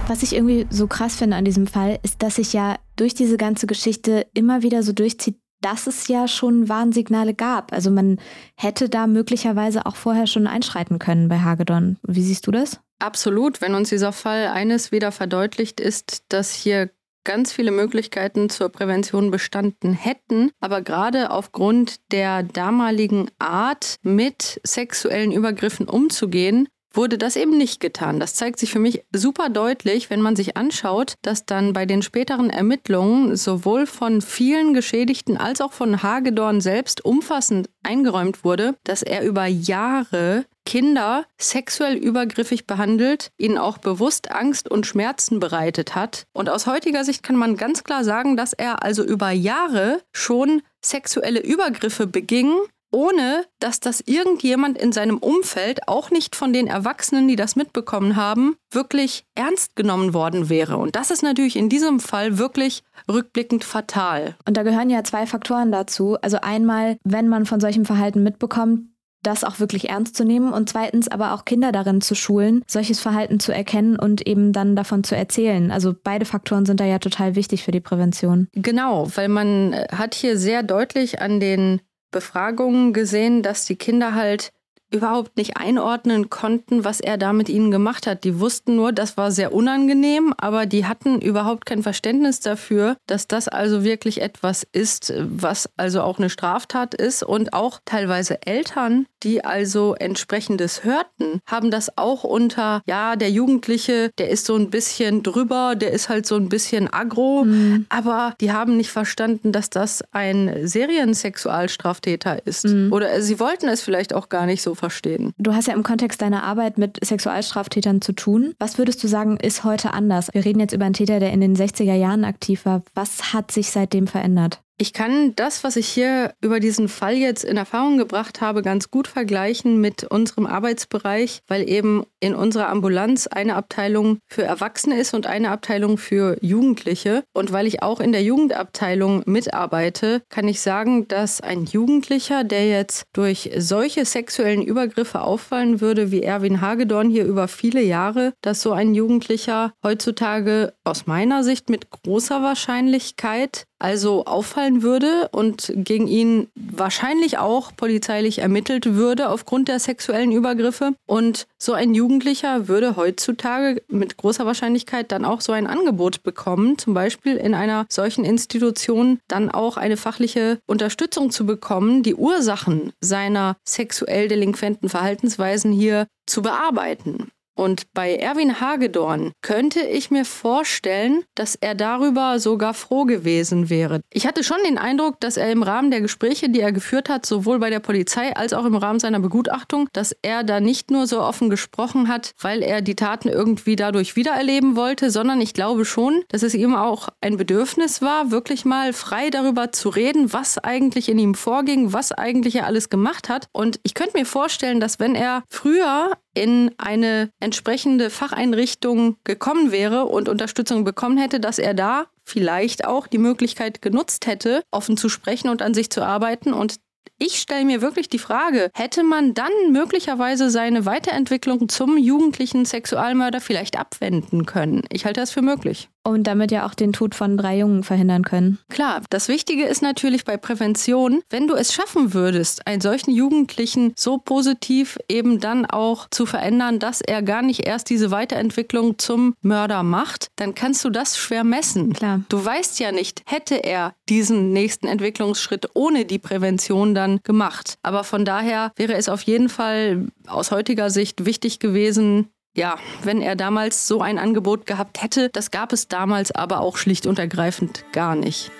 Was 0.08 0.22
ich 0.22 0.34
irgendwie 0.34 0.66
so 0.70 0.88
krass 0.88 1.16
finde 1.16 1.36
an 1.36 1.44
diesem 1.44 1.66
Fall, 1.66 1.98
ist, 2.02 2.22
dass 2.22 2.36
sich 2.36 2.52
ja 2.52 2.76
durch 2.96 3.14
diese 3.14 3.36
ganze 3.36 3.66
Geschichte 3.66 4.26
immer 4.34 4.62
wieder 4.62 4.82
so 4.82 4.92
durchzieht, 4.92 5.36
dass 5.62 5.86
es 5.86 6.08
ja 6.08 6.26
schon 6.26 6.68
Warnsignale 6.68 7.32
gab. 7.32 7.72
Also 7.72 7.90
man 7.90 8.18
hätte 8.56 8.88
da 8.88 9.06
möglicherweise 9.06 9.86
auch 9.86 9.96
vorher 9.96 10.26
schon 10.26 10.46
einschreiten 10.46 10.98
können 10.98 11.28
bei 11.28 11.38
Hagedorn. 11.38 11.98
Wie 12.02 12.22
siehst 12.22 12.46
du 12.46 12.50
das? 12.50 12.80
Absolut. 13.00 13.60
Wenn 13.60 13.74
uns 13.74 13.88
dieser 13.88 14.12
Fall 14.12 14.48
eines 14.48 14.92
wieder 14.92 15.10
verdeutlicht 15.10 15.80
ist, 15.80 16.22
dass 16.28 16.54
hier 16.54 16.90
ganz 17.24 17.52
viele 17.52 17.70
Möglichkeiten 17.70 18.48
zur 18.48 18.68
Prävention 18.68 19.30
bestanden 19.30 19.92
hätten, 19.92 20.50
aber 20.60 20.82
gerade 20.82 21.30
aufgrund 21.30 22.12
der 22.12 22.42
damaligen 22.42 23.30
Art, 23.38 23.96
mit 24.02 24.60
sexuellen 24.64 25.32
Übergriffen 25.32 25.88
umzugehen, 25.88 26.68
wurde 26.92 27.18
das 27.18 27.36
eben 27.36 27.56
nicht 27.56 27.80
getan. 27.80 28.18
Das 28.18 28.34
zeigt 28.34 28.58
sich 28.58 28.72
für 28.72 28.78
mich 28.78 29.04
super 29.14 29.48
deutlich, 29.48 30.10
wenn 30.10 30.20
man 30.20 30.34
sich 30.34 30.56
anschaut, 30.56 31.14
dass 31.22 31.46
dann 31.46 31.72
bei 31.72 31.86
den 31.86 32.02
späteren 32.02 32.50
Ermittlungen 32.50 33.36
sowohl 33.36 33.86
von 33.86 34.20
vielen 34.20 34.74
Geschädigten 34.74 35.36
als 35.36 35.60
auch 35.60 35.72
von 35.72 36.02
Hagedorn 36.02 36.60
selbst 36.60 37.04
umfassend 37.04 37.70
eingeräumt 37.82 38.44
wurde, 38.44 38.74
dass 38.84 39.02
er 39.02 39.22
über 39.22 39.46
Jahre 39.46 40.46
Kinder 40.70 41.24
sexuell 41.36 41.96
übergriffig 41.96 42.64
behandelt, 42.64 43.32
ihnen 43.38 43.58
auch 43.58 43.78
bewusst 43.78 44.30
Angst 44.30 44.70
und 44.70 44.86
Schmerzen 44.86 45.40
bereitet 45.40 45.96
hat. 45.96 46.26
Und 46.32 46.48
aus 46.48 46.68
heutiger 46.68 47.02
Sicht 47.02 47.24
kann 47.24 47.34
man 47.34 47.56
ganz 47.56 47.82
klar 47.82 48.04
sagen, 48.04 48.36
dass 48.36 48.52
er 48.52 48.84
also 48.84 49.02
über 49.02 49.32
Jahre 49.32 50.00
schon 50.12 50.62
sexuelle 50.80 51.40
Übergriffe 51.40 52.06
beging, 52.06 52.54
ohne 52.92 53.46
dass 53.58 53.80
das 53.80 54.00
irgendjemand 54.06 54.78
in 54.78 54.92
seinem 54.92 55.18
Umfeld, 55.18 55.88
auch 55.88 56.12
nicht 56.12 56.36
von 56.36 56.52
den 56.52 56.68
Erwachsenen, 56.68 57.26
die 57.26 57.34
das 57.34 57.56
mitbekommen 57.56 58.14
haben, 58.14 58.54
wirklich 58.70 59.24
ernst 59.34 59.74
genommen 59.74 60.14
worden 60.14 60.48
wäre. 60.48 60.76
Und 60.76 60.94
das 60.94 61.10
ist 61.10 61.24
natürlich 61.24 61.56
in 61.56 61.68
diesem 61.68 61.98
Fall 61.98 62.38
wirklich 62.38 62.84
rückblickend 63.10 63.64
fatal. 63.64 64.36
Und 64.46 64.56
da 64.56 64.62
gehören 64.62 64.88
ja 64.88 65.02
zwei 65.02 65.26
Faktoren 65.26 65.72
dazu. 65.72 66.16
Also 66.22 66.38
einmal, 66.40 66.96
wenn 67.02 67.26
man 67.26 67.44
von 67.44 67.58
solchem 67.58 67.84
Verhalten 67.84 68.22
mitbekommt, 68.22 68.89
das 69.22 69.44
auch 69.44 69.60
wirklich 69.60 69.90
ernst 69.90 70.16
zu 70.16 70.24
nehmen 70.24 70.52
und 70.52 70.68
zweitens 70.68 71.08
aber 71.08 71.34
auch 71.34 71.44
Kinder 71.44 71.72
darin 71.72 72.00
zu 72.00 72.14
schulen, 72.14 72.62
solches 72.66 73.00
Verhalten 73.00 73.40
zu 73.40 73.52
erkennen 73.52 73.98
und 73.98 74.26
eben 74.26 74.52
dann 74.52 74.76
davon 74.76 75.04
zu 75.04 75.16
erzählen. 75.16 75.70
Also 75.70 75.94
beide 76.02 76.24
Faktoren 76.24 76.66
sind 76.66 76.80
da 76.80 76.84
ja 76.84 76.98
total 76.98 77.34
wichtig 77.36 77.62
für 77.62 77.72
die 77.72 77.80
Prävention. 77.80 78.48
Genau, 78.52 79.08
weil 79.14 79.28
man 79.28 79.74
hat 79.92 80.14
hier 80.14 80.38
sehr 80.38 80.62
deutlich 80.62 81.20
an 81.20 81.40
den 81.40 81.80
Befragungen 82.10 82.92
gesehen, 82.92 83.42
dass 83.42 83.66
die 83.66 83.76
Kinder 83.76 84.14
halt 84.14 84.52
überhaupt 84.90 85.36
nicht 85.36 85.56
einordnen 85.56 86.30
konnten, 86.30 86.84
was 86.84 87.00
er 87.00 87.16
da 87.16 87.32
mit 87.32 87.48
ihnen 87.48 87.70
gemacht 87.70 88.06
hat. 88.06 88.24
Die 88.24 88.40
wussten 88.40 88.76
nur, 88.76 88.92
das 88.92 89.16
war 89.16 89.30
sehr 89.30 89.52
unangenehm, 89.52 90.34
aber 90.36 90.66
die 90.66 90.86
hatten 90.86 91.20
überhaupt 91.20 91.66
kein 91.66 91.82
Verständnis 91.82 92.40
dafür, 92.40 92.96
dass 93.06 93.28
das 93.28 93.48
also 93.48 93.84
wirklich 93.84 94.20
etwas 94.20 94.66
ist, 94.72 95.12
was 95.18 95.68
also 95.76 96.02
auch 96.02 96.18
eine 96.18 96.30
Straftat 96.30 96.94
ist. 96.94 97.22
Und 97.22 97.52
auch 97.52 97.80
teilweise 97.84 98.44
Eltern, 98.46 99.06
die 99.22 99.44
also 99.44 99.94
entsprechendes 99.94 100.84
hörten, 100.84 101.40
haben 101.46 101.70
das 101.70 101.96
auch 101.96 102.24
unter, 102.24 102.82
ja, 102.86 103.16
der 103.16 103.30
Jugendliche, 103.30 104.10
der 104.18 104.30
ist 104.30 104.46
so 104.46 104.56
ein 104.56 104.70
bisschen 104.70 105.22
drüber, 105.22 105.74
der 105.76 105.92
ist 105.92 106.08
halt 106.08 106.26
so 106.26 106.36
ein 106.36 106.48
bisschen 106.48 106.92
aggro, 106.92 107.44
mhm. 107.44 107.86
aber 107.88 108.34
die 108.40 108.52
haben 108.52 108.76
nicht 108.76 108.90
verstanden, 108.90 109.52
dass 109.52 109.70
das 109.70 110.02
ein 110.10 110.66
Seriensexualstraftäter 110.66 112.46
ist. 112.46 112.64
Mhm. 112.64 112.92
Oder 112.92 113.22
sie 113.22 113.38
wollten 113.38 113.68
es 113.68 113.82
vielleicht 113.82 114.14
auch 114.14 114.28
gar 114.28 114.46
nicht 114.46 114.62
so 114.62 114.74
verstehen. 114.80 115.32
Du 115.38 115.54
hast 115.54 115.68
ja 115.68 115.74
im 115.74 115.84
Kontext 115.84 116.20
deiner 116.20 116.42
Arbeit 116.42 116.78
mit 116.78 116.98
Sexualstraftätern 117.04 118.00
zu 118.00 118.12
tun. 118.12 118.54
Was 118.58 118.78
würdest 118.78 119.02
du 119.04 119.08
sagen, 119.08 119.36
ist 119.36 119.62
heute 119.62 119.94
anders? 119.94 120.28
Wir 120.32 120.44
reden 120.44 120.58
jetzt 120.58 120.72
über 120.72 120.86
einen 120.86 120.94
Täter, 120.94 121.20
der 121.20 121.32
in 121.32 121.40
den 121.40 121.54
60er 121.54 121.94
Jahren 121.94 122.24
aktiv 122.24 122.64
war. 122.64 122.82
Was 122.94 123.32
hat 123.32 123.52
sich 123.52 123.70
seitdem 123.70 124.06
verändert? 124.08 124.60
Ich 124.82 124.94
kann 124.94 125.36
das, 125.36 125.62
was 125.62 125.76
ich 125.76 125.88
hier 125.88 126.32
über 126.40 126.58
diesen 126.58 126.88
Fall 126.88 127.14
jetzt 127.14 127.44
in 127.44 127.58
Erfahrung 127.58 127.98
gebracht 127.98 128.40
habe, 128.40 128.62
ganz 128.62 128.90
gut 128.90 129.08
vergleichen 129.08 129.78
mit 129.78 130.04
unserem 130.04 130.46
Arbeitsbereich, 130.46 131.42
weil 131.48 131.68
eben 131.68 132.06
in 132.18 132.34
unserer 132.34 132.70
Ambulanz 132.70 133.26
eine 133.26 133.56
Abteilung 133.56 134.20
für 134.26 134.42
Erwachsene 134.42 134.98
ist 134.98 135.12
und 135.12 135.26
eine 135.26 135.50
Abteilung 135.50 135.98
für 135.98 136.38
Jugendliche. 136.40 137.24
Und 137.34 137.52
weil 137.52 137.66
ich 137.66 137.82
auch 137.82 138.00
in 138.00 138.12
der 138.12 138.22
Jugendabteilung 138.22 139.22
mitarbeite, 139.26 140.22
kann 140.30 140.48
ich 140.48 140.62
sagen, 140.62 141.06
dass 141.08 141.42
ein 141.42 141.66
Jugendlicher, 141.66 142.42
der 142.42 142.66
jetzt 142.66 143.04
durch 143.12 143.50
solche 143.58 144.06
sexuellen 144.06 144.62
Übergriffe 144.62 145.20
auffallen 145.20 145.82
würde, 145.82 146.10
wie 146.10 146.22
Erwin 146.22 146.62
Hagedorn 146.62 147.10
hier 147.10 147.26
über 147.26 147.48
viele 147.48 147.82
Jahre, 147.82 148.32
dass 148.40 148.62
so 148.62 148.72
ein 148.72 148.94
Jugendlicher 148.94 149.74
heutzutage 149.84 150.72
aus 150.84 151.06
meiner 151.06 151.44
Sicht 151.44 151.68
mit 151.68 151.90
großer 151.90 152.42
Wahrscheinlichkeit 152.42 153.66
also 153.80 154.26
auffallen 154.26 154.69
auffallen 154.70 154.82
würde 154.82 155.28
und 155.32 155.72
gegen 155.76 156.06
ihn 156.06 156.48
wahrscheinlich 156.54 157.38
auch 157.38 157.72
polizeilich 157.76 158.38
ermittelt 158.38 158.94
würde 158.94 159.28
aufgrund 159.28 159.68
der 159.68 159.78
sexuellen 159.78 160.32
Übergriffe. 160.32 160.92
Und 161.06 161.46
so 161.58 161.72
ein 161.72 161.94
Jugendlicher 161.94 162.68
würde 162.68 162.96
heutzutage 162.96 163.82
mit 163.88 164.16
großer 164.16 164.46
Wahrscheinlichkeit 164.46 165.12
dann 165.12 165.24
auch 165.24 165.40
so 165.40 165.52
ein 165.52 165.66
Angebot 165.66 166.22
bekommen, 166.22 166.78
zum 166.78 166.94
Beispiel 166.94 167.36
in 167.36 167.54
einer 167.54 167.86
solchen 167.88 168.24
Institution 168.24 169.18
dann 169.28 169.50
auch 169.50 169.76
eine 169.76 169.96
fachliche 169.96 170.58
Unterstützung 170.66 171.30
zu 171.30 171.46
bekommen, 171.46 172.02
die 172.02 172.14
Ursachen 172.14 172.92
seiner 173.00 173.56
sexuell 173.64 174.28
delinquenten 174.28 174.88
Verhaltensweisen 174.88 175.72
hier 175.72 176.06
zu 176.26 176.42
bearbeiten. 176.42 177.30
Und 177.60 177.92
bei 177.92 178.16
Erwin 178.16 178.58
Hagedorn 178.58 179.32
könnte 179.42 179.80
ich 179.82 180.10
mir 180.10 180.24
vorstellen, 180.24 181.24
dass 181.34 181.56
er 181.56 181.74
darüber 181.74 182.38
sogar 182.38 182.72
froh 182.72 183.04
gewesen 183.04 183.68
wäre. 183.68 184.00
Ich 184.10 184.26
hatte 184.26 184.42
schon 184.42 184.56
den 184.64 184.78
Eindruck, 184.78 185.20
dass 185.20 185.36
er 185.36 185.52
im 185.52 185.62
Rahmen 185.62 185.90
der 185.90 186.00
Gespräche, 186.00 186.48
die 186.48 186.60
er 186.60 186.72
geführt 186.72 187.10
hat, 187.10 187.26
sowohl 187.26 187.58
bei 187.58 187.68
der 187.68 187.80
Polizei 187.80 188.34
als 188.34 188.54
auch 188.54 188.64
im 188.64 188.76
Rahmen 188.76 188.98
seiner 188.98 189.20
Begutachtung, 189.20 189.90
dass 189.92 190.16
er 190.22 190.42
da 190.42 190.58
nicht 190.58 190.90
nur 190.90 191.06
so 191.06 191.20
offen 191.20 191.50
gesprochen 191.50 192.08
hat, 192.08 192.32
weil 192.40 192.62
er 192.62 192.80
die 192.80 192.96
Taten 192.96 193.28
irgendwie 193.28 193.76
dadurch 193.76 194.16
wiedererleben 194.16 194.74
wollte, 194.74 195.10
sondern 195.10 195.42
ich 195.42 195.52
glaube 195.52 195.84
schon, 195.84 196.22
dass 196.28 196.42
es 196.42 196.54
ihm 196.54 196.74
auch 196.74 197.10
ein 197.20 197.36
Bedürfnis 197.36 198.00
war, 198.00 198.30
wirklich 198.30 198.64
mal 198.64 198.94
frei 198.94 199.28
darüber 199.28 199.70
zu 199.70 199.90
reden, 199.90 200.32
was 200.32 200.56
eigentlich 200.56 201.10
in 201.10 201.18
ihm 201.18 201.34
vorging, 201.34 201.92
was 201.92 202.10
eigentlich 202.10 202.56
er 202.56 202.64
alles 202.64 202.88
gemacht 202.88 203.28
hat. 203.28 203.48
Und 203.52 203.80
ich 203.82 203.92
könnte 203.92 204.16
mir 204.16 204.24
vorstellen, 204.24 204.80
dass 204.80 204.98
wenn 204.98 205.14
er 205.14 205.42
früher 205.50 206.12
in 206.34 206.72
eine 206.78 207.30
entsprechende 207.40 208.10
Facheinrichtung 208.10 209.16
gekommen 209.24 209.72
wäre 209.72 210.06
und 210.06 210.28
Unterstützung 210.28 210.84
bekommen 210.84 211.18
hätte, 211.18 211.40
dass 211.40 211.58
er 211.58 211.74
da 211.74 212.06
vielleicht 212.24 212.84
auch 212.86 213.06
die 213.06 213.18
Möglichkeit 213.18 213.82
genutzt 213.82 214.26
hätte, 214.26 214.62
offen 214.70 214.96
zu 214.96 215.08
sprechen 215.08 215.48
und 215.48 215.62
an 215.62 215.74
sich 215.74 215.90
zu 215.90 216.02
arbeiten 216.02 216.52
und 216.52 216.76
ich 217.22 217.36
stelle 217.36 217.66
mir 217.66 217.82
wirklich 217.82 218.08
die 218.08 218.18
Frage, 218.18 218.70
hätte 218.72 219.02
man 219.02 219.34
dann 219.34 219.52
möglicherweise 219.72 220.48
seine 220.48 220.86
Weiterentwicklung 220.86 221.68
zum 221.68 221.98
jugendlichen 221.98 222.64
Sexualmörder 222.64 223.42
vielleicht 223.42 223.78
abwenden 223.78 224.46
können? 224.46 224.84
Ich 224.90 225.04
halte 225.04 225.20
das 225.20 225.30
für 225.30 225.42
möglich. 225.42 225.90
Und 226.02 226.24
damit 226.24 226.50
ja 226.50 226.66
auch 226.66 226.74
den 226.74 226.92
Tod 226.92 227.14
von 227.14 227.36
drei 227.36 227.58
Jungen 227.58 227.82
verhindern 227.82 228.24
können. 228.24 228.58
Klar, 228.70 229.02
das 229.10 229.28
Wichtige 229.28 229.64
ist 229.64 229.82
natürlich 229.82 230.24
bei 230.24 230.36
Prävention, 230.38 231.20
wenn 231.28 231.46
du 231.46 231.54
es 231.54 231.74
schaffen 231.74 232.14
würdest, 232.14 232.66
einen 232.66 232.80
solchen 232.80 233.12
Jugendlichen 233.12 233.92
so 233.96 234.16
positiv 234.16 234.98
eben 235.08 235.40
dann 235.40 235.66
auch 235.66 236.08
zu 236.10 236.24
verändern, 236.24 236.78
dass 236.78 237.02
er 237.02 237.22
gar 237.22 237.42
nicht 237.42 237.66
erst 237.66 237.90
diese 237.90 238.10
Weiterentwicklung 238.10 238.98
zum 238.98 239.34
Mörder 239.42 239.82
macht, 239.82 240.28
dann 240.36 240.54
kannst 240.54 240.84
du 240.84 240.90
das 240.90 241.18
schwer 241.18 241.44
messen. 241.44 241.92
Klar. 241.92 242.22
Du 242.28 242.42
weißt 242.42 242.80
ja 242.80 242.92
nicht, 242.92 243.22
hätte 243.26 243.56
er 243.56 243.92
diesen 244.08 244.52
nächsten 244.52 244.86
Entwicklungsschritt 244.86 245.68
ohne 245.74 246.06
die 246.06 246.18
Prävention 246.18 246.94
dann 246.94 247.20
gemacht. 247.24 247.74
Aber 247.82 248.04
von 248.04 248.24
daher 248.24 248.72
wäre 248.76 248.94
es 248.94 249.08
auf 249.08 249.22
jeden 249.22 249.48
Fall 249.48 250.08
aus 250.26 250.50
heutiger 250.50 250.90
Sicht 250.90 251.26
wichtig 251.26 251.58
gewesen, 251.58 252.30
ja, 252.56 252.76
wenn 253.04 253.22
er 253.22 253.36
damals 253.36 253.86
so 253.86 254.00
ein 254.00 254.18
Angebot 254.18 254.66
gehabt 254.66 255.02
hätte, 255.02 255.28
das 255.32 255.50
gab 255.50 255.72
es 255.72 255.88
damals 255.88 256.32
aber 256.32 256.60
auch 256.60 256.76
schlicht 256.76 257.06
und 257.06 257.18
ergreifend 257.18 257.84
gar 257.92 258.16
nicht. 258.16 258.50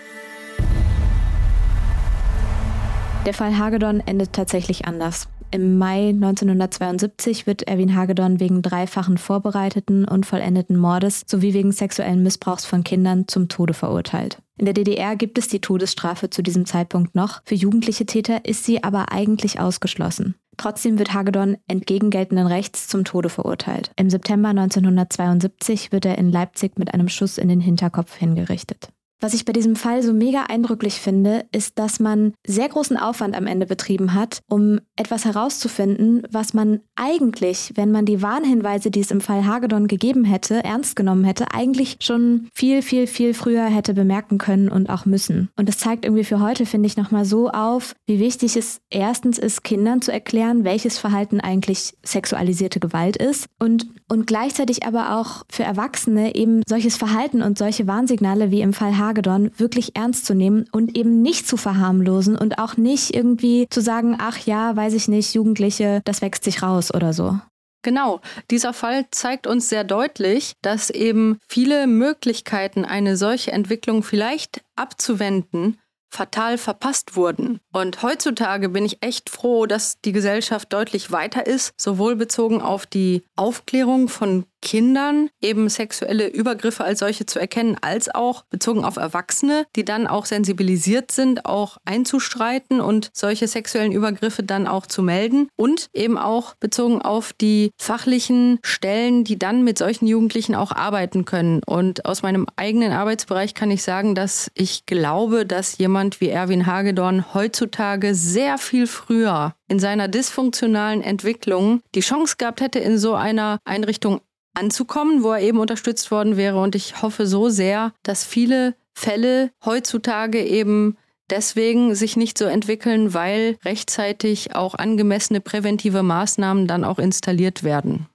Der 3.26 3.34
Fall 3.34 3.58
Hagedorn 3.58 4.00
endet 4.06 4.32
tatsächlich 4.32 4.86
anders. 4.86 5.28
Im 5.50 5.78
Mai 5.78 6.10
1972 6.10 7.46
wird 7.46 7.62
Erwin 7.62 7.96
Hagedorn 7.96 8.38
wegen 8.38 8.62
dreifachen 8.62 9.18
vorbereiteten 9.18 10.04
und 10.04 10.24
vollendeten 10.24 10.76
Mordes 10.76 11.24
sowie 11.26 11.52
wegen 11.54 11.72
sexuellen 11.72 12.22
Missbrauchs 12.22 12.64
von 12.64 12.84
Kindern 12.84 13.26
zum 13.26 13.48
Tode 13.48 13.74
verurteilt. 13.74 14.38
In 14.60 14.66
der 14.66 14.74
DDR 14.74 15.16
gibt 15.16 15.38
es 15.38 15.48
die 15.48 15.62
Todesstrafe 15.62 16.28
zu 16.28 16.42
diesem 16.42 16.66
Zeitpunkt 16.66 17.14
noch. 17.14 17.40
Für 17.46 17.54
jugendliche 17.54 18.04
Täter 18.04 18.44
ist 18.44 18.62
sie 18.62 18.84
aber 18.84 19.10
eigentlich 19.10 19.58
ausgeschlossen. 19.58 20.34
Trotzdem 20.58 20.98
wird 20.98 21.14
Hagedorn 21.14 21.56
entgegen 21.66 22.10
geltenden 22.10 22.46
Rechts 22.46 22.86
zum 22.86 23.06
Tode 23.06 23.30
verurteilt. 23.30 23.90
Im 23.96 24.10
September 24.10 24.50
1972 24.50 25.92
wird 25.92 26.04
er 26.04 26.18
in 26.18 26.30
Leipzig 26.30 26.78
mit 26.78 26.92
einem 26.92 27.08
Schuss 27.08 27.38
in 27.38 27.48
den 27.48 27.60
Hinterkopf 27.62 28.14
hingerichtet. 28.14 28.90
Was 29.20 29.34
ich 29.34 29.44
bei 29.44 29.52
diesem 29.52 29.76
Fall 29.76 30.02
so 30.02 30.14
mega 30.14 30.44
eindrücklich 30.44 30.94
finde, 30.94 31.44
ist, 31.52 31.78
dass 31.78 32.00
man 32.00 32.32
sehr 32.46 32.68
großen 32.68 32.96
Aufwand 32.96 33.36
am 33.36 33.46
Ende 33.46 33.66
betrieben 33.66 34.14
hat, 34.14 34.40
um 34.48 34.80
etwas 34.96 35.26
herauszufinden, 35.26 36.22
was 36.30 36.54
man 36.54 36.80
eigentlich, 36.96 37.72
wenn 37.74 37.92
man 37.92 38.06
die 38.06 38.22
Warnhinweise, 38.22 38.90
die 38.90 39.00
es 39.00 39.10
im 39.10 39.20
Fall 39.20 39.44
Hagedorn 39.44 39.88
gegeben 39.88 40.24
hätte, 40.24 40.64
ernst 40.64 40.96
genommen 40.96 41.24
hätte, 41.24 41.52
eigentlich 41.52 41.98
schon 42.00 42.48
viel, 42.54 42.80
viel, 42.80 43.06
viel 43.06 43.34
früher 43.34 43.64
hätte 43.66 43.92
bemerken 43.92 44.38
können 44.38 44.70
und 44.70 44.88
auch 44.88 45.04
müssen. 45.04 45.50
Und 45.56 45.68
das 45.68 45.78
zeigt 45.78 46.06
irgendwie 46.06 46.24
für 46.24 46.40
heute, 46.40 46.64
finde 46.64 46.86
ich, 46.86 46.96
nochmal 46.96 47.26
so 47.26 47.50
auf, 47.50 47.94
wie 48.06 48.20
wichtig 48.20 48.56
es 48.56 48.80
erstens 48.88 49.38
ist, 49.38 49.64
Kindern 49.64 50.00
zu 50.00 50.12
erklären, 50.12 50.64
welches 50.64 50.96
Verhalten 50.96 51.40
eigentlich 51.40 51.94
sexualisierte 52.02 52.80
Gewalt 52.80 53.18
ist 53.18 53.48
und, 53.58 53.86
und 54.10 54.26
gleichzeitig 54.26 54.84
aber 54.84 55.16
auch 55.16 55.44
für 55.48 55.62
Erwachsene 55.62 56.34
eben 56.34 56.62
solches 56.68 56.96
Verhalten 56.96 57.42
und 57.42 57.56
solche 57.56 57.86
Warnsignale 57.86 58.50
wie 58.50 58.60
im 58.60 58.72
Fall 58.72 58.98
Hagedorn 58.98 59.52
wirklich 59.56 59.96
ernst 59.96 60.26
zu 60.26 60.34
nehmen 60.34 60.66
und 60.72 60.98
eben 60.98 61.22
nicht 61.22 61.46
zu 61.46 61.56
verharmlosen 61.56 62.36
und 62.36 62.58
auch 62.58 62.76
nicht 62.76 63.14
irgendwie 63.14 63.68
zu 63.70 63.80
sagen, 63.80 64.16
ach 64.18 64.38
ja, 64.38 64.74
weiß 64.74 64.94
ich 64.94 65.06
nicht, 65.06 65.32
Jugendliche, 65.34 66.02
das 66.04 66.22
wächst 66.22 66.42
sich 66.42 66.62
raus 66.62 66.92
oder 66.92 67.12
so. 67.12 67.38
Genau, 67.82 68.20
dieser 68.50 68.74
Fall 68.74 69.06
zeigt 69.10 69.46
uns 69.46 69.70
sehr 69.70 69.84
deutlich, 69.84 70.52
dass 70.60 70.90
eben 70.90 71.38
viele 71.48 71.86
Möglichkeiten, 71.86 72.84
eine 72.84 73.16
solche 73.16 73.52
Entwicklung 73.52 74.02
vielleicht 74.02 74.60
abzuwenden, 74.76 75.78
fatal 76.10 76.58
verpasst 76.58 77.16
wurden. 77.16 77.60
Und 77.72 78.02
heutzutage 78.02 78.68
bin 78.68 78.84
ich 78.84 79.02
echt 79.02 79.30
froh, 79.30 79.66
dass 79.66 80.00
die 80.00 80.12
Gesellschaft 80.12 80.72
deutlich 80.72 81.12
weiter 81.12 81.46
ist, 81.46 81.72
sowohl 81.76 82.16
bezogen 82.16 82.60
auf 82.60 82.84
die 82.84 83.22
Aufklärung 83.36 84.08
von 84.08 84.44
Kindern 84.60 85.30
eben 85.40 85.68
sexuelle 85.68 86.28
Übergriffe 86.28 86.84
als 86.84 87.00
solche 87.00 87.26
zu 87.26 87.38
erkennen, 87.38 87.76
als 87.80 88.14
auch 88.14 88.44
bezogen 88.50 88.84
auf 88.84 88.96
Erwachsene, 88.96 89.66
die 89.76 89.84
dann 89.84 90.06
auch 90.06 90.26
sensibilisiert 90.26 91.10
sind, 91.10 91.46
auch 91.46 91.78
einzustreiten 91.84 92.80
und 92.80 93.10
solche 93.12 93.48
sexuellen 93.48 93.92
Übergriffe 93.92 94.42
dann 94.42 94.66
auch 94.66 94.86
zu 94.86 95.02
melden 95.02 95.48
und 95.56 95.88
eben 95.94 96.18
auch 96.18 96.54
bezogen 96.56 97.02
auf 97.02 97.32
die 97.32 97.70
fachlichen 97.78 98.58
Stellen, 98.62 99.24
die 99.24 99.38
dann 99.38 99.64
mit 99.64 99.78
solchen 99.78 100.06
Jugendlichen 100.06 100.54
auch 100.54 100.72
arbeiten 100.72 101.24
können. 101.24 101.62
Und 101.66 102.04
aus 102.04 102.22
meinem 102.22 102.46
eigenen 102.56 102.92
Arbeitsbereich 102.92 103.54
kann 103.54 103.70
ich 103.70 103.82
sagen, 103.82 104.14
dass 104.14 104.50
ich 104.54 104.86
glaube, 104.86 105.46
dass 105.46 105.78
jemand 105.78 106.20
wie 106.20 106.28
Erwin 106.28 106.66
Hagedorn 106.66 107.34
heutzutage 107.34 108.14
sehr 108.14 108.58
viel 108.58 108.86
früher 108.86 109.54
in 109.68 109.78
seiner 109.78 110.08
dysfunktionalen 110.08 111.00
Entwicklung 111.00 111.80
die 111.94 112.00
Chance 112.00 112.34
gehabt 112.38 112.60
hätte, 112.60 112.80
in 112.80 112.98
so 112.98 113.14
einer 113.14 113.58
Einrichtung 113.64 114.20
anzukommen, 114.54 115.22
wo 115.22 115.32
er 115.32 115.40
eben 115.40 115.58
unterstützt 115.58 116.10
worden 116.10 116.36
wäre. 116.36 116.60
Und 116.60 116.74
ich 116.74 117.02
hoffe 117.02 117.26
so 117.26 117.48
sehr, 117.48 117.92
dass 118.02 118.24
viele 118.24 118.74
Fälle 118.94 119.50
heutzutage 119.64 120.42
eben 120.44 120.96
deswegen 121.30 121.94
sich 121.94 122.16
nicht 122.16 122.36
so 122.36 122.44
entwickeln, 122.44 123.14
weil 123.14 123.56
rechtzeitig 123.64 124.54
auch 124.54 124.74
angemessene 124.74 125.40
präventive 125.40 126.02
Maßnahmen 126.02 126.66
dann 126.66 126.84
auch 126.84 126.98
installiert 126.98 127.62
werden. 127.62 128.06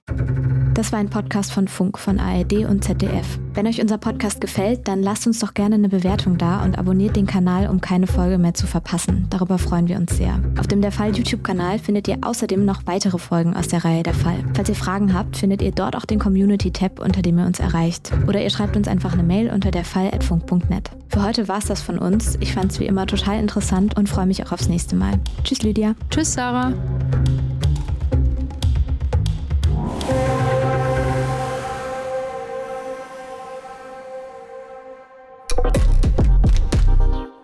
Das 0.76 0.92
war 0.92 0.98
ein 0.98 1.08
Podcast 1.08 1.52
von 1.52 1.68
Funk, 1.68 1.98
von 1.98 2.20
ARD 2.20 2.66
und 2.68 2.84
ZDF. 2.84 3.38
Wenn 3.54 3.66
euch 3.66 3.80
unser 3.80 3.96
Podcast 3.96 4.42
gefällt, 4.42 4.86
dann 4.86 5.02
lasst 5.02 5.26
uns 5.26 5.38
doch 5.38 5.54
gerne 5.54 5.76
eine 5.76 5.88
Bewertung 5.88 6.36
da 6.36 6.62
und 6.62 6.78
abonniert 6.78 7.16
den 7.16 7.26
Kanal, 7.26 7.70
um 7.70 7.80
keine 7.80 8.06
Folge 8.06 8.36
mehr 8.36 8.52
zu 8.52 8.66
verpassen. 8.66 9.26
Darüber 9.30 9.56
freuen 9.56 9.88
wir 9.88 9.96
uns 9.96 10.18
sehr. 10.18 10.38
Auf 10.60 10.66
dem 10.66 10.82
Der 10.82 10.92
Fall 10.92 11.16
YouTube-Kanal 11.16 11.78
findet 11.78 12.08
ihr 12.08 12.18
außerdem 12.20 12.62
noch 12.62 12.82
weitere 12.84 13.16
Folgen 13.16 13.56
aus 13.56 13.68
der 13.68 13.86
Reihe 13.86 14.02
Der 14.02 14.12
Fall. 14.12 14.44
Falls 14.52 14.68
ihr 14.68 14.74
Fragen 14.74 15.14
habt, 15.14 15.38
findet 15.38 15.62
ihr 15.62 15.72
dort 15.72 15.96
auch 15.96 16.04
den 16.04 16.18
Community-Tab, 16.18 17.00
unter 17.00 17.22
dem 17.22 17.38
ihr 17.38 17.46
uns 17.46 17.58
erreicht. 17.58 18.12
Oder 18.26 18.42
ihr 18.42 18.50
schreibt 18.50 18.76
uns 18.76 18.86
einfach 18.86 19.14
eine 19.14 19.22
Mail 19.22 19.50
unter 19.50 19.70
derfall.funk.net. 19.70 20.90
Für 21.08 21.22
heute 21.22 21.48
war 21.48 21.56
es 21.56 21.64
das 21.64 21.80
von 21.80 21.98
uns. 21.98 22.36
Ich 22.40 22.52
fand 22.52 22.72
es 22.72 22.80
wie 22.80 22.86
immer 22.86 23.06
total 23.06 23.40
interessant 23.40 23.96
und 23.96 24.10
freue 24.10 24.26
mich 24.26 24.44
auch 24.44 24.52
aufs 24.52 24.68
nächste 24.68 24.94
Mal. 24.94 25.14
Tschüss, 25.42 25.62
Lydia. 25.62 25.94
Tschüss, 26.10 26.34
Sarah. 26.34 26.74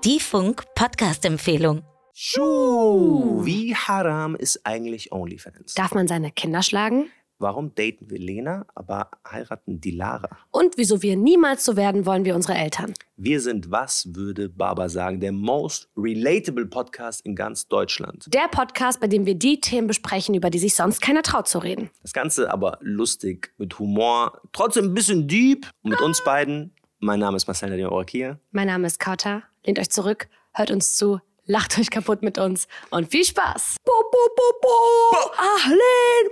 Die 0.05 0.19
Funk-Podcast-Empfehlung. 0.19 1.85
Schuh, 2.13 3.45
wie 3.45 3.73
haram 3.77 4.35
ist 4.35 4.67
eigentlich 4.67 5.13
OnlyFans? 5.13 5.75
Darf 5.75 5.95
man 5.95 6.09
seine 6.09 6.33
Kinder 6.33 6.65
schlagen? 6.65 7.07
Warum 7.39 7.73
daten 7.77 8.11
wir 8.11 8.19
Lena, 8.19 8.67
aber 8.75 9.11
heiraten 9.31 9.81
die 9.81 9.93
Lara? 9.93 10.29
Und 10.51 10.77
wieso 10.77 11.03
wir 11.03 11.17
niemals 11.17 11.65
so 11.65 11.77
werden 11.77 12.05
wollen 12.05 12.25
wie 12.25 12.33
unsere 12.33 12.59
Eltern? 12.59 12.95
Wir 13.17 13.41
sind, 13.41 13.71
was 13.71 14.09
würde 14.13 14.49
Baba 14.49 14.89
sagen, 14.89 15.21
der 15.21 15.31
most 15.31 15.89
relatable 15.97 16.67
Podcast 16.67 17.25
in 17.25 17.37
ganz 17.37 17.69
Deutschland. 17.69 18.27
Der 18.35 18.49
Podcast, 18.51 18.99
bei 18.99 19.07
dem 19.07 19.25
wir 19.25 19.37
die 19.37 19.61
Themen 19.61 19.87
besprechen, 19.87 20.35
über 20.35 20.51
die 20.51 20.59
sich 20.59 20.75
sonst 20.75 21.01
keiner 21.01 21.23
traut 21.23 21.47
zu 21.47 21.61
reden. 21.61 21.91
Das 22.03 22.13
Ganze 22.13 22.53
aber 22.53 22.79
lustig, 22.81 23.55
mit 23.57 23.79
Humor, 23.79 24.41
trotzdem 24.53 24.87
ein 24.87 24.95
bisschen 24.95 25.29
deep. 25.29 25.71
Und 25.83 25.93
mit 25.93 26.01
uns 26.01 26.25
beiden, 26.25 26.75
mein 26.99 27.21
Name 27.21 27.37
ist 27.37 27.47
Marcel 27.47 27.87
Orakia. 27.87 28.41
Mein 28.51 28.67
Name 28.67 28.89
ist 28.89 28.99
Kauta. 28.99 29.45
Lehnt 29.65 29.79
euch 29.79 29.91
zurück, 29.91 30.29
hört 30.53 30.73
uns 30.73 30.97
zu, 30.97 31.21
lacht 31.45 31.79
euch 31.79 31.91
kaputt 31.91 32.23
mit 32.23 32.37
uns 32.37 32.67
und 32.91 33.11
viel 33.11 33.25
Spaß. 33.25 33.77
Bo, 33.85 33.93
bo, 34.11 34.19
bo, 34.37 34.43
bo. 34.61 35.31
Ahlen. 35.39 36.31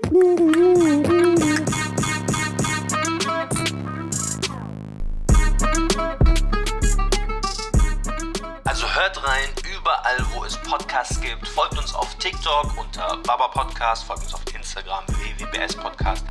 Also 8.64 8.86
hört 8.94 9.24
rein, 9.24 9.48
überall, 9.72 10.26
wo 10.32 10.44
es 10.44 10.56
Podcasts 10.56 11.20
gibt. 11.20 11.46
Folgt 11.46 11.78
uns 11.78 11.94
auf 11.94 12.12
TikTok 12.16 12.76
unter 12.76 13.16
Baba 13.26 13.46
Podcast, 13.48 14.04
folgt 14.04 14.24
uns 14.24 14.34
auf 14.34 14.42
Instagram 14.54 15.04
www.bs 15.06 15.76
Podcast. 15.76 16.24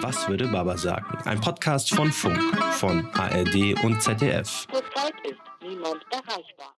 Was 0.00 0.28
würde 0.28 0.46
Baba 0.46 0.76
sagen? 0.76 1.06
Ein 1.24 1.40
Podcast 1.40 1.92
von 1.92 2.12
Funk, 2.12 2.40
von 2.74 3.04
ARD 3.14 3.82
und 3.82 4.00
ZDF. 4.00 4.66
Zurzeit 4.70 5.14
ist 5.24 5.40
niemand 5.60 6.04
erreichbar. 6.12 6.77